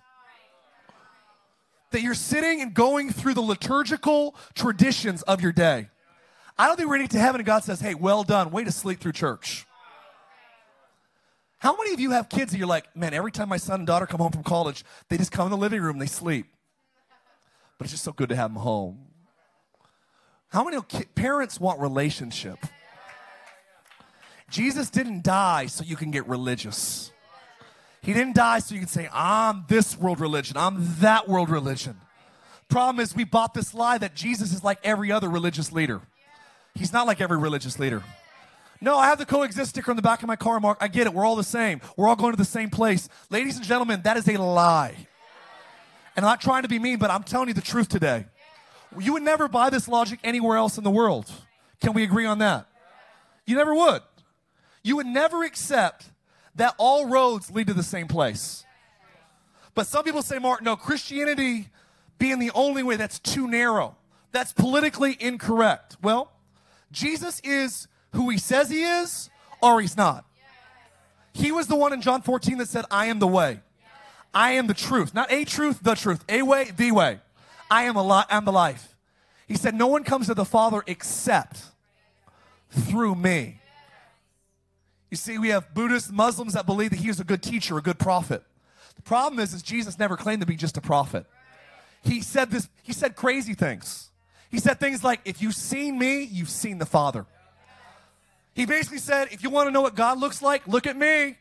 that 1.90 2.02
you're 2.02 2.14
sitting 2.14 2.60
and 2.60 2.74
going 2.74 3.10
through 3.10 3.34
the 3.34 3.40
liturgical 3.40 4.34
traditions 4.54 5.22
of 5.22 5.40
your 5.40 5.52
day. 5.52 5.88
I 6.58 6.66
don't 6.66 6.76
think 6.76 6.88
we're 6.88 6.96
going 6.98 7.08
to 7.08 7.16
to 7.16 7.20
heaven 7.20 7.40
and 7.40 7.46
God 7.46 7.64
says, 7.64 7.80
hey, 7.80 7.94
well 7.94 8.22
done. 8.22 8.50
Way 8.50 8.64
to 8.64 8.72
sleep 8.72 9.00
through 9.00 9.12
church. 9.12 9.66
How 11.58 11.76
many 11.76 11.94
of 11.94 12.00
you 12.00 12.10
have 12.10 12.28
kids 12.28 12.52
that 12.52 12.58
you're 12.58 12.66
like, 12.66 12.94
man, 12.94 13.14
every 13.14 13.32
time 13.32 13.48
my 13.48 13.56
son 13.56 13.80
and 13.80 13.86
daughter 13.86 14.06
come 14.06 14.20
home 14.20 14.32
from 14.32 14.42
college, 14.42 14.84
they 15.08 15.16
just 15.16 15.32
come 15.32 15.46
in 15.46 15.50
the 15.50 15.56
living 15.56 15.80
room, 15.80 15.98
they 15.98 16.06
sleep. 16.06 16.46
But 17.78 17.84
it's 17.84 17.92
just 17.92 18.04
so 18.04 18.12
good 18.12 18.28
to 18.28 18.36
have 18.36 18.52
them 18.52 18.62
home. 18.62 19.06
How 20.48 20.64
many 20.64 20.80
parents 21.14 21.58
want 21.58 21.80
relationship? 21.80 22.58
Jesus 24.48 24.90
didn't 24.90 25.24
die 25.24 25.66
so 25.66 25.82
you 25.84 25.96
can 25.96 26.10
get 26.10 26.26
religious. 26.28 27.10
He 28.00 28.12
didn't 28.12 28.36
die 28.36 28.60
so 28.60 28.74
you 28.74 28.80
can 28.80 28.88
say, 28.88 29.08
I'm 29.12 29.64
this 29.68 29.98
world 29.98 30.20
religion, 30.20 30.56
I'm 30.56 30.76
that 31.00 31.28
world 31.28 31.50
religion. 31.50 32.00
Problem 32.68 33.00
is, 33.00 33.14
we 33.14 33.24
bought 33.24 33.54
this 33.54 33.74
lie 33.74 33.98
that 33.98 34.14
Jesus 34.14 34.52
is 34.52 34.62
like 34.62 34.78
every 34.84 35.10
other 35.12 35.28
religious 35.28 35.72
leader. 35.72 36.00
He's 36.74 36.92
not 36.92 37.06
like 37.06 37.20
every 37.20 37.38
religious 37.38 37.78
leader. 37.78 38.02
No, 38.80 38.96
I 38.96 39.06
have 39.06 39.18
the 39.18 39.26
coexist 39.26 39.70
sticker 39.70 39.90
on 39.90 39.96
the 39.96 40.02
back 40.02 40.22
of 40.22 40.28
my 40.28 40.36
car, 40.36 40.60
Mark. 40.60 40.78
I 40.80 40.88
get 40.88 41.06
it. 41.06 41.14
We're 41.14 41.24
all 41.24 41.36
the 41.36 41.44
same. 41.44 41.80
We're 41.96 42.08
all 42.08 42.16
going 42.16 42.32
to 42.32 42.36
the 42.36 42.44
same 42.44 42.70
place. 42.70 43.08
Ladies 43.30 43.56
and 43.56 43.64
gentlemen, 43.64 44.02
that 44.02 44.16
is 44.16 44.28
a 44.28 44.36
lie. 44.36 44.94
And 46.14 46.24
I'm 46.24 46.30
not 46.30 46.40
trying 46.40 46.62
to 46.62 46.68
be 46.68 46.78
mean, 46.78 46.98
but 46.98 47.10
I'm 47.10 47.22
telling 47.22 47.48
you 47.48 47.54
the 47.54 47.60
truth 47.60 47.88
today. 47.88 48.26
You 48.98 49.14
would 49.14 49.22
never 49.22 49.48
buy 49.48 49.70
this 49.70 49.88
logic 49.88 50.20
anywhere 50.24 50.56
else 50.56 50.78
in 50.78 50.84
the 50.84 50.90
world. 50.90 51.30
Can 51.80 51.92
we 51.92 52.02
agree 52.02 52.26
on 52.26 52.38
that? 52.38 52.66
You 53.44 53.56
never 53.56 53.74
would. 53.74 54.02
You 54.82 54.96
would 54.96 55.06
never 55.06 55.44
accept 55.44 56.10
that 56.54 56.74
all 56.78 57.06
roads 57.06 57.50
lead 57.50 57.66
to 57.66 57.74
the 57.74 57.82
same 57.82 58.08
place. 58.08 58.64
But 59.74 59.86
some 59.86 60.04
people 60.04 60.22
say, 60.22 60.38
Mark, 60.38 60.62
no, 60.62 60.74
Christianity 60.74 61.68
being 62.18 62.38
the 62.38 62.50
only 62.54 62.82
way, 62.82 62.96
that's 62.96 63.18
too 63.18 63.46
narrow. 63.46 63.96
That's 64.32 64.52
politically 64.52 65.16
incorrect. 65.20 65.96
Well, 66.02 66.32
Jesus 66.90 67.40
is 67.40 67.88
who 68.16 68.30
he 68.30 68.38
says 68.38 68.70
he 68.70 68.82
is 68.82 69.30
or 69.62 69.80
he's 69.80 69.96
not. 69.96 70.24
He 71.32 71.52
was 71.52 71.66
the 71.66 71.76
one 71.76 71.92
in 71.92 72.00
John 72.00 72.22
14 72.22 72.58
that 72.58 72.68
said, 72.68 72.86
I 72.90 73.06
am 73.06 73.18
the 73.18 73.26
way. 73.26 73.60
I 74.34 74.52
am 74.52 74.66
the 74.66 74.74
truth. 74.74 75.14
Not 75.14 75.30
a 75.30 75.44
truth, 75.44 75.80
the 75.82 75.94
truth. 75.94 76.24
A 76.28 76.42
way, 76.42 76.70
the 76.76 76.92
way. 76.92 77.20
I 77.70 77.84
am, 77.84 77.96
a 77.96 78.02
li- 78.02 78.24
I'm 78.30 78.44
the 78.44 78.52
life. 78.52 78.94
He 79.46 79.54
said, 79.54 79.74
No 79.74 79.86
one 79.86 80.04
comes 80.04 80.26
to 80.26 80.34
the 80.34 80.44
Father 80.44 80.82
except 80.86 81.62
through 82.70 83.14
me. 83.14 83.60
You 85.10 85.16
see, 85.16 85.38
we 85.38 85.48
have 85.48 85.72
Buddhists, 85.72 86.10
Muslims 86.10 86.54
that 86.54 86.66
believe 86.66 86.90
that 86.90 86.98
he 86.98 87.08
is 87.08 87.20
a 87.20 87.24
good 87.24 87.42
teacher, 87.42 87.78
a 87.78 87.82
good 87.82 87.98
prophet. 87.98 88.42
The 88.96 89.02
problem 89.02 89.38
is, 89.40 89.54
is 89.54 89.62
Jesus 89.62 89.98
never 89.98 90.16
claimed 90.16 90.40
to 90.40 90.46
be 90.46 90.56
just 90.56 90.76
a 90.76 90.80
prophet. 90.80 91.26
He 92.02 92.20
said 92.20 92.50
this, 92.50 92.68
he 92.82 92.92
said 92.92 93.14
crazy 93.14 93.54
things. 93.54 94.10
He 94.50 94.58
said 94.58 94.80
things 94.80 95.04
like, 95.04 95.20
if 95.24 95.42
you've 95.42 95.54
seen 95.54 95.98
me, 95.98 96.22
you've 96.22 96.50
seen 96.50 96.78
the 96.78 96.86
Father. 96.86 97.26
He 98.56 98.64
basically 98.64 98.98
said, 98.98 99.28
if 99.32 99.42
you 99.42 99.50
want 99.50 99.68
to 99.68 99.70
know 99.70 99.82
what 99.82 99.94
God 99.94 100.18
looks 100.18 100.40
like, 100.40 100.66
look 100.66 100.86
at 100.86 100.96
me. 100.96 101.36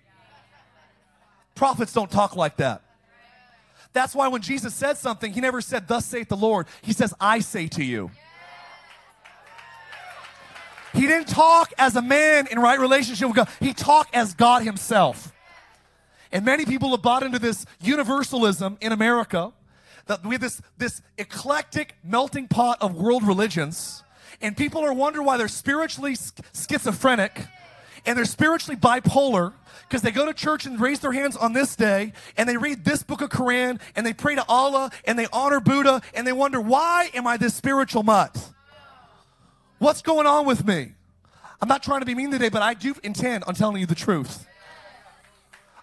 Prophets 1.56 1.93
don't 1.93 2.12
talk 2.12 2.36
like 2.36 2.58
that. 2.58 2.82
That's 3.94 4.13
why 4.13 4.27
when 4.27 4.42
Jesus 4.42 4.75
said 4.75 4.98
something, 4.98 5.31
he 5.31 5.40
never 5.40 5.62
said, 5.62 5.87
Thus 5.87 6.06
saith 6.06 6.27
the 6.27 6.35
Lord. 6.35 6.67
He 6.81 6.92
says, 6.92 7.13
I 7.17 7.40
say 7.40 7.67
to 7.69 7.83
you. 7.83 8.12
He 10.94 11.08
didn't 11.08 11.29
talk 11.29 11.71
as 11.77 11.96
a 11.96 12.02
man 12.02 12.48
in 12.52 12.60
right 12.60 12.77
relationship 12.77 13.27
with 13.27 13.37
God, 13.37 13.50
he 13.62 13.73
talked 13.73 14.13
as 14.13 14.33
God 14.33 14.63
himself. 14.63 15.31
And 16.33 16.44
many 16.44 16.65
people 16.65 16.92
have 16.92 17.02
bought 17.02 17.23
into 17.23 17.40
this 17.40 17.65
universalism 17.81 18.77
in 18.81 18.92
America 18.92 19.54
that 20.08 20.25
we 20.25 20.35
have 20.35 20.42
this, 20.42 20.62
this 20.77 21.02
eclectic 21.17 21.96
melting 22.04 22.50
pot 22.50 22.77
of 22.81 22.96
world 22.96 23.23
religions 23.23 24.04
and 24.42 24.56
people 24.56 24.83
are 24.83 24.94
wondering 24.94 25.25
why 25.25 25.38
they're 25.38 25.48
spiritually 25.48 26.15
schizophrenic 26.54 27.46
and 28.06 28.17
they're 28.17 28.25
spiritually 28.25 28.77
bipolar 28.79 29.54
because 29.88 30.02
they 30.02 30.12
go 30.12 30.25
to 30.25 30.33
church 30.33 30.65
and 30.65 30.79
raise 30.79 31.00
their 31.00 31.12
hands 31.12 31.36
on 31.36 31.54
this 31.54 31.75
day 31.75 32.13
and 32.38 32.48
they 32.48 32.58
read 32.58 32.86
this 32.86 33.04
book 33.04 33.21
of 33.21 33.29
Quran 33.29 33.79
and 33.96 34.06
they 34.06 34.13
pray 34.13 34.36
to 34.36 34.46
Allah 34.48 34.92
and 35.06 35.17
they 35.17 35.27
honor 35.31 35.60
Buddha 35.60 36.02
and 36.13 36.25
they 36.25 36.33
wonder, 36.33 36.60
why 36.60 37.10
am 37.13 37.27
I 37.27 37.38
this 37.38 37.54
spiritual 37.54 38.04
mutt? 38.04 38.52
What's 39.79 40.02
going 40.02 40.25
on 40.25 40.46
with 40.46 40.65
me? 40.65 40.94
I'm 41.62 41.67
not 41.67 41.83
trying 41.83 42.02
to 42.02 42.06
be 42.06 42.15
mean 42.15 42.31
today, 42.31 42.50
but 42.50 42.62
I 42.62 42.73
do 42.73 42.96
intend 43.04 43.44
on 43.46 43.56
telling 43.56 43.79
you 43.79 43.86
the 43.86 43.96
truth. 43.96 44.46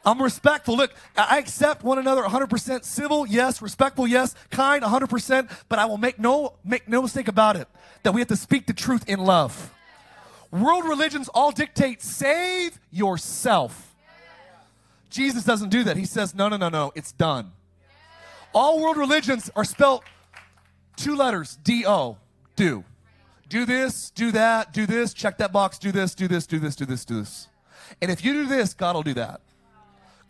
I'm 0.04 0.20
respectful. 0.20 0.76
Look, 0.76 0.92
I 1.16 1.38
accept 1.38 1.84
one 1.84 1.98
another 1.98 2.22
100% 2.22 2.84
civil, 2.84 3.26
yes, 3.26 3.62
respectful, 3.62 4.06
yes, 4.06 4.34
kind 4.50 4.82
100%, 4.82 5.50
but 5.68 5.78
I 5.78 5.86
will 5.86 5.98
make 5.98 6.18
no 6.18 6.54
make 6.64 6.88
no 6.88 7.02
mistake 7.02 7.28
about 7.28 7.56
it 7.56 7.68
that 8.02 8.12
we 8.12 8.20
have 8.20 8.28
to 8.28 8.36
speak 8.36 8.66
the 8.66 8.72
truth 8.72 9.08
in 9.08 9.20
love. 9.20 9.72
World 10.50 10.84
religions 10.84 11.28
all 11.28 11.52
dictate 11.52 12.02
save 12.02 12.78
yourself. 12.90 13.94
Jesus 15.08 15.44
doesn't 15.44 15.68
do 15.68 15.84
that. 15.84 15.96
He 15.96 16.04
says, 16.04 16.34
"No, 16.34 16.48
no, 16.48 16.56
no, 16.56 16.68
no, 16.68 16.92
it's 16.94 17.12
done." 17.12 17.52
All 18.54 18.80
world 18.80 18.96
religions 18.96 19.50
are 19.54 19.64
spelled 19.64 20.02
two 20.96 21.16
letters, 21.16 21.58
D 21.62 21.86
O, 21.86 22.18
do. 22.56 22.84
Do 23.48 23.66
this, 23.66 24.10
do 24.10 24.32
that, 24.32 24.72
do 24.72 24.86
this, 24.86 25.12
check 25.12 25.36
that 25.38 25.52
box, 25.52 25.78
do 25.78 25.92
this, 25.92 26.14
do 26.14 26.26
this, 26.26 26.46
do 26.46 26.58
this, 26.58 26.74
do 26.74 26.86
this, 26.86 27.04
do 27.04 27.20
this. 27.20 27.48
And 28.00 28.10
if 28.10 28.24
you 28.24 28.32
do 28.32 28.46
this, 28.46 28.72
God 28.72 28.94
will 28.94 29.02
do 29.02 29.14
that. 29.14 29.42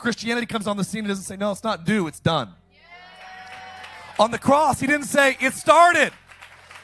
Christianity 0.03 0.45
comes 0.45 0.67
on 0.67 0.75
the 0.75 0.83
scene 0.83 0.99
and 0.99 1.07
doesn't 1.07 1.23
say, 1.23 1.37
no, 1.37 1.51
it's 1.51 1.63
not 1.63 1.85
due, 1.85 2.07
it's 2.07 2.19
done. 2.19 2.49
On 4.19 4.31
the 4.31 4.37
cross, 4.37 4.81
he 4.81 4.85
didn't 4.85 5.05
say, 5.05 5.37
it 5.39 5.53
started. 5.53 6.11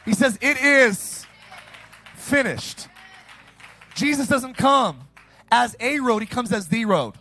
He 0.06 0.14
says, 0.14 0.40
it 0.42 0.56
is 0.62 1.26
finished. 2.16 2.88
Jesus 3.94 4.30
doesn't 4.30 4.54
come 4.54 5.02
as 5.52 5.76
a 5.82 6.00
road, 6.00 6.22
he 6.22 6.28
comes 6.28 6.54
as 6.54 6.70
the 6.70 6.86
road. 6.86 7.16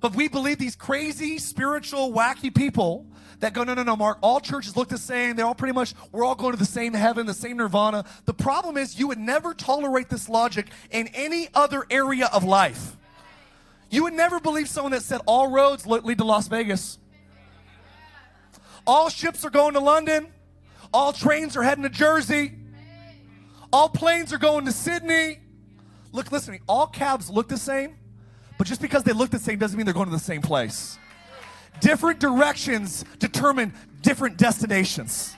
But 0.00 0.14
we 0.14 0.28
believe 0.28 0.58
these 0.58 0.76
crazy, 0.76 1.38
spiritual, 1.38 2.12
wacky 2.12 2.54
people 2.54 3.06
that 3.40 3.54
go, 3.54 3.64
no, 3.64 3.72
no, 3.72 3.84
no, 3.84 3.96
Mark, 3.96 4.18
all 4.20 4.38
churches 4.38 4.76
look 4.76 4.90
the 4.90 4.98
same. 4.98 5.34
They're 5.34 5.46
all 5.46 5.54
pretty 5.54 5.72
much, 5.72 5.94
we're 6.12 6.24
all 6.24 6.34
going 6.34 6.52
to 6.52 6.58
the 6.58 6.66
same 6.66 6.92
heaven, 6.92 7.24
the 7.24 7.32
same 7.32 7.56
nirvana. 7.56 8.04
The 8.26 8.34
problem 8.34 8.76
is, 8.76 8.98
you 8.98 9.08
would 9.08 9.18
never 9.18 9.54
tolerate 9.54 10.10
this 10.10 10.28
logic 10.28 10.66
in 10.90 11.06
any 11.14 11.48
other 11.54 11.86
area 11.88 12.28
of 12.34 12.44
life. 12.44 12.98
You 13.94 14.02
would 14.02 14.14
never 14.14 14.40
believe 14.40 14.68
someone 14.68 14.90
that 14.90 15.04
said 15.04 15.20
all 15.24 15.52
roads 15.52 15.86
lead 15.86 16.18
to 16.18 16.24
Las 16.24 16.48
Vegas. 16.48 16.98
All 18.84 19.08
ships 19.08 19.44
are 19.44 19.50
going 19.50 19.74
to 19.74 19.80
London. 19.80 20.26
All 20.92 21.12
trains 21.12 21.56
are 21.56 21.62
heading 21.62 21.84
to 21.84 21.88
Jersey. 21.88 22.54
All 23.72 23.88
planes 23.88 24.32
are 24.32 24.38
going 24.38 24.64
to 24.64 24.72
Sydney. 24.72 25.38
Look, 26.10 26.32
listen 26.32 26.54
to 26.54 26.58
me. 26.58 26.64
All 26.66 26.88
cabs 26.88 27.30
look 27.30 27.46
the 27.46 27.56
same, 27.56 27.94
but 28.58 28.66
just 28.66 28.80
because 28.80 29.04
they 29.04 29.12
look 29.12 29.30
the 29.30 29.38
same 29.38 29.60
doesn't 29.60 29.76
mean 29.76 29.86
they're 29.86 29.94
going 29.94 30.08
to 30.08 30.12
the 30.12 30.18
same 30.18 30.42
place. 30.42 30.98
Different 31.78 32.18
directions 32.18 33.04
determine 33.20 33.72
different 34.00 34.38
destinations. 34.38 35.36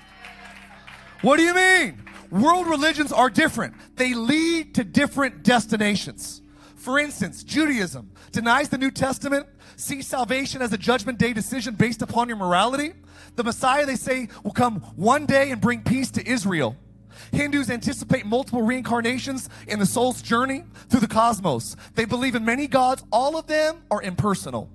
What 1.20 1.36
do 1.36 1.42
you 1.42 1.54
mean? 1.54 2.02
World 2.30 2.68
religions 2.68 3.12
are 3.12 3.28
different, 3.28 3.74
they 3.96 4.14
lead 4.14 4.74
to 4.76 4.84
different 4.84 5.42
destinations. 5.42 6.40
For 6.86 7.00
instance, 7.00 7.42
Judaism 7.42 8.12
denies 8.30 8.68
the 8.68 8.78
New 8.78 8.92
Testament, 8.92 9.48
sees 9.74 10.06
salvation 10.06 10.62
as 10.62 10.72
a 10.72 10.78
judgment 10.78 11.18
day 11.18 11.32
decision 11.32 11.74
based 11.74 12.00
upon 12.00 12.28
your 12.28 12.36
morality. 12.36 12.92
The 13.34 13.42
Messiah, 13.42 13.84
they 13.84 13.96
say, 13.96 14.28
will 14.44 14.52
come 14.52 14.76
one 14.94 15.26
day 15.26 15.50
and 15.50 15.60
bring 15.60 15.82
peace 15.82 16.12
to 16.12 16.24
Israel. 16.24 16.76
Hindus 17.32 17.70
anticipate 17.70 18.24
multiple 18.24 18.62
reincarnations 18.62 19.48
in 19.66 19.80
the 19.80 19.84
soul's 19.84 20.22
journey 20.22 20.62
through 20.88 21.00
the 21.00 21.08
cosmos. 21.08 21.74
They 21.96 22.04
believe 22.04 22.36
in 22.36 22.44
many 22.44 22.68
gods, 22.68 23.02
all 23.10 23.36
of 23.36 23.48
them 23.48 23.82
are 23.90 24.00
impersonal. 24.00 24.70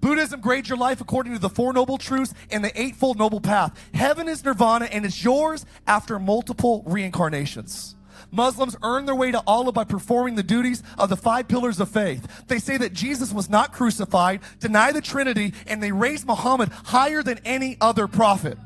Buddhism 0.00 0.40
grades 0.40 0.70
your 0.70 0.78
life 0.78 1.02
according 1.02 1.34
to 1.34 1.38
the 1.38 1.50
Four 1.50 1.74
Noble 1.74 1.98
Truths 1.98 2.32
and 2.50 2.64
the 2.64 2.80
Eightfold 2.80 3.18
Noble 3.18 3.42
Path. 3.42 3.78
Heaven 3.92 4.28
is 4.28 4.46
nirvana 4.46 4.86
and 4.86 5.04
it's 5.04 5.22
yours 5.22 5.66
after 5.86 6.18
multiple 6.18 6.84
reincarnations. 6.86 7.96
Muslims 8.30 8.76
earn 8.82 9.06
their 9.06 9.14
way 9.14 9.30
to 9.30 9.42
Allah 9.46 9.72
by 9.72 9.84
performing 9.84 10.34
the 10.34 10.42
duties 10.42 10.82
of 10.98 11.08
the 11.08 11.16
five 11.16 11.48
pillars 11.48 11.80
of 11.80 11.88
faith. 11.88 12.44
They 12.46 12.58
say 12.58 12.76
that 12.76 12.92
Jesus 12.92 13.32
was 13.32 13.48
not 13.48 13.72
crucified, 13.72 14.40
deny 14.60 14.92
the 14.92 15.00
Trinity, 15.00 15.54
and 15.66 15.82
they 15.82 15.92
raise 15.92 16.26
Muhammad 16.26 16.68
higher 16.68 17.22
than 17.22 17.40
any 17.44 17.76
other 17.80 18.06
prophet. 18.06 18.58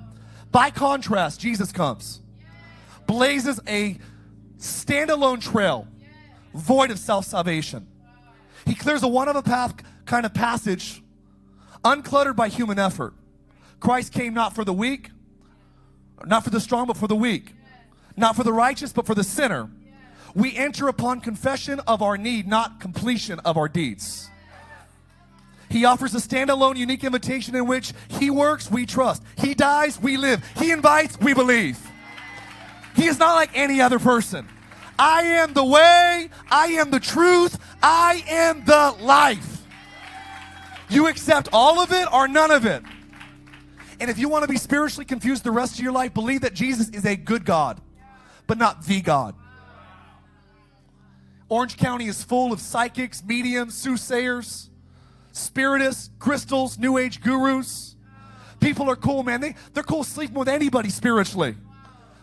By 0.50 0.70
contrast, 0.70 1.40
Jesus 1.40 1.72
comes, 1.72 2.20
blazes 3.06 3.60
a 3.68 3.98
standalone 4.58 5.40
trail, 5.40 5.86
void 6.54 6.90
of 6.90 6.98
self 6.98 7.24
salvation. 7.24 7.86
He 8.66 8.74
clears 8.74 9.02
a 9.02 9.08
one 9.08 9.28
of 9.28 9.36
a 9.36 9.42
path 9.42 9.74
kind 10.06 10.26
of 10.26 10.34
passage, 10.34 11.02
uncluttered 11.84 12.36
by 12.36 12.48
human 12.48 12.78
effort. 12.78 13.14
Christ 13.80 14.12
came 14.12 14.34
not 14.34 14.54
for 14.54 14.64
the 14.64 14.72
weak, 14.72 15.10
not 16.24 16.44
for 16.44 16.50
the 16.50 16.60
strong, 16.60 16.86
but 16.86 16.96
for 16.96 17.08
the 17.08 17.16
weak 17.16 17.54
not 18.16 18.36
for 18.36 18.44
the 18.44 18.52
righteous, 18.52 18.92
but 18.92 19.06
for 19.06 19.14
the 19.14 19.24
sinner. 19.24 19.68
We 20.34 20.56
enter 20.56 20.88
upon 20.88 21.20
confession 21.20 21.80
of 21.86 22.02
our 22.02 22.16
need, 22.16 22.46
not 22.46 22.80
completion 22.80 23.38
of 23.40 23.56
our 23.56 23.68
deeds. 23.68 24.30
He 25.68 25.84
offers 25.84 26.14
a 26.14 26.18
standalone, 26.18 26.76
unique 26.76 27.04
invitation 27.04 27.54
in 27.54 27.66
which 27.66 27.92
He 28.08 28.30
works, 28.30 28.70
we 28.70 28.84
trust. 28.86 29.22
He 29.38 29.54
dies, 29.54 30.00
we 30.00 30.16
live. 30.16 30.44
He 30.56 30.70
invites, 30.70 31.18
we 31.20 31.32
believe. 31.34 31.78
He 32.94 33.06
is 33.06 33.18
not 33.18 33.34
like 33.34 33.50
any 33.54 33.80
other 33.80 33.98
person. 33.98 34.46
I 34.98 35.22
am 35.22 35.54
the 35.54 35.64
way, 35.64 36.28
I 36.50 36.66
am 36.66 36.90
the 36.90 37.00
truth, 37.00 37.58
I 37.82 38.22
am 38.28 38.64
the 38.66 38.94
life. 39.00 39.64
You 40.90 41.08
accept 41.08 41.48
all 41.52 41.80
of 41.80 41.90
it 41.90 42.06
or 42.12 42.28
none 42.28 42.50
of 42.50 42.66
it. 42.66 42.82
And 43.98 44.10
if 44.10 44.18
you 44.18 44.28
want 44.28 44.42
to 44.42 44.48
be 44.48 44.58
spiritually 44.58 45.06
confused 45.06 45.42
the 45.42 45.50
rest 45.50 45.76
of 45.76 45.80
your 45.80 45.92
life, 45.92 46.12
believe 46.12 46.42
that 46.42 46.52
Jesus 46.52 46.90
is 46.90 47.06
a 47.06 47.16
good 47.16 47.46
God 47.46 47.80
but 48.52 48.58
not 48.58 48.84
the 48.84 49.00
God. 49.00 49.34
Orange 51.48 51.78
County 51.78 52.04
is 52.06 52.22
full 52.22 52.52
of 52.52 52.60
psychics, 52.60 53.24
mediums, 53.24 53.72
soothsayers, 53.72 54.68
spiritists, 55.32 56.10
crystals, 56.18 56.78
new 56.78 56.98
age 56.98 57.22
gurus. 57.22 57.96
People 58.60 58.90
are 58.90 58.96
cool, 58.96 59.22
man. 59.22 59.40
They, 59.40 59.54
they're 59.72 59.82
cool 59.82 60.04
sleeping 60.04 60.34
with 60.34 60.50
anybody 60.50 60.90
spiritually. 60.90 61.54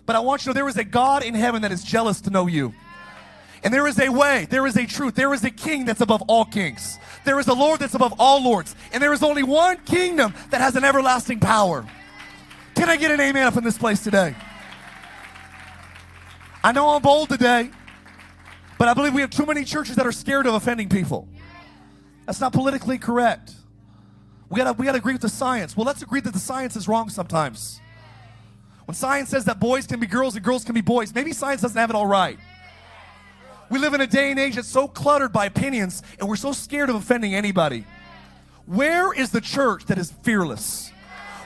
But 0.05 0.17
I 0.17 0.19
want 0.19 0.41
you 0.41 0.43
to 0.43 0.49
know 0.49 0.53
there 0.53 0.69
is 0.69 0.77
a 0.77 0.83
God 0.83 1.23
in 1.23 1.33
heaven 1.33 1.63
that 1.63 1.71
is 1.71 1.83
jealous 1.83 2.21
to 2.21 2.29
know 2.29 2.45
you. 2.45 2.75
And 3.63 3.73
there 3.73 3.87
is 3.87 3.99
a 3.99 4.09
way, 4.09 4.45
there 4.51 4.67
is 4.67 4.77
a 4.77 4.85
truth, 4.85 5.15
there 5.15 5.33
is 5.33 5.43
a 5.43 5.49
king 5.49 5.85
that's 5.85 6.01
above 6.01 6.21
all 6.27 6.45
kings. 6.45 6.99
There 7.25 7.39
is 7.39 7.47
a 7.47 7.55
Lord 7.55 7.79
that's 7.79 7.95
above 7.95 8.13
all 8.19 8.43
lords. 8.43 8.75
And 8.93 9.01
there 9.01 9.13
is 9.13 9.23
only 9.23 9.41
one 9.41 9.77
kingdom 9.77 10.35
that 10.51 10.61
has 10.61 10.75
an 10.75 10.83
everlasting 10.83 11.39
power. 11.39 11.87
Can 12.75 12.87
I 12.87 12.97
get 12.97 13.09
an 13.09 13.19
amen 13.19 13.47
up 13.47 13.57
in 13.57 13.63
this 13.63 13.79
place 13.79 14.03
today? 14.03 14.35
I 16.63 16.71
know 16.71 16.89
I'm 16.89 17.01
bold 17.01 17.29
today, 17.29 17.71
but 18.77 18.87
I 18.87 18.93
believe 18.93 19.13
we 19.13 19.21
have 19.21 19.29
too 19.29 19.45
many 19.45 19.63
churches 19.63 19.95
that 19.95 20.05
are 20.05 20.11
scared 20.11 20.45
of 20.45 20.53
offending 20.53 20.89
people. 20.89 21.27
That's 22.25 22.41
not 22.41 22.53
politically 22.53 22.97
correct. 22.97 23.53
We 24.49 24.57
gotta, 24.57 24.73
we 24.73 24.85
gotta 24.85 24.97
agree 24.97 25.13
with 25.13 25.21
the 25.21 25.29
science. 25.29 25.77
Well, 25.77 25.85
let's 25.85 26.01
agree 26.01 26.21
that 26.21 26.33
the 26.33 26.39
science 26.39 26.75
is 26.75 26.87
wrong 26.87 27.09
sometimes. 27.09 27.79
When 28.85 28.95
science 28.95 29.29
says 29.29 29.45
that 29.45 29.59
boys 29.59 29.87
can 29.87 29.99
be 29.99 30.07
girls 30.07 30.35
and 30.35 30.43
girls 30.43 30.63
can 30.63 30.73
be 30.73 30.81
boys, 30.81 31.13
maybe 31.13 31.31
science 31.31 31.61
doesn't 31.61 31.77
have 31.77 31.89
it 31.89 31.95
all 31.95 32.07
right. 32.07 32.39
We 33.69 33.77
live 33.77 33.93
in 33.93 34.01
a 34.01 34.07
day 34.07 34.31
and 34.31 34.39
age 34.39 34.55
that's 34.55 34.67
so 34.67 34.87
cluttered 34.87 35.31
by 35.31 35.45
opinions, 35.45 36.01
and 36.19 36.27
we're 36.27 36.35
so 36.35 36.51
scared 36.51 36.89
of 36.89 36.95
offending 36.95 37.35
anybody. 37.35 37.85
Where 38.65 39.13
is 39.13 39.29
the 39.31 39.41
church 39.41 39.85
that 39.85 39.97
is 39.97 40.11
fearless? 40.23 40.91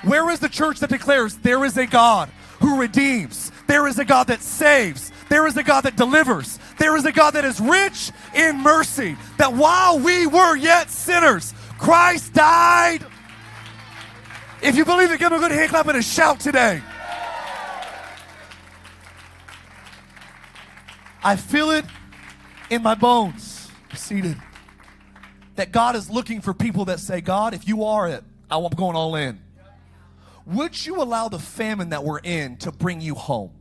Where 0.03 0.30
is 0.30 0.39
the 0.39 0.49
church 0.49 0.80
that 0.80 0.89
declares 0.89 1.36
there 1.38 1.64
is 1.66 1.78
a 1.78 1.86
God 1.86 2.30
who 2.59 2.80
redeems, 2.80 3.51
there 3.68 3.88
is 3.88 3.99
a 3.99 4.05
God 4.05 4.28
that 4.28 4.41
saves. 4.41 5.11
There 5.30 5.47
is 5.47 5.57
a 5.57 5.64
God 5.64 5.82
that 5.82 5.95
delivers. 5.95 6.59
There 6.78 6.95
is 6.95 7.05
a 7.05 7.11
God 7.11 7.32
that 7.32 7.45
is 7.45 7.59
rich 7.59 8.11
in 8.36 8.59
mercy. 8.61 9.16
That 9.38 9.53
while 9.53 9.99
we 9.99 10.28
were 10.28 10.55
yet 10.55 10.89
sinners, 10.89 11.53
Christ 11.80 12.34
died. 12.34 13.05
If 14.61 14.76
you 14.76 14.86
believe 14.86 15.11
it, 15.11 15.20
give 15.20 15.32
him 15.32 15.39
a 15.39 15.41
good 15.41 15.51
hand 15.51 15.70
clap 15.70 15.88
and 15.88 15.97
a 15.97 16.01
shout 16.01 16.39
today. 16.39 16.82
I 21.24 21.36
feel 21.38 21.72
it 21.72 21.86
in 22.70 22.84
my 22.84 22.95
bones, 22.95 23.70
seated, 23.93 24.38
that 25.55 25.72
God 25.72 25.95
is 25.95 26.09
looking 26.09 26.41
for 26.41 26.53
people 26.53 26.86
that 26.86 26.99
say, 26.99 27.22
God, 27.22 27.53
if 27.53 27.68
you 27.68 27.86
are 27.86 28.09
it, 28.09 28.24
I'm 28.51 28.68
going 28.70 28.95
all 28.95 29.16
in. 29.16 29.39
Would 30.45 30.85
you 30.85 31.01
allow 31.01 31.29
the 31.29 31.39
famine 31.39 31.89
that 31.89 32.03
we're 32.03 32.19
in 32.19 32.57
to 32.57 32.71
bring 32.71 33.01
you 33.01 33.15
home? 33.15 33.51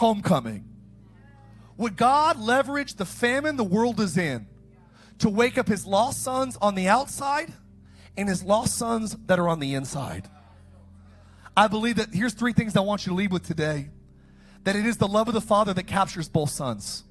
homecoming. 0.00 0.64
Would 1.76 1.96
God 1.96 2.38
leverage 2.38 2.94
the 2.94 3.04
famine 3.04 3.56
the 3.56 3.64
world 3.64 4.00
is 4.00 4.16
in 4.16 4.46
to 5.18 5.28
wake 5.28 5.58
up 5.58 5.68
his 5.68 5.86
lost 5.86 6.22
sons 6.22 6.56
on 6.60 6.74
the 6.74 6.88
outside 6.88 7.52
and 8.16 8.26
his 8.26 8.42
lost 8.42 8.76
sons 8.76 9.16
that 9.26 9.38
are 9.38 9.46
on 9.46 9.60
the 9.60 9.74
inside? 9.74 10.26
I 11.54 11.68
believe 11.68 11.96
that 11.96 12.14
here's 12.14 12.32
three 12.32 12.54
things 12.54 12.76
I 12.76 12.80
want 12.80 13.04
you 13.04 13.10
to 13.10 13.16
leave 13.16 13.30
with 13.30 13.46
today 13.46 13.90
that 14.64 14.76
it 14.76 14.86
is 14.86 14.96
the 14.98 15.08
love 15.08 15.28
of 15.28 15.34
the 15.34 15.40
Father 15.40 15.72
that 15.74 15.86
captures 15.86 16.28
both 16.28 16.50
sons. 16.50 17.04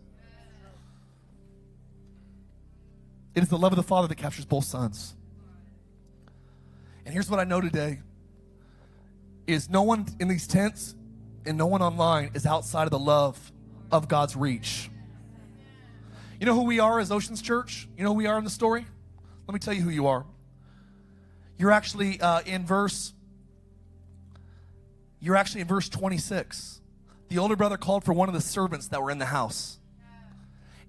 It 3.35 3.43
is 3.43 3.49
the 3.49 3.57
love 3.57 3.71
of 3.71 3.77
the 3.77 3.83
Father 3.83 4.07
that 4.07 4.15
captures 4.15 4.45
both 4.45 4.65
sons. 4.65 5.15
And 7.09 7.15
here's 7.15 7.27
what 7.27 7.39
I 7.39 7.43
know 7.43 7.59
today 7.59 8.01
is 9.47 9.67
no 9.67 9.81
one 9.81 10.05
in 10.19 10.27
these 10.27 10.45
tents 10.45 10.93
and 11.43 11.57
no 11.57 11.65
one 11.65 11.81
online 11.81 12.29
is 12.35 12.45
outside 12.45 12.83
of 12.83 12.91
the 12.91 12.99
love 12.99 13.51
of 13.91 14.07
God's 14.07 14.35
reach. 14.35 14.91
You 16.39 16.45
know 16.45 16.53
who 16.53 16.65
we 16.65 16.79
are 16.79 16.99
as 16.99 17.11
Oceans 17.11 17.41
Church? 17.41 17.87
You 17.97 18.03
know 18.03 18.11
who 18.11 18.17
we 18.17 18.27
are 18.27 18.37
in 18.37 18.43
the 18.43 18.51
story? 18.51 18.85
Let 19.47 19.53
me 19.55 19.59
tell 19.59 19.73
you 19.73 19.81
who 19.81 19.89
you 19.89 20.05
are. 20.05 20.23
You're 21.57 21.71
actually 21.71 22.21
uh, 22.21 22.41
in 22.41 22.63
verse. 22.63 23.11
You're 25.19 25.35
actually 25.35 25.61
in 25.61 25.67
verse 25.67 25.89
26. 25.89 26.79
The 27.29 27.39
older 27.39 27.55
brother 27.55 27.77
called 27.77 28.03
for 28.03 28.13
one 28.13 28.29
of 28.29 28.35
the 28.35 28.41
servants 28.41 28.89
that 28.89 29.01
were 29.01 29.09
in 29.09 29.17
the 29.17 29.25
house. 29.25 29.79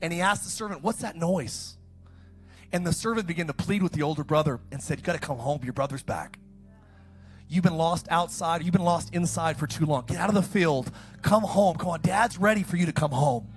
And 0.02 0.12
he 0.12 0.20
asked 0.20 0.44
the 0.44 0.50
servant, 0.50 0.82
What's 0.82 1.00
that 1.00 1.16
noise? 1.16 1.78
And 2.72 2.86
the 2.86 2.92
servant 2.92 3.26
began 3.26 3.46
to 3.48 3.52
plead 3.52 3.82
with 3.82 3.92
the 3.92 4.02
older 4.02 4.24
brother 4.24 4.60
and 4.70 4.82
said, 4.82 4.98
You 4.98 5.04
got 5.04 5.14
to 5.14 5.18
come 5.18 5.38
home. 5.38 5.60
Your 5.64 5.72
brother's 5.72 6.02
back. 6.02 6.38
You've 7.48 7.64
been 7.64 7.76
lost 7.76 8.06
outside. 8.10 8.62
You've 8.62 8.72
been 8.72 8.84
lost 8.84 9.12
inside 9.12 9.56
for 9.56 9.66
too 9.66 9.84
long. 9.84 10.04
Get 10.06 10.18
out 10.18 10.28
of 10.28 10.36
the 10.36 10.42
field. 10.42 10.90
Come 11.22 11.42
home. 11.42 11.76
Come 11.76 11.88
on. 11.88 12.00
Dad's 12.00 12.38
ready 12.38 12.62
for 12.62 12.76
you 12.76 12.86
to 12.86 12.92
come 12.92 13.10
home. 13.10 13.48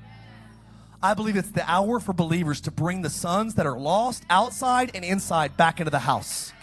I 1.01 1.13
believe 1.13 1.35
it's 1.35 1.51
the 1.51 1.69
hour 1.69 1.99
for 1.99 2.13
believers 2.13 2.61
to 2.61 2.71
bring 2.71 3.01
the 3.01 3.09
sons 3.09 3.55
that 3.55 3.67
are 3.67 3.77
lost 3.77 4.23
outside 4.29 4.91
and 4.95 5.05
inside 5.05 5.57
back 5.57 5.79
into 5.79 5.91
the 5.91 5.99
house. 5.99 6.53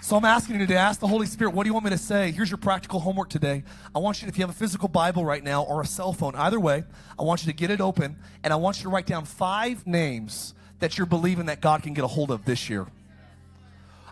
So 0.00 0.16
I'm 0.16 0.24
asking 0.24 0.58
you 0.60 0.66
to 0.66 0.74
ask 0.74 1.00
the 1.00 1.06
Holy 1.06 1.26
Spirit, 1.26 1.54
what 1.54 1.64
do 1.64 1.68
you 1.68 1.74
want 1.74 1.84
me 1.84 1.90
to 1.90 1.98
say? 1.98 2.30
Here's 2.32 2.50
your 2.50 2.58
practical 2.58 3.00
homework 3.00 3.30
today. 3.30 3.62
I 3.94 4.00
want 4.00 4.20
you, 4.20 4.28
if 4.28 4.36
you 4.36 4.42
have 4.42 4.50
a 4.50 4.58
physical 4.58 4.88
Bible 4.88 5.24
right 5.24 5.42
now 5.42 5.62
or 5.62 5.80
a 5.80 5.86
cell 5.86 6.12
phone, 6.12 6.34
either 6.34 6.58
way, 6.58 6.84
I 7.18 7.22
want 7.22 7.44
you 7.44 7.52
to 7.52 7.56
get 7.56 7.70
it 7.70 7.80
open 7.80 8.16
and 8.42 8.52
I 8.52 8.56
want 8.56 8.78
you 8.78 8.82
to 8.82 8.88
write 8.88 9.06
down 9.06 9.24
five 9.24 9.86
names 9.86 10.54
that 10.84 10.98
you're 10.98 11.06
believing 11.06 11.46
that 11.46 11.60
God 11.60 11.82
can 11.82 11.94
get 11.94 12.04
a 12.04 12.06
hold 12.06 12.30
of 12.30 12.44
this 12.44 12.68
year. 12.68 12.86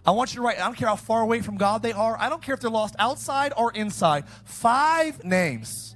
I 0.04 0.10
want 0.10 0.32
you 0.32 0.40
to 0.40 0.42
write, 0.42 0.58
I 0.58 0.64
don't 0.64 0.74
care 0.74 0.88
how 0.88 0.96
far 0.96 1.20
away 1.20 1.42
from 1.42 1.58
God 1.58 1.82
they 1.82 1.92
are, 1.92 2.16
I 2.18 2.28
don't 2.28 2.42
care 2.42 2.54
if 2.54 2.60
they're 2.60 2.70
lost 2.70 2.96
outside 2.98 3.52
or 3.56 3.70
inside, 3.72 4.24
five 4.44 5.22
names 5.22 5.92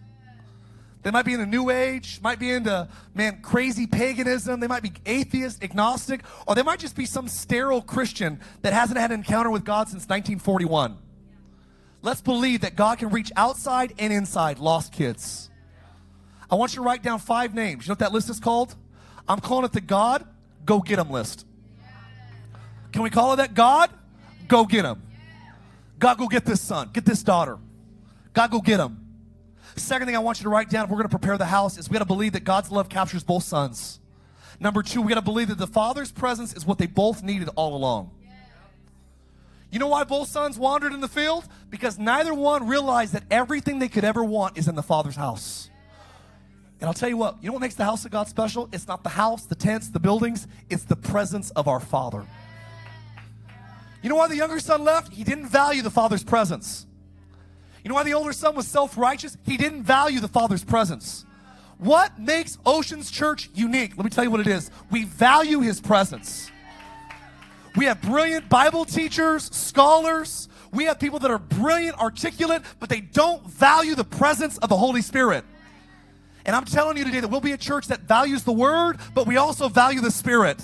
they 1.07 1.13
might 1.13 1.25
be 1.25 1.35
in 1.35 1.39
the 1.39 1.47
New 1.47 1.71
Age, 1.71 2.19
might 2.21 2.41
be 2.41 2.51
into, 2.51 2.89
man, 3.15 3.41
crazy 3.41 3.87
paganism. 3.87 4.59
They 4.59 4.67
might 4.67 4.83
be 4.83 4.91
atheist, 5.07 5.63
agnostic, 5.63 6.23
or 6.49 6.57
they 6.57 6.65
might 6.65 6.81
just 6.81 6.97
be 6.97 7.07
some 7.07 7.29
sterile 7.29 7.81
Christian 7.81 8.41
that 8.63 8.73
hasn't 8.73 8.99
had 8.99 9.13
an 9.13 9.21
encounter 9.21 9.49
with 9.49 9.65
God 9.65 9.87
since 9.87 10.03
1941. 10.09 10.99
Let's 12.03 12.21
believe 12.21 12.63
that 12.63 12.75
God 12.75 12.99
can 12.99 13.11
reach 13.11 13.31
outside 13.37 13.95
and 14.01 14.13
inside 14.13 14.59
lost 14.59 14.93
kids. 14.93 15.49
I 16.51 16.57
want 16.57 16.73
you 16.73 16.83
to 16.83 16.85
write 16.85 17.05
down 17.05 17.21
five 17.21 17.55
names. 17.55 17.87
You 17.87 17.91
know 17.91 17.93
what 17.93 17.99
that 18.01 18.13
list 18.13 18.29
is 18.29 18.41
called? 18.41 18.75
I'm 19.29 19.39
calling 19.39 19.65
it 19.65 19.73
the 19.73 19.81
God 19.81 20.27
Go 20.67 20.81
Get 20.81 20.97
Them 20.97 21.11
list. 21.11 21.47
Can 22.93 23.03
we 23.03 23.11
call 23.11 23.33
it 23.33 23.37
that? 23.37 23.55
God 23.55 23.91
Go 24.49 24.67
Get 24.67 24.83
Them. 24.83 25.03
God, 25.99 26.19
go 26.19 26.29
get 26.29 26.45
this 26.45 26.61
son, 26.61 26.91
get 26.93 27.05
this 27.05 27.23
daughter. 27.23 27.59
God, 28.35 28.51
go 28.51 28.61
get 28.61 28.77
them. 28.77 29.03
Second 29.77 30.07
thing 30.07 30.17
I 30.17 30.19
want 30.19 30.39
you 30.39 30.45
to 30.45 30.49
write 30.49 30.71
down 30.71 30.85
if 30.85 30.91
we're 30.91 30.97
going 30.97 31.09
to 31.09 31.19
prepare 31.19 31.39
the 31.39 31.47
house 31.47 31.79
is 31.79 31.89
we 31.89 31.95
got 31.95 32.01
to 32.01 32.05
believe 32.05 32.33
that 32.33 32.45
God's 32.45 32.71
love 32.71 32.89
captures 32.89 33.23
both 33.23 33.45
sons. 33.45 34.01
Number 34.59 34.83
two, 34.83 35.03
we 35.03 35.09
got 35.09 35.17
to 35.17 35.23
believe 35.23 35.49
that 35.49 35.59
the 35.59 35.67
Father's 35.67 36.13
presence 36.13 36.55
is 36.55 36.65
what 36.65 36.79
they 36.79 36.87
both 36.87 37.23
needed 37.23 37.49
all 37.57 37.77
along. 37.77 38.11
You 39.71 39.79
know 39.79 39.89
why 39.89 40.05
both 40.05 40.29
sons 40.29 40.59
wandered 40.59 40.93
in 40.93 41.01
the 41.01 41.09
field? 41.09 41.45
Because 41.69 41.99
neither 41.99 42.33
one 42.33 42.69
realized 42.69 43.13
that 43.13 43.25
everything 43.31 43.79
they 43.79 43.89
could 43.89 44.05
ever 44.05 44.25
want 44.25 44.57
is 44.57 44.69
in 44.69 44.75
the 44.75 44.83
Father's 44.83 45.17
house. 45.17 45.69
And 46.81 46.89
I'll 46.89 46.95
tell 46.95 47.09
you 47.09 47.17
what, 47.17 47.37
you 47.41 47.47
know 47.49 47.55
what 47.55 47.63
makes 47.63 47.75
the 47.75 47.85
house 47.85 48.05
of 48.05 48.11
God 48.11 48.29
special? 48.29 48.69
It's 48.73 48.87
not 48.87 49.03
the 49.03 49.09
house, 49.11 49.47
the 49.47 49.55
tents, 49.55 49.89
the 49.89 50.01
buildings, 50.01 50.47
it's 50.69 50.85
the 50.85 50.97
presence 50.97 51.51
of 51.51 51.69
our 51.69 51.81
Father. 51.81 52.27
You 54.03 54.11
know 54.11 54.17
why 54.17 54.29
the 54.29 54.37
younger 54.37 54.61
son 54.61 54.85
left? 54.85 55.13
He 55.13 55.25
didn't 55.25 55.47
value 55.47 55.83
the 55.83 55.91
Father's 55.91 56.23
presence. 56.23 56.87
You 57.87 57.91
know 57.91 57.95
why 57.95 58.03
the 58.03 58.15
older 58.15 58.33
son 58.33 58.57
was 58.57 58.67
self 58.67 58.99
righteous? 58.99 59.37
He 59.45 59.57
didn't 59.57 59.85
value 59.85 60.19
the 60.19 60.27
father's 60.27 60.65
presence. 60.65 61.25
What 61.79 62.19
makes 62.19 62.59
Oceans 62.67 63.13
Church 63.13 63.49
unique? 63.55 63.97
Let 63.97 64.03
me 64.03 64.11
tell 64.11 64.25
you 64.25 64.31
what 64.33 64.41
it 64.41 64.49
is. 64.49 64.73
We 64.91 65.05
value 65.05 65.61
his 65.61 65.81
presence. 65.81 66.51
We 67.77 67.85
have 67.85 68.03
brilliant 68.03 68.49
Bible 68.49 68.87
teachers, 68.87 69.45
scholars. 69.55 70.49
We 70.73 70.87
have 70.87 70.99
people 70.99 71.21
that 71.21 71.31
are 71.31 71.39
brilliant, 71.39 71.97
articulate, 72.01 72.63
but 72.81 72.89
they 72.89 73.03
don't 73.03 73.47
value 73.47 73.95
the 73.95 74.03
presence 74.03 74.59
of 74.59 74.69
the 74.69 74.77
Holy 74.77 75.01
Spirit. 75.01 75.45
And 76.47 76.55
I'm 76.55 76.65
telling 76.65 76.97
you 76.97 77.05
today 77.05 77.21
that 77.21 77.29
we'll 77.29 77.41
be 77.41 77.53
a 77.53 77.59
church 77.59 77.89
that 77.89 78.03
values 78.03 78.45
the 78.45 78.53
Word, 78.53 78.99
but 79.15 79.27
we 79.27 79.37
also 79.37 79.69
value 79.69 80.01
the 80.01 80.13
Spirit. 80.13 80.63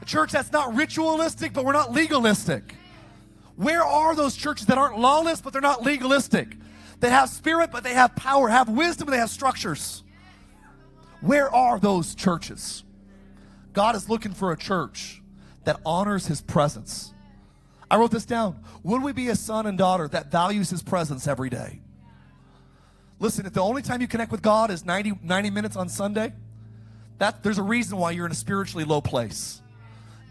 A 0.00 0.04
church 0.06 0.32
that's 0.32 0.50
not 0.50 0.74
ritualistic, 0.74 1.52
but 1.52 1.66
we're 1.66 1.74
not 1.74 1.92
legalistic. 1.92 2.74
Where 3.56 3.84
are 3.84 4.14
those 4.14 4.36
churches 4.36 4.66
that 4.68 4.78
aren't 4.78 4.98
lawless, 4.98 5.42
but 5.42 5.52
they're 5.52 5.60
not 5.60 5.82
legalistic? 5.82 6.56
That 7.00 7.10
have 7.10 7.28
spirit, 7.28 7.70
but 7.70 7.84
they 7.84 7.92
have 7.92 8.16
power, 8.16 8.48
have 8.48 8.70
wisdom, 8.70 9.10
they 9.10 9.18
have 9.18 9.28
structures. 9.28 10.02
Where 11.20 11.54
are 11.54 11.78
those 11.78 12.14
churches? 12.14 12.84
God 13.74 13.96
is 13.96 14.08
looking 14.08 14.32
for 14.32 14.52
a 14.52 14.56
church 14.56 15.22
that 15.64 15.78
honors 15.84 16.26
his 16.26 16.40
presence. 16.40 17.12
I 17.90 17.96
wrote 17.96 18.12
this 18.12 18.24
down. 18.24 18.64
Would 18.82 19.02
we 19.02 19.12
be 19.12 19.28
a 19.28 19.36
son 19.36 19.66
and 19.66 19.76
daughter 19.76 20.08
that 20.08 20.30
values 20.30 20.70
his 20.70 20.82
presence 20.82 21.26
every 21.26 21.50
day? 21.50 21.82
Listen, 23.20 23.44
if 23.44 23.52
the 23.52 23.60
only 23.60 23.82
time 23.82 24.00
you 24.00 24.08
connect 24.08 24.32
with 24.32 24.40
God 24.40 24.70
is 24.70 24.84
90, 24.84 25.18
90 25.22 25.50
minutes 25.50 25.76
on 25.76 25.90
Sunday, 25.90 26.32
that, 27.18 27.42
there's 27.42 27.58
a 27.58 27.62
reason 27.62 27.98
why 27.98 28.12
you're 28.12 28.24
in 28.24 28.32
a 28.32 28.34
spiritually 28.34 28.84
low 28.84 29.02
place. 29.02 29.60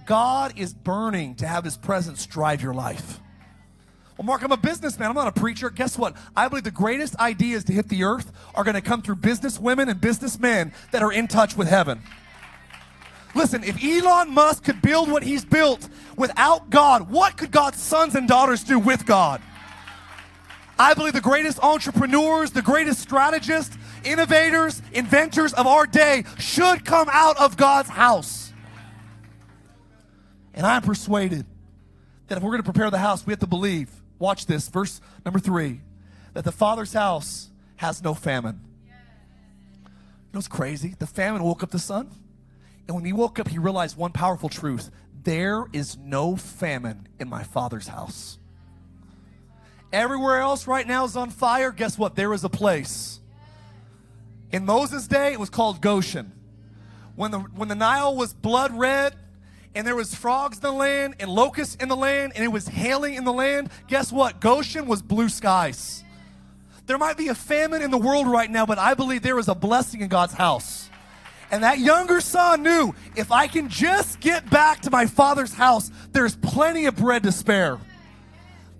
God 0.07 0.57
is 0.57 0.73
burning 0.73 1.35
to 1.35 1.47
have 1.47 1.63
his 1.63 1.77
presence 1.77 2.25
drive 2.25 2.63
your 2.63 2.73
life. 2.73 3.19
Well, 4.17 4.25
Mark, 4.25 4.41
I'm 4.41 4.51
a 4.51 4.57
businessman. 4.57 5.07
I'm 5.07 5.15
not 5.15 5.27
a 5.27 5.39
preacher. 5.39 5.69
Guess 5.69 5.99
what? 5.99 6.15
I 6.35 6.47
believe 6.47 6.63
the 6.63 6.71
greatest 6.71 7.15
ideas 7.17 7.63
to 7.65 7.73
hit 7.73 7.89
the 7.89 8.03
earth 8.03 8.31
are 8.55 8.63
going 8.63 8.73
to 8.73 8.81
come 8.81 9.03
through 9.03 9.17
business 9.17 9.59
women 9.59 9.87
and 9.87 10.01
businessmen 10.01 10.73
that 10.91 11.03
are 11.03 11.11
in 11.11 11.27
touch 11.27 11.55
with 11.55 11.67
heaven. 11.67 12.01
Listen, 13.35 13.63
if 13.63 13.81
Elon 13.83 14.33
Musk 14.33 14.63
could 14.63 14.81
build 14.81 15.11
what 15.11 15.21
he's 15.21 15.45
built 15.45 15.87
without 16.17 16.71
God, 16.71 17.11
what 17.11 17.37
could 17.37 17.51
God's 17.51 17.79
sons 17.79 18.15
and 18.15 18.27
daughters 18.27 18.63
do 18.63 18.79
with 18.79 19.05
God? 19.05 19.41
I 20.79 20.93
believe 20.93 21.11
the 21.11 21.19
greatest 21.19 21.59
entrepreneurs, 21.59 22.51
the 22.51 22.61
greatest 22.61 23.01
strategists, 23.01 23.77
innovators, 24.05 24.81
inventors 24.93 25.53
of 25.53 25.67
our 25.67 25.85
day 25.85 26.23
should 26.37 26.85
come 26.85 27.09
out 27.11 27.37
of 27.37 27.57
God's 27.57 27.89
house. 27.89 28.53
And 30.53 30.65
I'm 30.65 30.81
persuaded 30.81 31.45
that 32.27 32.37
if 32.37 32.43
we're 32.43 32.51
going 32.51 32.63
to 32.63 32.71
prepare 32.71 32.89
the 32.89 32.97
house, 32.97 33.25
we 33.25 33.33
have 33.33 33.41
to 33.41 33.47
believe, 33.47 33.89
watch 34.19 34.45
this, 34.45 34.69
verse 34.69 35.01
number 35.25 35.39
three, 35.39 35.81
that 36.33 36.45
the 36.45 36.51
Father's 36.51 36.93
house 36.93 37.49
has 37.75 38.01
no 38.01 38.13
famine. 38.13 38.61
You 38.95 40.33
know 40.33 40.37
what's 40.37 40.47
crazy? 40.47 40.95
The 40.97 41.07
famine 41.07 41.43
woke 41.43 41.61
up 41.61 41.71
the 41.71 41.79
son. 41.79 42.09
And 42.87 42.95
when 42.95 43.03
he 43.03 43.13
woke 43.13 43.37
up, 43.37 43.49
he 43.49 43.57
realized 43.57 43.97
one 43.97 44.13
powerful 44.13 44.49
truth 44.49 44.91
there 45.23 45.65
is 45.73 45.97
no 45.97 46.37
famine 46.37 47.07
in 47.19 47.27
my 47.27 47.43
Father's 47.43 47.89
house. 47.89 48.39
Everywhere 49.91 50.39
else 50.39 50.67
right 50.67 50.87
now 50.87 51.05
is 51.05 51.15
on 51.15 51.29
fire. 51.29 51.71
Guess 51.71 51.97
what? 51.97 52.15
There 52.15 52.33
is 52.33 52.43
a 52.43 52.49
place. 52.49 53.19
In 54.51 54.65
Moses' 54.65 55.07
day, 55.07 55.33
it 55.33 55.39
was 55.39 55.49
called 55.49 55.81
Goshen. 55.81 56.31
When 57.15 57.31
the, 57.31 57.39
when 57.39 57.67
the 57.67 57.75
Nile 57.75 58.15
was 58.15 58.33
blood 58.33 58.77
red, 58.77 59.15
and 59.75 59.85
there 59.85 59.95
was 59.95 60.15
frogs 60.15 60.57
in 60.57 60.61
the 60.61 60.71
land 60.71 61.15
and 61.19 61.29
locusts 61.29 61.75
in 61.75 61.89
the 61.89 61.95
land 61.95 62.33
and 62.35 62.43
it 62.43 62.47
was 62.47 62.67
hailing 62.67 63.13
in 63.13 63.23
the 63.23 63.33
land, 63.33 63.69
guess 63.87 64.11
what? 64.11 64.39
Goshen 64.39 64.87
was 64.87 65.01
blue 65.01 65.29
skies. 65.29 66.03
There 66.85 66.97
might 66.97 67.17
be 67.17 67.27
a 67.27 67.35
famine 67.35 67.81
in 67.81 67.91
the 67.91 67.97
world 67.97 68.27
right 68.27 68.49
now, 68.49 68.65
but 68.65 68.79
I 68.79 68.95
believe 68.95 69.21
there 69.21 69.37
is 69.37 69.47
a 69.47 69.55
blessing 69.55 70.01
in 70.01 70.07
God's 70.07 70.33
house. 70.33 70.89
And 71.51 71.63
that 71.63 71.79
younger 71.79 72.19
son 72.19 72.63
knew 72.63 72.95
if 73.15 73.31
I 73.31 73.47
can 73.47 73.69
just 73.69 74.19
get 74.19 74.49
back 74.49 74.81
to 74.81 74.91
my 74.91 75.05
father's 75.05 75.53
house, 75.53 75.91
there's 76.11 76.35
plenty 76.35 76.85
of 76.85 76.95
bread 76.95 77.23
to 77.23 77.31
spare. 77.31 77.79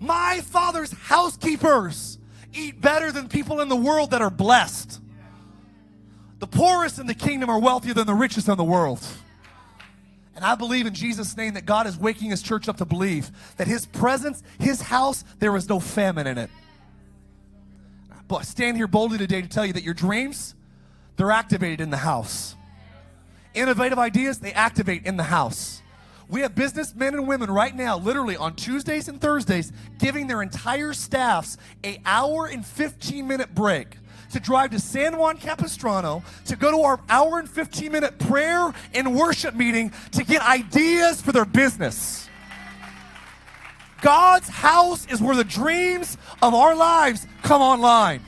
My 0.00 0.40
father's 0.40 0.92
housekeepers 0.92 2.18
eat 2.54 2.80
better 2.80 3.12
than 3.12 3.28
people 3.28 3.60
in 3.60 3.68
the 3.68 3.76
world 3.76 4.10
that 4.12 4.22
are 4.22 4.30
blessed. 4.30 5.00
The 6.38 6.46
poorest 6.46 6.98
in 6.98 7.06
the 7.06 7.14
kingdom 7.14 7.50
are 7.50 7.60
wealthier 7.60 7.92
than 7.92 8.06
the 8.06 8.14
richest 8.14 8.48
in 8.48 8.56
the 8.56 8.64
world. 8.64 9.06
And 10.34 10.42
I 10.42 10.54
believe 10.54 10.86
in 10.86 10.94
Jesus' 10.94 11.36
name 11.36 11.52
that 11.52 11.66
God 11.66 11.86
is 11.86 11.98
waking 11.98 12.30
his 12.30 12.40
church 12.40 12.66
up 12.66 12.78
to 12.78 12.86
believe 12.86 13.30
that 13.58 13.66
his 13.66 13.84
presence, 13.84 14.42
his 14.58 14.80
house, 14.80 15.22
there 15.38 15.54
is 15.54 15.68
no 15.68 15.78
famine 15.78 16.26
in 16.26 16.38
it. 16.38 16.48
But 18.26 18.36
I 18.36 18.42
stand 18.42 18.78
here 18.78 18.86
boldly 18.86 19.18
today 19.18 19.42
to 19.42 19.48
tell 19.48 19.66
you 19.66 19.74
that 19.74 19.82
your 19.82 19.92
dreams, 19.92 20.54
they're 21.16 21.30
activated 21.30 21.82
in 21.82 21.90
the 21.90 21.98
house. 21.98 22.54
Innovative 23.52 23.98
ideas, 23.98 24.38
they 24.38 24.52
activate 24.52 25.04
in 25.04 25.18
the 25.18 25.24
house. 25.24 25.82
We 26.30 26.42
have 26.42 26.54
businessmen 26.54 27.14
and 27.14 27.26
women 27.26 27.50
right 27.50 27.74
now, 27.74 27.98
literally 27.98 28.36
on 28.36 28.54
Tuesdays 28.54 29.08
and 29.08 29.20
Thursdays, 29.20 29.72
giving 29.98 30.28
their 30.28 30.42
entire 30.42 30.92
staffs 30.92 31.58
a 31.82 32.00
hour 32.06 32.46
and 32.46 32.64
15 32.64 33.26
minute 33.26 33.52
break 33.52 33.96
to 34.30 34.38
drive 34.38 34.70
to 34.70 34.78
San 34.78 35.18
Juan 35.18 35.38
Capistrano 35.38 36.22
to 36.44 36.54
go 36.54 36.70
to 36.70 36.82
our 36.82 37.00
hour 37.08 37.40
and 37.40 37.50
15 37.50 37.90
minute 37.90 38.16
prayer 38.20 38.72
and 38.94 39.16
worship 39.16 39.56
meeting 39.56 39.92
to 40.12 40.22
get 40.22 40.40
ideas 40.42 41.20
for 41.20 41.32
their 41.32 41.44
business. 41.44 42.28
God's 44.00 44.48
house 44.48 45.06
is 45.10 45.20
where 45.20 45.34
the 45.34 45.44
dreams 45.44 46.16
of 46.42 46.54
our 46.54 46.76
lives 46.76 47.26
come 47.42 47.60
online. 47.60 48.22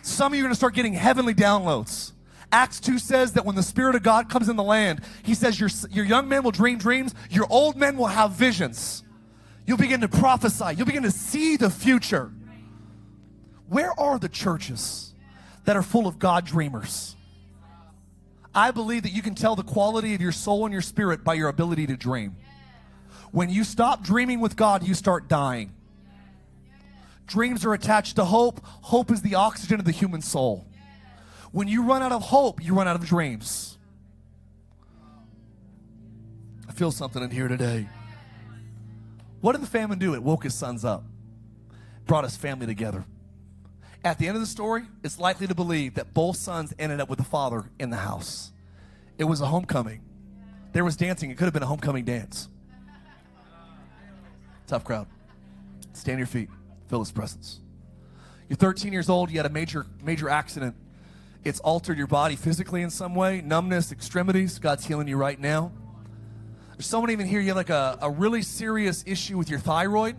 Some 0.00 0.32
of 0.32 0.38
you 0.38 0.42
are 0.42 0.46
going 0.46 0.52
to 0.52 0.56
start 0.56 0.74
getting 0.74 0.94
heavenly 0.94 1.34
downloads 1.34 2.13
Acts 2.54 2.78
2 2.78 3.00
says 3.00 3.32
that 3.32 3.44
when 3.44 3.56
the 3.56 3.64
Spirit 3.64 3.96
of 3.96 4.04
God 4.04 4.30
comes 4.30 4.48
in 4.48 4.54
the 4.54 4.62
land, 4.62 5.00
He 5.24 5.34
says, 5.34 5.58
Your, 5.58 5.68
your 5.90 6.04
young 6.04 6.28
men 6.28 6.44
will 6.44 6.52
dream 6.52 6.78
dreams, 6.78 7.12
your 7.28 7.48
old 7.50 7.76
men 7.76 7.96
will 7.96 8.06
have 8.06 8.30
visions. 8.30 9.02
You'll 9.66 9.76
begin 9.76 10.02
to 10.02 10.08
prophesy, 10.08 10.76
you'll 10.76 10.86
begin 10.86 11.02
to 11.02 11.10
see 11.10 11.56
the 11.56 11.68
future. 11.68 12.30
Where 13.68 13.98
are 13.98 14.20
the 14.20 14.28
churches 14.28 15.14
that 15.64 15.74
are 15.74 15.82
full 15.82 16.06
of 16.06 16.20
God 16.20 16.46
dreamers? 16.46 17.16
I 18.54 18.70
believe 18.70 19.02
that 19.02 19.10
you 19.10 19.20
can 19.20 19.34
tell 19.34 19.56
the 19.56 19.64
quality 19.64 20.14
of 20.14 20.20
your 20.20 20.30
soul 20.30 20.64
and 20.64 20.72
your 20.72 20.80
spirit 20.80 21.24
by 21.24 21.34
your 21.34 21.48
ability 21.48 21.88
to 21.88 21.96
dream. 21.96 22.36
When 23.32 23.50
you 23.50 23.64
stop 23.64 24.04
dreaming 24.04 24.38
with 24.38 24.54
God, 24.54 24.86
you 24.86 24.94
start 24.94 25.26
dying. 25.26 25.72
Dreams 27.26 27.64
are 27.64 27.74
attached 27.74 28.14
to 28.14 28.24
hope. 28.24 28.60
Hope 28.64 29.10
is 29.10 29.22
the 29.22 29.34
oxygen 29.34 29.80
of 29.80 29.86
the 29.86 29.90
human 29.90 30.22
soul. 30.22 30.68
When 31.54 31.68
you 31.68 31.84
run 31.84 32.02
out 32.02 32.10
of 32.10 32.20
hope, 32.20 32.64
you 32.64 32.74
run 32.74 32.88
out 32.88 32.96
of 32.96 33.06
dreams. 33.06 33.78
I 36.68 36.72
feel 36.72 36.90
something 36.90 37.22
in 37.22 37.30
here 37.30 37.46
today. 37.46 37.88
What 39.40 39.52
did 39.52 39.62
the 39.62 39.68
famine 39.68 40.00
do? 40.00 40.14
It 40.14 40.22
woke 40.24 40.42
his 40.42 40.52
sons 40.52 40.84
up, 40.84 41.04
brought 42.06 42.24
his 42.24 42.36
family 42.36 42.66
together. 42.66 43.04
At 44.02 44.18
the 44.18 44.26
end 44.26 44.34
of 44.34 44.40
the 44.40 44.48
story, 44.48 44.82
it's 45.04 45.20
likely 45.20 45.46
to 45.46 45.54
believe 45.54 45.94
that 45.94 46.12
both 46.12 46.38
sons 46.38 46.74
ended 46.76 47.00
up 47.00 47.08
with 47.08 47.20
the 47.20 47.24
father 47.24 47.70
in 47.78 47.90
the 47.90 47.98
house. 47.98 48.50
It 49.16 49.22
was 49.22 49.40
a 49.40 49.46
homecoming. 49.46 50.00
There 50.72 50.84
was 50.84 50.96
dancing. 50.96 51.30
It 51.30 51.38
could 51.38 51.44
have 51.44 51.54
been 51.54 51.62
a 51.62 51.66
homecoming 51.66 52.04
dance. 52.04 52.48
Tough 54.66 54.82
crowd. 54.82 55.06
Stand 55.92 56.18
your 56.18 56.26
feet. 56.26 56.48
Feel 56.88 56.98
his 56.98 57.12
presence. 57.12 57.60
You're 58.48 58.56
13 58.56 58.92
years 58.92 59.08
old. 59.08 59.30
You 59.30 59.36
had 59.36 59.46
a 59.46 59.50
major, 59.50 59.86
major 60.02 60.28
accident. 60.28 60.74
It's 61.44 61.60
altered 61.60 61.98
your 61.98 62.06
body 62.06 62.36
physically 62.36 62.80
in 62.80 62.88
some 62.88 63.14
way. 63.14 63.42
Numbness, 63.42 63.92
extremities. 63.92 64.58
God's 64.58 64.86
healing 64.86 65.08
you 65.08 65.18
right 65.18 65.38
now. 65.38 65.72
There's 66.72 66.86
someone 66.86 67.10
even 67.10 67.26
here. 67.26 67.38
You 67.38 67.48
have 67.48 67.56
like 67.56 67.70
a, 67.70 67.98
a 68.00 68.10
really 68.10 68.40
serious 68.40 69.04
issue 69.06 69.36
with 69.36 69.50
your 69.50 69.58
thyroid. 69.58 70.16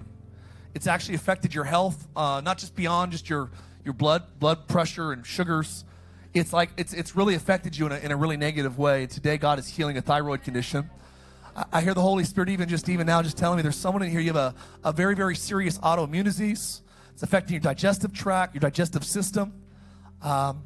It's 0.76 0.86
actually 0.86 1.16
affected 1.16 1.54
your 1.54 1.64
health, 1.64 2.08
uh, 2.16 2.42
not 2.46 2.60
just 2.60 2.76
beyond 2.76 3.12
just 3.12 3.28
your 3.30 3.50
your 3.84 3.94
blood 3.94 4.24
blood 4.40 4.68
pressure 4.68 5.14
and 5.14 5.26
sugars. 5.26 5.84
It's 6.34 6.54
like 6.54 6.70
it's 6.78 6.94
it's 6.94 7.16
really 7.16 7.34
affected 7.34 7.76
you 7.76 7.88
in 7.88 7.92
a, 7.92 7.98
in 7.98 8.12
a 8.12 8.16
really 8.16 8.38
negative 8.38 8.78
way. 8.78 9.08
Today, 9.08 9.38
God 9.38 9.58
is 9.58 9.68
healing 9.68 9.98
a 9.98 10.02
thyroid 10.02 10.44
condition. 10.44 10.90
I, 11.56 11.66
I 11.74 11.82
hear 11.82 11.96
the 11.96 12.02
Holy 12.02 12.24
Spirit 12.24 12.50
even 12.50 12.70
just 12.70 12.88
even 12.88 13.08
now 13.08 13.22
just 13.24 13.38
telling 13.38 13.58
me 13.58 13.64
there's 13.64 13.76
someone 13.76 14.04
in 14.04 14.12
here 14.12 14.20
you 14.20 14.32
have 14.34 14.36
a, 14.36 14.56
a 14.84 14.92
very 14.92 15.16
very 15.16 15.36
serious 15.36 15.80
autoimmune 15.80 16.26
disease. 16.26 16.84
It's 17.14 17.24
affecting 17.24 17.54
your 17.54 17.62
digestive 17.62 18.14
tract, 18.14 18.54
your 18.54 18.60
digestive 18.60 19.04
system. 19.04 19.54
Um, 20.22 20.64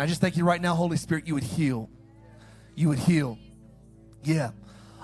I 0.00 0.06
just 0.06 0.20
thank 0.20 0.36
you 0.36 0.44
right 0.44 0.60
now, 0.60 0.74
Holy 0.74 0.96
Spirit, 0.96 1.26
you 1.26 1.34
would 1.34 1.44
heal. 1.44 1.90
You 2.74 2.88
would 2.88 2.98
heal. 2.98 3.38
Yeah. 4.24 4.52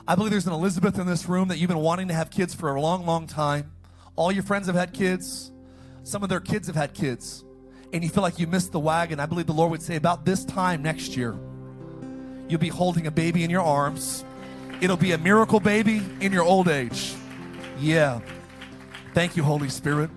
I 0.08 0.14
believe 0.14 0.30
there's 0.30 0.46
an 0.46 0.52
Elizabeth 0.52 0.98
in 0.98 1.06
this 1.06 1.28
room 1.28 1.48
that 1.48 1.58
you've 1.58 1.68
been 1.68 1.78
wanting 1.78 2.08
to 2.08 2.14
have 2.14 2.30
kids 2.30 2.54
for 2.54 2.74
a 2.74 2.80
long, 2.80 3.04
long 3.04 3.26
time. 3.26 3.72
All 4.14 4.32
your 4.32 4.42
friends 4.42 4.68
have 4.68 4.76
had 4.76 4.94
kids. 4.94 5.52
Some 6.02 6.22
of 6.22 6.28
their 6.28 6.40
kids 6.40 6.68
have 6.68 6.76
had 6.76 6.94
kids, 6.94 7.44
and 7.92 8.04
you 8.04 8.08
feel 8.08 8.22
like 8.22 8.38
you 8.38 8.46
missed 8.46 8.72
the 8.72 8.80
wagon. 8.80 9.18
I 9.18 9.26
believe 9.26 9.46
the 9.46 9.52
Lord 9.52 9.72
would 9.72 9.82
say, 9.82 9.96
about 9.96 10.24
this 10.24 10.44
time 10.44 10.82
next 10.82 11.16
year, 11.16 11.36
you'll 12.48 12.60
be 12.60 12.68
holding 12.68 13.06
a 13.06 13.10
baby 13.10 13.42
in 13.42 13.50
your 13.50 13.62
arms. 13.62 14.24
It'll 14.80 14.96
be 14.96 15.12
a 15.12 15.18
miracle 15.18 15.60
baby 15.60 16.00
in 16.20 16.32
your 16.32 16.44
old 16.44 16.68
age. 16.68 17.14
Yeah. 17.80 18.20
Thank 19.12 19.36
you, 19.36 19.42
Holy 19.42 19.68
Spirit. 19.68 20.10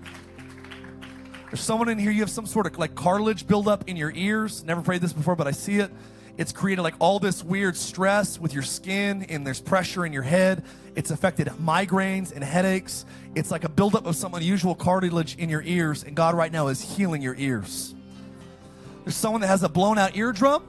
There's 1.50 1.60
someone 1.60 1.88
in 1.88 1.98
here, 1.98 2.12
you 2.12 2.20
have 2.20 2.30
some 2.30 2.46
sort 2.46 2.66
of 2.66 2.78
like 2.78 2.94
cartilage 2.94 3.44
buildup 3.44 3.88
in 3.88 3.96
your 3.96 4.12
ears. 4.14 4.62
Never 4.64 4.82
prayed 4.82 5.00
this 5.00 5.12
before, 5.12 5.34
but 5.34 5.48
I 5.48 5.50
see 5.50 5.78
it. 5.78 5.90
It's 6.38 6.52
created 6.52 6.82
like 6.82 6.94
all 7.00 7.18
this 7.18 7.42
weird 7.42 7.76
stress 7.76 8.38
with 8.38 8.54
your 8.54 8.62
skin, 8.62 9.24
and 9.24 9.44
there's 9.44 9.60
pressure 9.60 10.06
in 10.06 10.12
your 10.12 10.22
head. 10.22 10.62
It's 10.94 11.10
affected 11.10 11.48
migraines 11.60 12.32
and 12.32 12.44
headaches. 12.44 13.04
It's 13.34 13.50
like 13.50 13.64
a 13.64 13.68
buildup 13.68 14.06
of 14.06 14.14
some 14.14 14.32
unusual 14.34 14.76
cartilage 14.76 15.36
in 15.38 15.48
your 15.48 15.62
ears, 15.62 16.04
and 16.04 16.14
God 16.14 16.36
right 16.36 16.52
now 16.52 16.68
is 16.68 16.80
healing 16.80 17.20
your 17.20 17.34
ears. 17.34 17.96
There's 19.04 19.16
someone 19.16 19.40
that 19.40 19.48
has 19.48 19.64
a 19.64 19.68
blown 19.68 19.98
out 19.98 20.16
eardrum, 20.16 20.62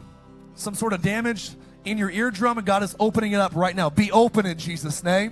some 0.56 0.74
sort 0.74 0.94
of 0.94 1.04
damage 1.04 1.52
in 1.86 2.00
your 2.00 2.10
eardrum, 2.10 2.58
and 2.58 2.66
God 2.66 2.82
is 2.82 2.96
opening 3.00 3.34
it 3.34 3.40
up 3.40 3.56
right 3.56 3.76
now. 3.76 3.92
Be 3.92 4.12
open 4.12 4.48
in 4.48 4.58
Jesus' 4.58 5.04
name. 5.04 5.32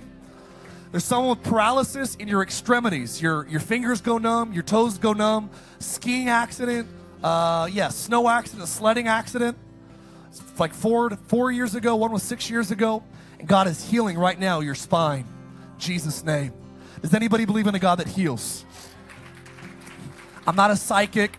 There's 0.90 1.04
someone 1.04 1.38
with 1.38 1.46
paralysis 1.46 2.16
in 2.16 2.26
your 2.26 2.42
extremities. 2.42 3.22
Your, 3.22 3.46
your 3.48 3.60
fingers 3.60 4.00
go 4.00 4.18
numb, 4.18 4.52
your 4.52 4.64
toes 4.64 4.98
go 4.98 5.12
numb. 5.12 5.50
Skiing 5.78 6.28
accident, 6.28 6.88
uh, 7.22 7.68
yeah, 7.70 7.88
snow 7.88 8.28
accident, 8.28 8.64
a 8.64 8.66
sledding 8.66 9.06
accident. 9.06 9.56
It's 10.30 10.58
like 10.58 10.74
four, 10.74 11.10
four 11.28 11.52
years 11.52 11.74
ago, 11.74 11.96
one 11.96 12.12
was 12.12 12.22
six 12.22 12.50
years 12.50 12.70
ago. 12.70 13.04
And 13.38 13.46
God 13.46 13.68
is 13.68 13.88
healing 13.88 14.18
right 14.18 14.38
now 14.38 14.60
your 14.60 14.74
spine. 14.74 15.24
Jesus' 15.78 16.24
name. 16.24 16.52
Does 17.02 17.14
anybody 17.14 17.44
believe 17.44 17.66
in 17.66 17.74
a 17.74 17.78
God 17.78 17.96
that 17.96 18.08
heals? 18.08 18.64
I'm 20.46 20.56
not 20.56 20.70
a 20.70 20.76
psychic. 20.76 21.36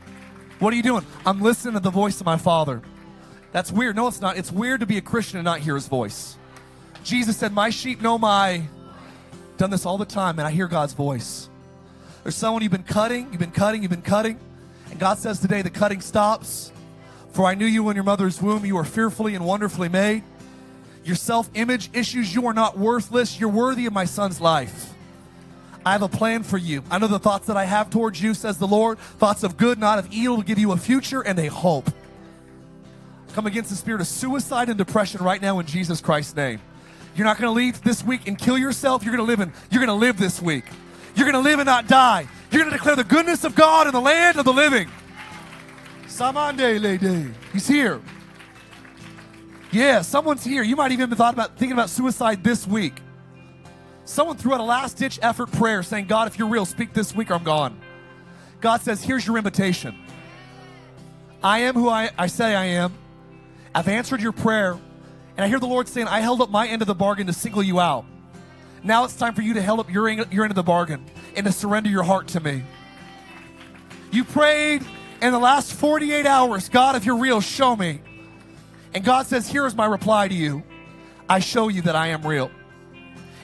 What 0.60 0.74
are 0.74 0.76
you 0.78 0.84
doing? 0.84 1.06
I'm 1.26 1.42
listening 1.42 1.74
to 1.74 1.80
the 1.80 1.92
voice 1.92 2.20
of 2.20 2.26
my 2.26 2.38
Father. 2.38 2.82
That's 3.52 3.72
weird. 3.72 3.96
No, 3.96 4.08
it's 4.08 4.22
not. 4.22 4.38
It's 4.38 4.52
weird 4.52 4.80
to 4.80 4.86
be 4.86 4.98
a 4.98 5.02
Christian 5.02 5.40
and 5.40 5.46
not 5.46 5.60
hear 5.60 5.76
his 5.76 5.88
voice. 5.88 6.38
Jesus 7.04 7.36
said, 7.36 7.52
My 7.52 7.70
sheep 7.70 8.02
know 8.02 8.18
my. 8.18 8.64
Done 9.62 9.70
this 9.70 9.86
all 9.86 10.00
the 10.00 10.06
time, 10.06 10.40
and 10.40 10.48
I 10.48 10.50
hear 10.50 10.68
God's 10.68 10.94
voice. 10.94 11.48
There's 12.24 12.34
someone 12.34 12.64
you've 12.64 12.72
been 12.72 12.82
cutting, 12.82 13.28
you've 13.30 13.38
been 13.38 13.52
cutting, 13.52 13.84
you've 13.84 13.92
been 13.92 14.02
cutting, 14.02 14.40
and 14.90 15.00
God 15.00 15.20
says 15.20 15.38
today 15.38 15.62
the 15.62 15.70
cutting 15.70 16.02
stops. 16.02 16.72
For 17.30 17.46
I 17.46 17.54
knew 17.54 17.68
you 17.68 17.88
in 17.90 17.96
your 17.96 18.04
mother's 18.04 18.42
womb. 18.42 18.66
You 18.66 18.76
are 18.80 18.84
fearfully 18.84 19.36
and 19.36 19.46
wonderfully 19.46 19.88
made. 19.88 20.24
Your 21.04 21.16
self 21.16 21.48
image 21.54 21.92
issues, 21.94 22.34
you 22.34 22.48
are 22.48 22.56
not 22.56 22.80
worthless. 22.80 23.40
You're 23.40 23.50
worthy 23.50 23.86
of 23.86 23.94
my 23.94 24.06
son's 24.06 24.42
life. 24.42 24.96
I 25.86 25.92
have 25.92 26.02
a 26.02 26.10
plan 26.10 26.42
for 26.42 26.58
you. 26.58 26.84
I 26.90 26.98
know 26.98 27.06
the 27.06 27.20
thoughts 27.20 27.46
that 27.46 27.56
I 27.56 27.66
have 27.66 27.92
towards 27.92 28.20
you, 28.20 28.34
says 28.34 28.58
the 28.58 28.66
Lord 28.66 28.98
thoughts 28.98 29.44
of 29.44 29.58
good, 29.58 29.78
not 29.78 30.00
of 30.00 30.12
evil, 30.12 30.38
to 30.38 30.44
give 30.44 30.58
you 30.58 30.72
a 30.72 30.78
future 30.78 31.22
and 31.22 31.38
a 31.38 31.52
hope. 31.52 31.88
Come 33.34 33.46
against 33.46 33.70
the 33.70 33.76
spirit 33.76 34.02
of 34.02 34.08
suicide 34.08 34.70
and 34.70 34.78
depression 34.80 35.24
right 35.24 35.40
now 35.40 35.60
in 35.60 35.68
Jesus 35.68 36.02
Christ's 36.02 36.36
name. 36.36 36.62
You're 37.16 37.26
not 37.26 37.38
going 37.38 37.48
to 37.48 37.56
leave 37.56 37.82
this 37.84 38.04
week 38.04 38.28
and 38.28 38.38
kill 38.38 38.58
yourself. 38.58 39.04
You're 39.04 39.16
going 39.16 39.26
to 39.26 39.30
live 39.30 39.40
and 39.40 39.52
you're 39.70 39.86
going 39.86 40.00
to 40.00 40.06
live 40.06 40.18
this 40.18 40.42
week. 40.42 40.66
You're 41.16 41.30
going 41.30 41.42
to 41.42 41.48
live 41.50 41.60
and 41.60 41.66
not 41.66 41.88
die. 41.88 42.28
You're 42.52 42.62
going 42.62 42.72
to 42.72 42.78
declare 42.78 42.96
the 42.96 43.04
goodness 43.04 43.44
of 43.44 43.56
God 43.56 43.88
in 43.88 43.94
the 43.94 44.02
land 44.02 44.38
of 44.38 44.46
the 44.46 44.54
living. 44.54 44.90
Samande 46.08 46.82
lady. 46.82 47.34
He's 47.52 47.68
here. 47.68 48.02
Yeah, 49.72 50.02
someone's 50.02 50.44
here. 50.44 50.64
You 50.64 50.76
might 50.76 50.92
even 50.92 51.10
have 51.10 51.18
thought 51.18 51.34
about 51.34 51.58
thinking 51.58 51.74
about 51.74 51.90
suicide 51.90 52.44
this 52.44 52.68
week. 52.68 53.02
Someone 54.06 54.36
threw 54.36 54.54
out 54.54 54.60
a 54.60 54.64
last 54.64 54.98
ditch 54.98 55.20
effort 55.22 55.52
prayer 55.52 55.84
saying, 55.84 56.08
God, 56.08 56.28
if 56.28 56.38
you're 56.38 56.50
real, 56.50 56.66
speak 56.66 56.94
this 56.94 57.16
week 57.16 57.32
or 57.32 57.36
I'm 57.36 57.44
gone. 57.44 57.80
God 58.60 58.82
says, 58.82 59.02
Here's 59.02 59.26
your 59.26 59.38
invitation. 59.38 59.96
I 61.44 61.60
am 61.60 61.76
who 61.76 61.90
I, 61.90 62.12
I 62.18 62.28
say 62.28 62.56
I 62.56 62.66
am. 62.66 62.94
I've 63.74 63.88
answered 63.88 64.22
your 64.22 64.34
prayer. 64.34 64.78
And 65.38 65.46
I 65.46 65.48
hear 65.48 65.60
the 65.60 65.68
Lord 65.68 65.88
saying, 65.88 66.08
I 66.08 66.20
held 66.20 66.42
up 66.42 66.50
my 66.50 66.68
end 66.68 66.82
of 66.82 66.88
the 66.88 66.96
bargain 66.96 67.28
to 67.28 67.34
single 67.34 67.64
you 67.64 67.80
out. 67.80 68.06
Now 68.84 69.06
it's 69.06 69.16
time 69.16 69.34
for 69.34 69.42
you 69.42 69.54
to 69.54 69.64
hold 69.64 69.80
up 69.80 69.92
your, 69.92 70.10
your 70.10 70.44
end 70.44 70.52
of 70.52 70.56
the 70.56 70.64
bargain 70.64 71.06
and 71.36 71.46
to 71.46 71.52
surrender 71.52 71.90
your 71.90 72.04
heart 72.04 72.28
to 72.30 72.40
me. 72.40 72.64
You 74.12 74.24
prayed 74.24 74.84
in 75.22 75.32
the 75.32 75.40
last 75.40 75.74
48 75.74 76.26
hours, 76.26 76.68
God, 76.68 76.96
if 76.96 77.06
you're 77.06 77.18
real, 77.18 77.42
show 77.42 77.76
me. 77.76 78.02
And 78.94 79.04
God 79.04 79.28
says, 79.28 79.48
Here 79.48 79.66
is 79.66 79.76
my 79.76 79.86
reply 79.86 80.28
to 80.28 80.34
you 80.34 80.64
I 81.30 81.40
show 81.40 81.70
you 81.70 81.82
that 81.84 81.96
I 81.96 82.08
am 82.08 82.26
real. 82.28 82.52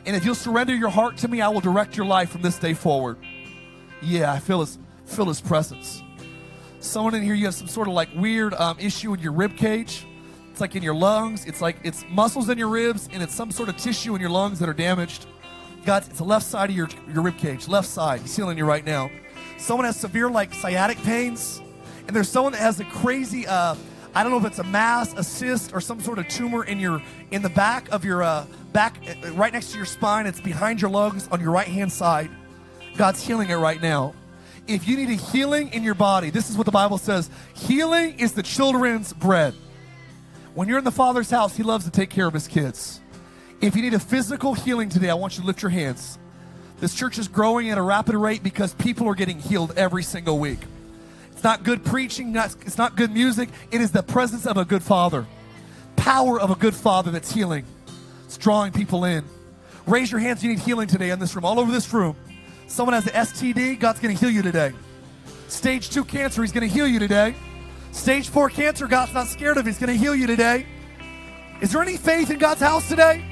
And 0.05 0.15
if 0.15 0.25
you'll 0.25 0.35
surrender 0.35 0.75
your 0.75 0.89
heart 0.89 1.17
to 1.17 1.27
me, 1.27 1.39
I 1.41 1.47
will 1.49 1.61
direct 1.61 1.95
your 1.95 2.05
life 2.05 2.29
from 2.29 2.41
this 2.41 2.57
day 2.57 2.73
forward. 2.73 3.17
Yeah, 4.01 4.33
I 4.33 4.39
feel 4.39 4.59
his, 4.59 4.77
feel 5.05 5.25
his 5.25 5.39
presence. 5.39 6.01
Someone 6.79 7.15
in 7.15 7.23
here, 7.23 7.33
you 7.33 7.45
have 7.45 7.55
some 7.55 7.67
sort 7.67 7.87
of 7.87 7.93
like 7.93 8.09
weird 8.15 8.53
um, 8.55 8.77
issue 8.79 9.13
in 9.13 9.19
your 9.19 9.31
rib 9.31 9.55
cage. 9.55 10.05
It's 10.57 10.61
like 10.61 10.75
in 10.75 10.81
your 10.81 10.95
lungs. 10.95 11.45
It's 11.45 11.61
like 11.61 11.77
it's 11.83 12.03
muscles 12.09 12.49
in 12.49 12.57
your 12.57 12.69
ribs, 12.69 13.07
and 13.13 13.21
it's 13.21 13.35
some 13.35 13.51
sort 13.51 13.69
of 13.69 13.77
tissue 13.77 14.15
in 14.15 14.21
your 14.21 14.31
lungs 14.31 14.57
that 14.57 14.67
are 14.67 14.73
damaged. 14.73 15.27
God, 15.85 16.03
it's 16.07 16.17
the 16.17 16.23
left 16.23 16.47
side 16.47 16.71
of 16.71 16.75
your, 16.75 16.89
your 17.13 17.21
rib 17.21 17.37
cage, 17.37 17.67
left 17.67 17.87
side. 17.87 18.21
He's 18.21 18.35
healing 18.35 18.57
you 18.57 18.65
right 18.65 18.83
now. 18.83 19.11
Someone 19.59 19.85
has 19.85 19.97
severe 19.97 20.31
like 20.31 20.55
sciatic 20.55 20.97
pains, 21.03 21.61
and 22.07 22.15
there's 22.15 22.27
someone 22.27 22.53
that 22.53 22.61
has 22.61 22.79
a 22.79 22.85
crazy 22.85 23.45
uh, 23.45 23.75
I 24.15 24.23
don't 24.23 24.31
know 24.31 24.39
if 24.39 24.45
it's 24.45 24.57
a 24.57 24.63
mass, 24.63 25.13
a 25.13 25.23
cyst, 25.23 25.75
or 25.75 25.79
some 25.79 25.99
sort 25.99 26.17
of 26.17 26.27
tumor 26.27 26.63
in 26.63 26.79
your 26.79 27.03
in 27.29 27.43
the 27.43 27.49
back 27.49 27.87
of 27.91 28.03
your 28.03 28.23
uh, 28.23 28.47
back, 28.73 28.97
uh, 29.07 29.31
right 29.33 29.53
next 29.53 29.73
to 29.73 29.77
your 29.77 29.85
spine. 29.85 30.25
It's 30.25 30.41
behind 30.41 30.81
your 30.81 30.89
lungs 30.89 31.27
on 31.27 31.39
your 31.39 31.51
right 31.51 31.67
hand 31.67 31.91
side. 31.91 32.31
God's 32.95 33.23
healing 33.23 33.51
it 33.51 33.57
right 33.57 33.79
now. 33.79 34.15
If 34.65 34.87
you 34.87 34.97
need 34.97 35.11
a 35.11 35.21
healing 35.21 35.71
in 35.71 35.83
your 35.83 35.93
body, 35.93 36.31
this 36.31 36.49
is 36.49 36.57
what 36.57 36.65
the 36.65 36.71
Bible 36.71 36.97
says: 36.97 37.29
healing 37.53 38.19
is 38.19 38.33
the 38.33 38.41
children's 38.41 39.13
bread. 39.13 39.53
When 40.57 40.67
you're 40.67 40.79
in 40.79 40.85
the 40.85 40.91
Father's 40.91 41.29
house, 41.29 41.55
He 41.55 41.61
loves 41.61 41.85
to 41.85 41.91
take 41.91 42.09
care 42.09 42.25
of 42.25 42.33
His 42.33 42.47
kids. 42.47 42.99
If 43.61 43.75
you 43.75 43.83
need 43.83 43.93
a 43.93 43.99
physical 43.99 44.55
healing 44.55 44.89
today, 44.89 45.11
I 45.11 45.13
want 45.13 45.35
you 45.35 45.41
to 45.41 45.45
lift 45.45 45.61
your 45.61 45.69
hands. 45.69 46.17
This 46.79 46.95
church 46.95 47.19
is 47.19 47.27
growing 47.27 47.69
at 47.69 47.77
a 47.77 47.81
rapid 47.83 48.15
rate 48.15 48.41
because 48.41 48.73
people 48.73 49.07
are 49.07 49.13
getting 49.13 49.37
healed 49.37 49.77
every 49.77 50.01
single 50.01 50.39
week. 50.39 50.57
It's 51.31 51.43
not 51.43 51.61
good 51.61 51.85
preaching, 51.85 52.31
not, 52.31 52.55
it's 52.65 52.79
not 52.79 52.95
good 52.95 53.11
music. 53.11 53.49
It 53.69 53.81
is 53.81 53.91
the 53.91 54.01
presence 54.01 54.47
of 54.47 54.57
a 54.57 54.65
good 54.65 54.81
father, 54.81 55.27
power 55.95 56.39
of 56.39 56.49
a 56.49 56.55
good 56.55 56.73
father 56.73 57.11
that's 57.11 57.31
healing. 57.31 57.63
It's 58.25 58.37
drawing 58.37 58.71
people 58.71 59.05
in. 59.05 59.25
Raise 59.85 60.11
your 60.11 60.21
hands. 60.21 60.43
You 60.43 60.49
need 60.49 60.57
healing 60.57 60.87
today 60.87 61.11
in 61.11 61.19
this 61.19 61.35
room, 61.35 61.45
all 61.45 61.59
over 61.59 61.71
this 61.71 61.93
room. 61.93 62.15
Someone 62.65 62.95
has 62.95 63.05
an 63.05 63.13
STD, 63.13 63.79
God's 63.79 63.99
going 63.99 64.17
to 64.17 64.19
heal 64.19 64.33
you 64.33 64.41
today. 64.41 64.73
Stage 65.49 65.91
two 65.91 66.03
cancer, 66.03 66.41
He's 66.41 66.51
going 66.51 66.67
to 66.67 66.73
heal 66.73 66.87
you 66.87 66.97
today. 66.97 67.35
Stage 67.97 68.29
four 68.29 68.49
cancer, 68.49 68.87
God's 68.87 69.13
not 69.13 69.27
scared 69.27 69.57
of. 69.57 69.65
He's 69.65 69.79
going 69.79 69.91
to 69.91 69.97
heal 69.97 70.15
you 70.15 70.27
today. 70.27 70.65
Is 71.61 71.73
there 71.73 71.81
any 71.81 71.97
faith 71.97 72.29
in 72.29 72.37
God's 72.37 72.61
house 72.61 72.87
today? 72.87 73.25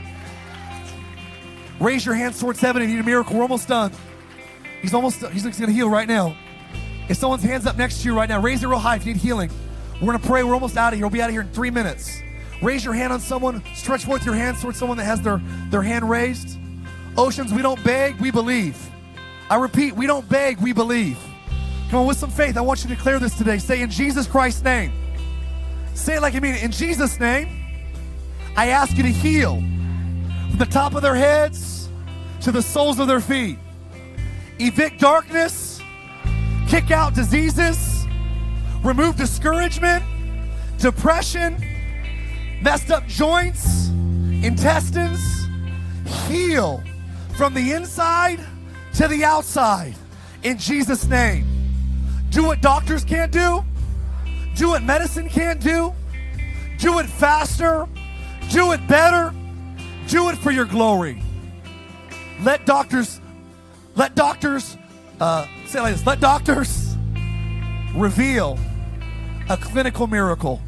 Raise 1.79 2.05
your 2.05 2.15
hands 2.15 2.39
towards 2.39 2.59
heaven 2.59 2.81
and 2.81 2.91
you 2.91 2.97
need 2.97 3.03
a 3.03 3.05
miracle. 3.05 3.35
We're 3.35 3.43
almost 3.43 3.67
done. 3.67 3.91
He's 4.81 4.93
almost 4.93 5.25
He's 5.27 5.43
going 5.43 5.53
to 5.53 5.71
heal 5.71 5.89
right 5.89 6.07
now. 6.07 6.35
If 7.07 7.17
someone's 7.17 7.43
hands 7.43 7.65
up 7.65 7.77
next 7.77 8.01
to 8.01 8.09
you 8.09 8.17
right 8.17 8.27
now, 8.27 8.41
raise 8.41 8.63
it 8.63 8.67
real 8.67 8.79
high 8.79 8.95
if 8.95 9.05
you 9.05 9.13
need 9.13 9.21
healing. 9.21 9.51
We're 10.01 10.07
going 10.07 10.19
to 10.19 10.27
pray. 10.27 10.43
We're 10.43 10.55
almost 10.55 10.75
out 10.75 10.91
of 10.91 10.97
here. 10.97 11.05
We'll 11.05 11.13
be 11.13 11.21
out 11.21 11.29
of 11.29 11.33
here 11.33 11.41
in 11.41 11.51
three 11.51 11.71
minutes. 11.71 12.21
Raise 12.61 12.83
your 12.83 12.95
hand 12.95 13.13
on 13.13 13.19
someone. 13.19 13.63
Stretch 13.75 14.03
forth 14.03 14.25
your 14.25 14.35
hands 14.35 14.61
towards 14.61 14.77
someone 14.77 14.97
that 14.97 15.05
has 15.05 15.21
their, 15.21 15.41
their 15.69 15.83
hand 15.83 16.09
raised. 16.09 16.57
Oceans, 17.17 17.53
we 17.53 17.61
don't 17.61 17.81
beg, 17.83 18.19
we 18.19 18.31
believe. 18.31 18.77
I 19.49 19.55
repeat, 19.57 19.95
we 19.95 20.07
don't 20.07 20.27
beg, 20.27 20.59
we 20.59 20.73
believe. 20.73 21.17
Come 21.89 21.99
on, 21.99 22.07
with 22.07 22.17
some 22.17 22.31
faith, 22.31 22.57
I 22.57 22.61
want 22.61 22.83
you 22.83 22.89
to 22.89 22.95
declare 22.95 23.19
this 23.19 23.37
today. 23.37 23.57
Say, 23.57 23.81
in 23.81 23.89
Jesus 23.89 24.27
Christ's 24.27 24.63
name. 24.63 24.91
Say 25.93 26.15
it 26.15 26.21
like 26.21 26.33
you 26.33 26.41
mean 26.41 26.55
it. 26.55 26.63
In 26.63 26.71
Jesus' 26.71 27.19
name, 27.19 27.47
I 28.57 28.69
ask 28.69 28.97
you 28.97 29.03
to 29.03 29.09
heal 29.09 29.55
from 30.49 30.57
the 30.57 30.65
top 30.65 30.95
of 30.95 31.01
their 31.01 31.15
heads 31.15 31.89
to 32.41 32.51
the 32.51 32.61
soles 32.61 32.99
of 32.99 33.07
their 33.07 33.21
feet. 33.21 33.57
Evict 34.59 34.99
darkness, 34.99 35.81
kick 36.67 36.91
out 36.91 37.13
diseases, 37.13 38.05
remove 38.83 39.15
discouragement, 39.15 40.03
depression, 40.79 41.57
messed 42.61 42.91
up 42.91 43.05
joints, 43.07 43.89
intestines. 44.43 45.47
Heal 46.27 46.83
from 47.35 47.53
the 47.53 47.71
inside 47.73 48.39
to 48.93 49.07
the 49.07 49.23
outside 49.23 49.95
in 50.43 50.57
Jesus' 50.57 51.05
name. 51.07 51.54
Do 52.35 52.43
what 52.43 52.59
doctors 52.59 53.05
can't 53.05 53.31
do, 53.31 53.63
do 54.57 54.67
what 54.67 54.83
medicine 54.83 55.29
can't 55.29 55.61
do, 55.61 55.93
do 56.79 56.99
it 56.99 57.05
faster, 57.05 57.87
do 58.51 58.73
it 58.73 58.85
better, 58.89 59.33
do 60.09 60.27
it 60.27 60.35
for 60.35 60.51
your 60.51 60.65
glory. 60.65 61.23
Let 62.41 62.65
doctors, 62.65 63.21
let 63.95 64.15
doctors, 64.15 64.77
uh, 65.21 65.47
say 65.65 65.79
like 65.79 65.93
this, 65.93 66.05
let 66.05 66.19
doctors 66.19 66.97
reveal 67.95 68.59
a 69.47 69.55
clinical 69.55 70.05
miracle 70.05 70.61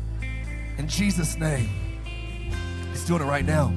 in 0.78 0.88
Jesus' 0.88 1.36
name. 1.36 1.68
He's 2.92 3.04
doing 3.04 3.22
it 3.22 3.26
right 3.26 3.44
now. 3.44 3.74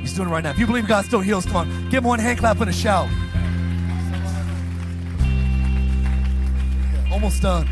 He's 0.00 0.14
doing 0.14 0.30
it 0.30 0.32
right 0.32 0.42
now. 0.42 0.52
If 0.52 0.58
you 0.58 0.66
believe 0.66 0.88
God 0.88 1.04
still 1.04 1.20
heals, 1.20 1.44
come 1.44 1.56
on, 1.56 1.90
give 1.90 2.04
him 2.04 2.08
one 2.08 2.20
hand 2.20 2.38
clap 2.38 2.58
and 2.62 2.70
a 2.70 2.72
shout. 2.72 3.10
Almost 7.10 7.40
done. 7.42 7.68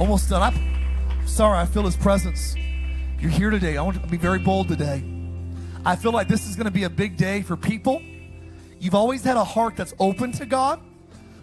Almost 0.00 0.30
done. 0.30 0.42
I'm 0.42 1.26
sorry, 1.26 1.58
I 1.58 1.66
feel 1.66 1.82
his 1.82 1.96
presence. 1.96 2.56
You're 3.18 3.30
here 3.30 3.50
today. 3.50 3.76
I 3.76 3.82
want 3.82 4.02
to 4.02 4.08
be 4.08 4.16
very 4.16 4.38
bold 4.38 4.68
today. 4.68 5.04
I 5.84 5.94
feel 5.94 6.12
like 6.12 6.26
this 6.26 6.48
is 6.48 6.56
going 6.56 6.64
to 6.64 6.72
be 6.72 6.84
a 6.84 6.90
big 6.90 7.16
day 7.16 7.42
for 7.42 7.56
people. 7.56 8.02
You've 8.80 8.94
always 8.94 9.22
had 9.22 9.36
a 9.36 9.44
heart 9.44 9.76
that's 9.76 9.94
open 9.98 10.32
to 10.32 10.46
God, 10.46 10.80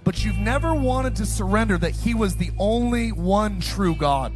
but 0.03 0.25
you've 0.25 0.37
never 0.37 0.73
wanted 0.73 1.15
to 1.17 1.25
surrender 1.25 1.77
that 1.77 1.91
He 1.91 2.13
was 2.13 2.35
the 2.35 2.51
only 2.57 3.11
one 3.11 3.61
true 3.61 3.95
God. 3.95 4.33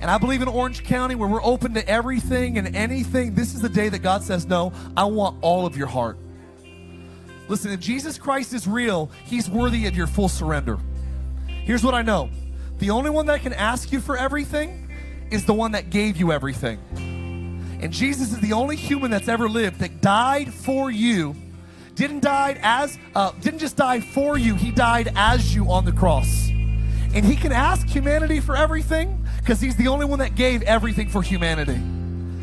And 0.00 0.10
I 0.10 0.18
believe 0.18 0.42
in 0.42 0.48
Orange 0.48 0.82
County, 0.82 1.14
where 1.14 1.28
we're 1.28 1.44
open 1.44 1.74
to 1.74 1.88
everything 1.88 2.58
and 2.58 2.74
anything, 2.74 3.34
this 3.34 3.54
is 3.54 3.60
the 3.60 3.68
day 3.68 3.88
that 3.88 4.00
God 4.00 4.24
says, 4.24 4.46
No, 4.46 4.72
I 4.96 5.04
want 5.04 5.38
all 5.42 5.66
of 5.66 5.76
your 5.76 5.86
heart. 5.86 6.18
Listen, 7.48 7.70
if 7.70 7.80
Jesus 7.80 8.18
Christ 8.18 8.52
is 8.52 8.66
real, 8.66 9.10
He's 9.24 9.48
worthy 9.48 9.86
of 9.86 9.96
your 9.96 10.06
full 10.06 10.28
surrender. 10.28 10.78
Here's 11.64 11.84
what 11.84 11.94
I 11.94 12.02
know 12.02 12.30
the 12.78 12.90
only 12.90 13.10
one 13.10 13.26
that 13.26 13.42
can 13.42 13.52
ask 13.52 13.92
you 13.92 14.00
for 14.00 14.16
everything 14.16 14.90
is 15.30 15.44
the 15.44 15.54
one 15.54 15.72
that 15.72 15.90
gave 15.90 16.16
you 16.16 16.32
everything. 16.32 16.78
And 17.80 17.92
Jesus 17.92 18.32
is 18.32 18.40
the 18.40 18.52
only 18.52 18.76
human 18.76 19.10
that's 19.10 19.28
ever 19.28 19.48
lived 19.48 19.80
that 19.80 20.00
died 20.00 20.52
for 20.52 20.90
you. 20.90 21.34
Didn't 21.94 22.20
die 22.20 22.58
as 22.62 22.98
uh, 23.14 23.32
didn't 23.40 23.60
just 23.60 23.76
die 23.76 24.00
for 24.00 24.38
you, 24.38 24.54
he 24.54 24.70
died 24.70 25.12
as 25.14 25.54
you 25.54 25.70
on 25.70 25.84
the 25.84 25.92
cross. 25.92 26.48
And 27.14 27.24
he 27.24 27.36
can 27.36 27.52
ask 27.52 27.86
humanity 27.86 28.40
for 28.40 28.56
everything 28.56 29.24
because 29.38 29.60
he's 29.60 29.76
the 29.76 29.88
only 29.88 30.06
one 30.06 30.18
that 30.20 30.34
gave 30.34 30.62
everything 30.62 31.08
for 31.08 31.22
humanity. 31.22 31.80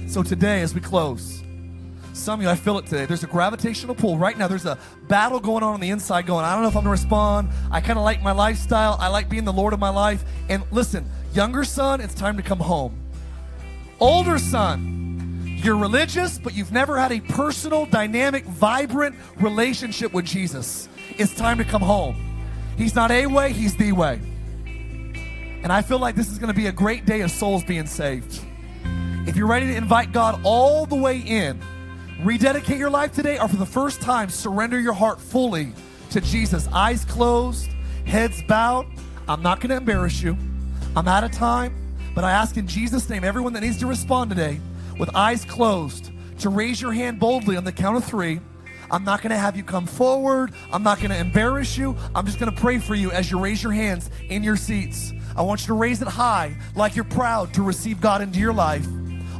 So 0.07 0.24
today, 0.24 0.61
as 0.61 0.74
we 0.74 0.82
close, 0.82 1.43
some 2.20 2.39
of 2.39 2.43
you, 2.43 2.49
I 2.49 2.55
feel 2.55 2.78
it 2.78 2.86
today. 2.86 3.05
There's 3.05 3.24
a 3.24 3.28
gravitational 3.28 3.95
pull 3.95 4.17
right 4.17 4.38
now. 4.38 4.47
There's 4.47 4.65
a 4.65 4.78
battle 5.07 5.39
going 5.39 5.63
on 5.63 5.74
on 5.74 5.80
the 5.80 5.89
inside 5.89 6.26
going, 6.26 6.45
I 6.45 6.53
don't 6.53 6.61
know 6.61 6.67
if 6.67 6.76
I'm 6.76 6.84
going 6.84 6.95
to 6.95 7.01
respond. 7.01 7.49
I 7.72 7.82
kind 7.82 7.97
of 7.97 8.05
like 8.05 8.22
my 8.22 8.32
lifestyle. 8.32 8.97
I 8.99 9.07
like 9.07 9.30
being 9.30 9.45
the 9.45 9.53
Lord 9.53 9.74
of 9.74 9.80
my 9.80 9.89
life. 9.89 10.24
And 10.49 10.63
listen, 10.72 11.09
younger 11.34 11.63
son, 11.63 12.01
it's 12.01 12.13
time 12.13 12.38
to 12.38 12.43
come 12.43 12.59
home. 12.59 12.97
Older 13.99 14.39
son, 14.39 15.59
you're 15.63 15.78
religious, 15.78 16.38
but 16.38 16.53
you've 16.53 16.72
never 16.72 16.97
had 16.97 17.11
a 17.11 17.20
personal, 17.20 17.86
dynamic, 17.86 18.45
vibrant 18.45 19.15
relationship 19.38 20.13
with 20.13 20.26
Jesus. 20.26 20.88
It's 21.17 21.36
time 21.36 21.57
to 21.57 21.65
come 21.65 21.82
home. 21.82 22.15
He's 22.78 22.95
not 22.95 23.11
a 23.11 23.26
way, 23.26 23.51
he's 23.51 23.76
the 23.76 23.91
way. 23.91 24.22
And 25.61 25.74
I 25.74 25.82
feel 25.82 25.99
like 25.99 26.15
this 26.15 26.32
is 26.32 26.39
going 26.39 26.47
to 26.47 26.55
be 26.55 26.67
a 26.67 26.72
great 26.72 27.05
day 27.05 27.22
of 27.22 27.32
souls 27.32 27.63
being 27.65 27.88
saved. 27.88 28.41
If 29.28 29.36
you're 29.36 29.47
ready 29.47 29.67
to 29.67 29.76
invite 29.76 30.13
God 30.13 30.39
all 30.43 30.86
the 30.86 30.95
way 30.95 31.20
in, 31.20 31.59
rededicate 32.22 32.78
your 32.78 32.89
life 32.89 33.13
today, 33.13 33.39
or 33.39 33.47
for 33.47 33.57
the 33.57 33.65
first 33.65 34.01
time, 34.01 34.30
surrender 34.30 34.80
your 34.80 34.93
heart 34.93 35.22
fully 35.22 35.74
to 36.11 36.22
Jesus. 36.22 36.67
Eyes 36.74 37.05
closed, 37.05 37.70
heads 38.05 38.41
bowed. 38.43 38.86
I'm 39.28 39.41
not 39.41 39.59
going 39.59 39.70
to 39.70 39.78
embarrass 39.78 40.22
you. 40.22 40.38
I'm 40.95 41.07
out 41.07 41.24
of 41.24 41.32
time, 41.32 41.76
but 42.15 42.24
I 42.24 42.32
ask 42.32 42.57
in 42.57 42.67
Jesus' 42.67 43.09
name, 43.09 43.24
everyone 43.24 43.53
that 43.53 43.61
needs 43.61 43.78
to 43.78 43.88
respond 43.88 44.30
today 44.30 44.59
with 44.97 45.15
eyes 45.15 45.45
closed, 45.45 46.11
to 46.39 46.49
raise 46.49 46.82
your 46.82 46.91
hand 46.93 47.20
boldly 47.20 47.57
on 47.57 47.63
the 47.63 47.72
count 47.72 47.97
of 47.97 48.03
three. 48.03 48.39
I'm 48.91 49.03
not 49.03 49.22
going 49.22 49.30
to 49.30 49.38
have 49.38 49.55
you 49.55 49.63
come 49.63 49.86
forward. 49.86 50.51
I'm 50.72 50.84
not 50.84 50.97
going 50.97 51.11
to 51.11 51.17
embarrass 51.17 51.78
you. 51.78 51.95
I'm 52.15 52.26
just 52.26 52.39
going 52.39 52.51
to 52.51 52.59
pray 52.59 52.80
for 52.80 52.95
you 52.95 53.11
as 53.11 53.30
you 53.30 53.39
raise 53.39 53.61
your 53.61 53.72
hands 53.72 54.09
in 54.30 54.43
your 54.43 54.55
seats. 54.55 55.13
I 55.36 55.43
want 55.43 55.61
you 55.61 55.67
to 55.67 55.74
raise 55.76 56.01
it 56.01 56.07
high 56.07 56.55
like 56.76 56.95
you're 56.95 57.05
proud 57.05 57.53
to 57.53 57.61
receive 57.61 58.01
God 58.01 58.22
into 58.22 58.39
your 58.39 58.53
life. 58.53 58.88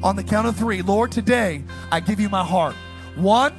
On 0.02 0.16
the 0.16 0.24
count 0.24 0.48
of 0.48 0.56
three, 0.56 0.82
Lord, 0.82 1.12
today 1.12 1.64
I 1.92 2.00
give 2.00 2.20
you 2.20 2.30
my 2.30 2.44
heart. 2.44 2.74
One, 3.16 3.54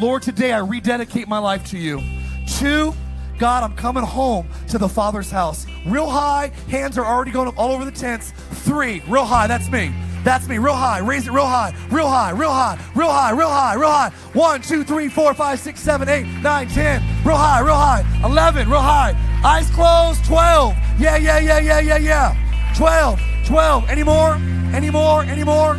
Lord, 0.00 0.22
today 0.22 0.52
I 0.52 0.60
rededicate 0.60 1.28
my 1.28 1.38
life 1.38 1.66
to 1.70 1.78
you. 1.78 2.00
Two, 2.46 2.94
God, 3.38 3.62
I'm 3.62 3.76
coming 3.76 4.04
home 4.04 4.48
to 4.68 4.78
the 4.78 4.88
Father's 4.88 5.30
house. 5.30 5.66
Real 5.86 6.08
high, 6.08 6.50
hands 6.68 6.96
are 6.96 7.04
already 7.04 7.30
going 7.30 7.48
up 7.48 7.58
all 7.58 7.72
over 7.72 7.84
the 7.84 7.90
tents. 7.90 8.32
Three, 8.64 9.02
real 9.06 9.24
high, 9.24 9.46
that's 9.46 9.70
me. 9.70 9.92
That's 10.24 10.48
me, 10.48 10.58
real 10.58 10.74
high. 10.74 10.98
Raise 10.98 11.26
it 11.26 11.32
real 11.32 11.46
high, 11.46 11.74
real 11.90 12.08
high, 12.08 12.30
real 12.30 12.52
high, 12.52 12.78
real 12.94 13.10
high, 13.10 13.30
real 13.32 13.48
high, 13.48 13.74
real 13.74 13.90
high. 13.90 14.10
One, 14.32 14.62
two, 14.62 14.84
three, 14.84 15.08
four, 15.08 15.32
five, 15.34 15.58
six, 15.60 15.80
seven, 15.80 16.08
eight, 16.08 16.26
nine, 16.42 16.68
ten. 16.68 17.02
Real 17.24 17.36
high, 17.36 17.60
real 17.60 17.74
high. 17.74 18.04
Eleven, 18.24 18.68
real 18.68 18.80
high. 18.80 19.14
Eyes 19.44 19.70
closed. 19.70 20.24
Twelve. 20.24 20.74
Yeah, 20.98 21.16
yeah, 21.16 21.38
yeah, 21.38 21.58
yeah, 21.58 21.80
yeah, 21.80 21.96
yeah. 21.96 22.72
Twelve, 22.76 23.18
twelve. 23.50 23.90
Any 23.90 24.04
more? 24.04 24.34
Any 24.72 24.90
more? 24.90 25.24
Any 25.24 25.42
more? 25.42 25.74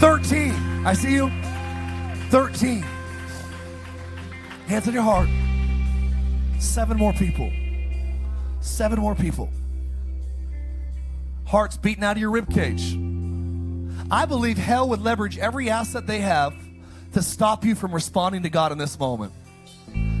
Thirteen. 0.00 0.52
I 0.84 0.94
see 0.94 1.12
you. 1.12 1.30
Thirteen. 2.28 2.84
Hands 4.66 4.88
on 4.88 4.94
your 4.94 5.04
heart. 5.04 5.28
Seven 6.58 6.96
more 6.96 7.12
people. 7.12 7.52
Seven 8.60 8.98
more 8.98 9.14
people. 9.14 9.48
Hearts 11.46 11.76
beating 11.76 12.02
out 12.02 12.16
of 12.16 12.20
your 12.20 12.32
ribcage. 12.32 13.00
I 14.10 14.26
believe 14.26 14.58
hell 14.58 14.88
would 14.88 15.00
leverage 15.00 15.38
every 15.38 15.70
asset 15.70 16.08
they 16.08 16.18
have 16.18 16.52
to 17.12 17.22
stop 17.22 17.64
you 17.64 17.76
from 17.76 17.94
responding 17.94 18.42
to 18.42 18.50
God 18.50 18.72
in 18.72 18.78
this 18.78 18.98
moment. 18.98 19.32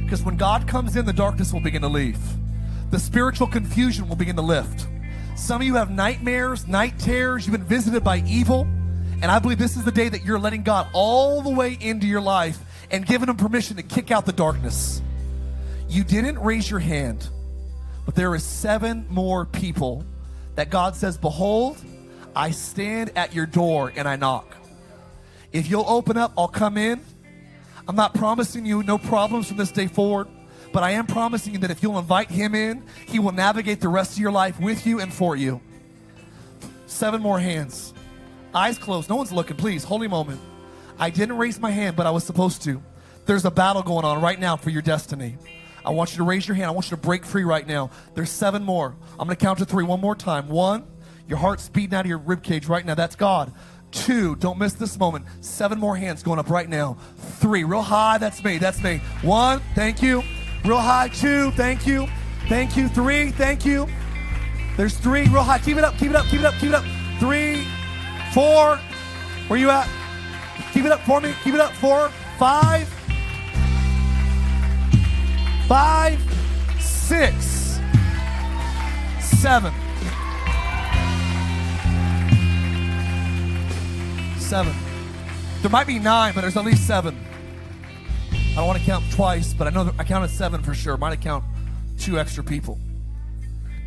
Because 0.04 0.22
when 0.22 0.36
God 0.36 0.68
comes 0.68 0.94
in, 0.94 1.06
the 1.06 1.12
darkness 1.12 1.52
will 1.52 1.60
begin 1.60 1.82
to 1.82 1.88
leave, 1.88 2.20
the 2.90 3.00
spiritual 3.00 3.48
confusion 3.48 4.08
will 4.08 4.16
begin 4.16 4.36
to 4.36 4.42
lift. 4.42 4.86
Some 5.36 5.60
of 5.60 5.66
you 5.66 5.74
have 5.74 5.90
nightmares, 5.90 6.66
night 6.68 6.98
terrors, 6.98 7.46
you've 7.46 7.56
been 7.56 7.66
visited 7.66 8.04
by 8.04 8.22
evil. 8.26 8.68
And 9.20 9.30
I 9.30 9.38
believe 9.40 9.58
this 9.58 9.76
is 9.76 9.84
the 9.84 9.92
day 9.92 10.08
that 10.08 10.24
you're 10.24 10.38
letting 10.38 10.62
God 10.62 10.86
all 10.92 11.42
the 11.42 11.50
way 11.50 11.76
into 11.80 12.06
your 12.06 12.20
life 12.20 12.58
and 12.90 13.04
giving 13.04 13.28
Him 13.28 13.36
permission 13.36 13.76
to 13.76 13.82
kick 13.82 14.10
out 14.10 14.26
the 14.26 14.32
darkness. 14.32 15.02
You 15.88 16.04
didn't 16.04 16.38
raise 16.38 16.70
your 16.70 16.80
hand, 16.80 17.28
but 18.04 18.14
there 18.14 18.34
is 18.34 18.44
seven 18.44 19.06
more 19.08 19.44
people 19.44 20.04
that 20.54 20.70
God 20.70 20.94
says, 20.94 21.16
Behold, 21.18 21.78
I 22.36 22.50
stand 22.50 23.10
at 23.16 23.34
your 23.34 23.46
door 23.46 23.92
and 23.96 24.06
I 24.06 24.16
knock. 24.16 24.56
If 25.52 25.68
you'll 25.68 25.88
open 25.88 26.16
up, 26.16 26.32
I'll 26.38 26.48
come 26.48 26.76
in. 26.76 27.00
I'm 27.88 27.96
not 27.96 28.14
promising 28.14 28.64
you 28.66 28.82
no 28.82 28.98
problems 28.98 29.48
from 29.48 29.56
this 29.56 29.72
day 29.72 29.88
forward, 29.88 30.28
But 30.74 30.82
I 30.82 30.90
am 30.90 31.06
promising 31.06 31.52
you 31.52 31.60
that 31.60 31.70
if 31.70 31.84
you'll 31.84 32.00
invite 32.00 32.28
him 32.28 32.52
in, 32.52 32.82
he 33.06 33.20
will 33.20 33.30
navigate 33.30 33.80
the 33.80 33.88
rest 33.88 34.14
of 34.14 34.18
your 34.18 34.32
life 34.32 34.58
with 34.58 34.84
you 34.84 34.98
and 34.98 35.14
for 35.14 35.36
you. 35.36 35.60
Seven 36.86 37.22
more 37.22 37.38
hands. 37.38 37.94
Eyes 38.52 38.76
closed. 38.76 39.08
No 39.08 39.14
one's 39.14 39.30
looking. 39.30 39.56
Please, 39.56 39.84
holy 39.84 40.08
moment. 40.08 40.40
I 40.98 41.10
didn't 41.10 41.38
raise 41.38 41.60
my 41.60 41.70
hand, 41.70 41.94
but 41.94 42.08
I 42.08 42.10
was 42.10 42.24
supposed 42.24 42.62
to. 42.62 42.82
There's 43.24 43.44
a 43.44 43.52
battle 43.52 43.84
going 43.84 44.04
on 44.04 44.20
right 44.20 44.38
now 44.38 44.56
for 44.56 44.70
your 44.70 44.82
destiny. 44.82 45.36
I 45.84 45.90
want 45.90 46.10
you 46.10 46.16
to 46.16 46.24
raise 46.24 46.48
your 46.48 46.56
hand. 46.56 46.66
I 46.66 46.70
want 46.72 46.86
you 46.86 46.96
to 46.96 47.02
break 47.02 47.24
free 47.24 47.44
right 47.44 47.66
now. 47.68 47.90
There's 48.14 48.30
seven 48.30 48.64
more. 48.64 48.96
I'm 49.12 49.28
going 49.28 49.36
to 49.36 49.36
count 49.36 49.60
to 49.60 49.64
three 49.64 49.84
one 49.84 50.00
more 50.00 50.16
time. 50.16 50.48
One, 50.48 50.88
your 51.28 51.38
heart's 51.38 51.68
beating 51.68 51.94
out 51.94 52.00
of 52.00 52.08
your 52.08 52.18
rib 52.18 52.42
cage 52.42 52.66
right 52.66 52.84
now. 52.84 52.96
That's 52.96 53.14
God. 53.14 53.54
Two, 53.92 54.34
don't 54.34 54.58
miss 54.58 54.72
this 54.72 54.98
moment. 54.98 55.26
Seven 55.40 55.78
more 55.78 55.96
hands 55.96 56.24
going 56.24 56.40
up 56.40 56.50
right 56.50 56.68
now. 56.68 56.96
Three, 57.38 57.62
real 57.62 57.80
high. 57.80 58.18
That's 58.18 58.42
me. 58.42 58.58
That's 58.58 58.82
me. 58.82 59.00
One, 59.22 59.60
thank 59.76 60.02
you. 60.02 60.24
Real 60.64 60.78
high. 60.78 61.08
Two, 61.08 61.50
thank 61.52 61.86
you. 61.86 62.06
Thank 62.48 62.76
you. 62.76 62.88
Three, 62.88 63.30
thank 63.30 63.66
you. 63.66 63.86
There's 64.76 64.96
three, 64.96 65.28
real 65.28 65.42
high. 65.42 65.58
Keep 65.58 65.76
it 65.76 65.84
up. 65.84 65.96
Keep 65.98 66.10
it 66.10 66.16
up. 66.16 66.26
Keep 66.26 66.40
it 66.40 66.46
up. 66.46 66.54
Keep 66.54 66.70
it 66.70 66.74
up. 66.74 66.84
Three, 67.20 67.66
four. 68.32 68.78
Where 69.48 69.58
you 69.58 69.70
at? 69.70 69.88
Keep 70.72 70.86
it 70.86 70.92
up 70.92 71.00
for 71.02 71.20
me. 71.20 71.34
Keep 71.44 71.54
it 71.54 71.60
up. 71.60 71.72
Four, 71.72 72.08
five, 72.38 72.88
five, 75.68 76.18
six, 76.80 77.78
seven. 79.20 79.72
Seven. 84.38 84.74
There 85.62 85.70
might 85.70 85.86
be 85.86 85.98
nine, 85.98 86.32
but 86.34 86.40
there's 86.40 86.56
at 86.56 86.64
least 86.64 86.86
seven. 86.86 87.18
I 88.54 88.58
don't 88.58 88.68
want 88.68 88.78
to 88.78 88.86
count 88.86 89.04
twice, 89.10 89.52
but 89.52 89.66
I 89.66 89.70
know 89.70 89.92
I 89.98 90.04
counted 90.04 90.28
seven 90.28 90.62
for 90.62 90.74
sure. 90.74 90.96
Might 90.96 91.10
have 91.10 91.20
count 91.20 91.44
two 91.98 92.20
extra 92.20 92.44
people. 92.44 92.78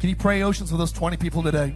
Can 0.01 0.09
you 0.09 0.15
pray 0.18 0.43
oceans 0.43 0.70
for 0.72 0.76
those 0.76 0.91
20 0.91 1.15
people 1.15 1.41
today? 1.41 1.74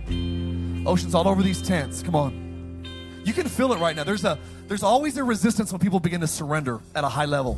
Oceans 0.86 1.16
all 1.16 1.26
over 1.26 1.42
these 1.42 1.62
tents. 1.62 2.04
Come 2.04 2.16
on. 2.16 2.84
You 3.24 3.32
can 3.32 3.48
feel 3.48 3.72
it 3.72 3.80
right 3.80 3.96
now. 3.96 4.04
There's 4.04 4.26
a 4.26 4.38
there's 4.68 4.84
always 4.84 5.16
a 5.16 5.24
resistance 5.24 5.72
when 5.72 5.80
people 5.80 6.02
begin 6.02 6.20
to 6.20 6.28
surrender 6.28 6.82
at 6.94 7.06
a 7.06 7.08
high 7.08 7.24
level. 7.24 7.58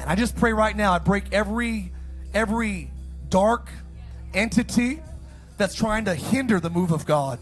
And 0.00 0.10
I 0.10 0.16
just 0.16 0.34
pray 0.34 0.52
right 0.52 0.76
now, 0.76 0.92
I 0.92 0.98
break 0.98 1.32
every 1.32 1.92
every 2.34 2.90
dark 3.28 3.70
entity 4.34 5.00
that's 5.58 5.76
trying 5.76 6.06
to 6.06 6.14
hinder 6.16 6.58
the 6.58 6.70
move 6.70 6.90
of 6.90 7.06
God. 7.06 7.38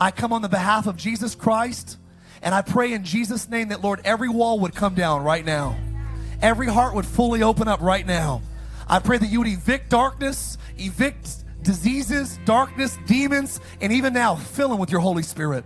I 0.00 0.12
come 0.12 0.32
on 0.32 0.40
the 0.40 0.48
behalf 0.48 0.86
of 0.86 0.96
Jesus 0.96 1.34
Christ 1.34 1.98
and 2.42 2.54
I 2.54 2.62
pray 2.62 2.92
in 2.92 3.04
Jesus' 3.04 3.48
name 3.48 3.68
that, 3.68 3.82
Lord, 3.82 4.00
every 4.04 4.28
wall 4.28 4.58
would 4.60 4.74
come 4.74 4.94
down 4.94 5.22
right 5.22 5.44
now. 5.44 5.76
Every 6.40 6.66
heart 6.66 6.94
would 6.94 7.06
fully 7.06 7.42
open 7.42 7.68
up 7.68 7.80
right 7.80 8.04
now. 8.04 8.42
I 8.88 8.98
pray 8.98 9.18
that 9.18 9.28
you 9.28 9.38
would 9.38 9.48
evict 9.48 9.90
darkness, 9.90 10.58
evict 10.76 11.44
diseases, 11.62 12.38
darkness, 12.44 12.98
demons, 13.06 13.60
and 13.80 13.92
even 13.92 14.12
now 14.12 14.34
fill 14.34 14.68
them 14.68 14.78
with 14.78 14.90
your 14.90 15.00
Holy 15.00 15.22
Spirit. 15.22 15.64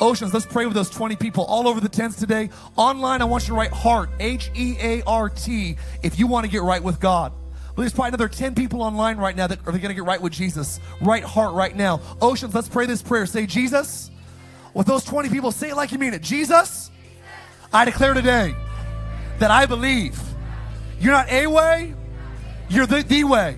Oceans, 0.00 0.34
let's 0.34 0.46
pray 0.46 0.66
with 0.66 0.74
those 0.74 0.90
20 0.90 1.14
people 1.16 1.44
all 1.44 1.68
over 1.68 1.78
the 1.78 1.88
tents 1.88 2.16
today. 2.16 2.50
Online, 2.76 3.20
I 3.22 3.26
want 3.26 3.44
you 3.44 3.48
to 3.48 3.54
write 3.54 3.70
heart, 3.70 4.10
H 4.18 4.50
E 4.56 4.76
A 4.80 5.02
R 5.02 5.28
T, 5.28 5.76
if 6.02 6.18
you 6.18 6.26
want 6.26 6.44
to 6.44 6.50
get 6.50 6.62
right 6.62 6.82
with 6.82 6.98
God. 6.98 7.32
Well, 7.32 7.82
there's 7.84 7.92
probably 7.92 8.08
another 8.08 8.28
10 8.28 8.54
people 8.54 8.82
online 8.82 9.18
right 9.18 9.36
now 9.36 9.46
that 9.46 9.60
are 9.60 9.72
going 9.72 9.82
to 9.82 9.94
get 9.94 10.04
right 10.04 10.20
with 10.20 10.32
Jesus. 10.32 10.80
Right 11.00 11.22
heart 11.22 11.54
right 11.54 11.76
now. 11.76 12.00
Oceans, 12.20 12.54
let's 12.54 12.68
pray 12.68 12.86
this 12.86 13.02
prayer. 13.02 13.26
Say, 13.26 13.46
Jesus. 13.46 14.10
With 14.74 14.86
those 14.86 15.04
20 15.04 15.28
people, 15.28 15.52
say 15.52 15.70
it 15.70 15.76
like 15.76 15.92
you 15.92 15.98
mean 15.98 16.14
it. 16.14 16.22
Jesus, 16.22 16.90
I 17.72 17.84
declare 17.84 18.14
today 18.14 18.54
that 19.38 19.50
I 19.50 19.66
believe 19.66 20.20
you're 21.00 21.12
not 21.12 21.30
a 21.30 21.46
way, 21.46 21.94
you're 22.68 22.86
the, 22.86 23.02
the 23.02 23.24
way. 23.24 23.56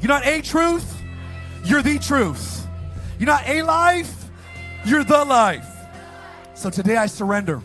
You're 0.00 0.08
not 0.08 0.26
a 0.26 0.42
truth, 0.42 1.00
you're 1.64 1.82
the 1.82 1.98
truth. 1.98 2.66
You're 3.18 3.28
not 3.28 3.48
a 3.48 3.62
life, 3.62 4.12
you're 4.84 5.04
the 5.04 5.24
life. 5.24 5.66
So 6.54 6.70
today 6.70 6.96
I 6.96 7.06
surrender. 7.06 7.62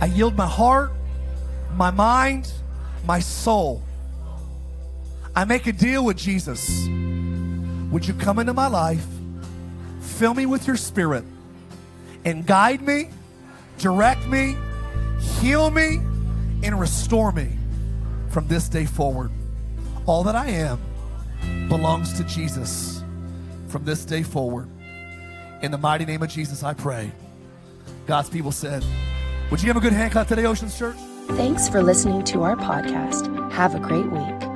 I 0.00 0.06
yield 0.06 0.36
my 0.36 0.46
heart, 0.46 0.92
my 1.74 1.90
mind, 1.90 2.50
my 3.06 3.20
soul. 3.20 3.82
I 5.36 5.44
make 5.44 5.66
a 5.66 5.72
deal 5.72 6.04
with 6.04 6.16
Jesus. 6.16 6.86
Would 7.90 8.06
you 8.06 8.14
come 8.14 8.38
into 8.38 8.54
my 8.54 8.66
life, 8.66 9.06
fill 10.14 10.34
me 10.34 10.46
with 10.46 10.66
your 10.66 10.76
spirit, 10.76 11.24
and 12.24 12.46
guide 12.46 12.80
me, 12.82 13.10
direct 13.78 14.26
me, 14.26 14.56
heal 15.40 15.70
me, 15.70 16.00
and 16.62 16.78
restore 16.78 17.32
me 17.32 17.50
from 18.30 18.46
this 18.48 18.68
day 18.68 18.84
forward? 18.84 19.30
All 20.06 20.22
that 20.24 20.36
I 20.36 20.46
am 20.46 20.80
belongs 21.68 22.12
to 22.14 22.24
Jesus 22.24 23.02
from 23.68 23.84
this 23.84 24.04
day 24.04 24.22
forward. 24.22 24.68
In 25.62 25.70
the 25.70 25.78
mighty 25.78 26.04
name 26.04 26.22
of 26.22 26.28
Jesus, 26.28 26.62
I 26.62 26.74
pray. 26.74 27.10
God's 28.06 28.28
people 28.28 28.52
said, 28.52 28.84
Would 29.50 29.62
you 29.62 29.68
have 29.68 29.76
a 29.76 29.80
good 29.80 29.92
hand 29.92 30.12
clap 30.12 30.28
today, 30.28 30.46
Oceans 30.46 30.78
Church? 30.78 30.96
Thanks 31.28 31.68
for 31.68 31.82
listening 31.82 32.22
to 32.24 32.42
our 32.42 32.54
podcast. 32.54 33.50
Have 33.50 33.74
a 33.74 33.80
great 33.80 34.06
week. 34.10 34.53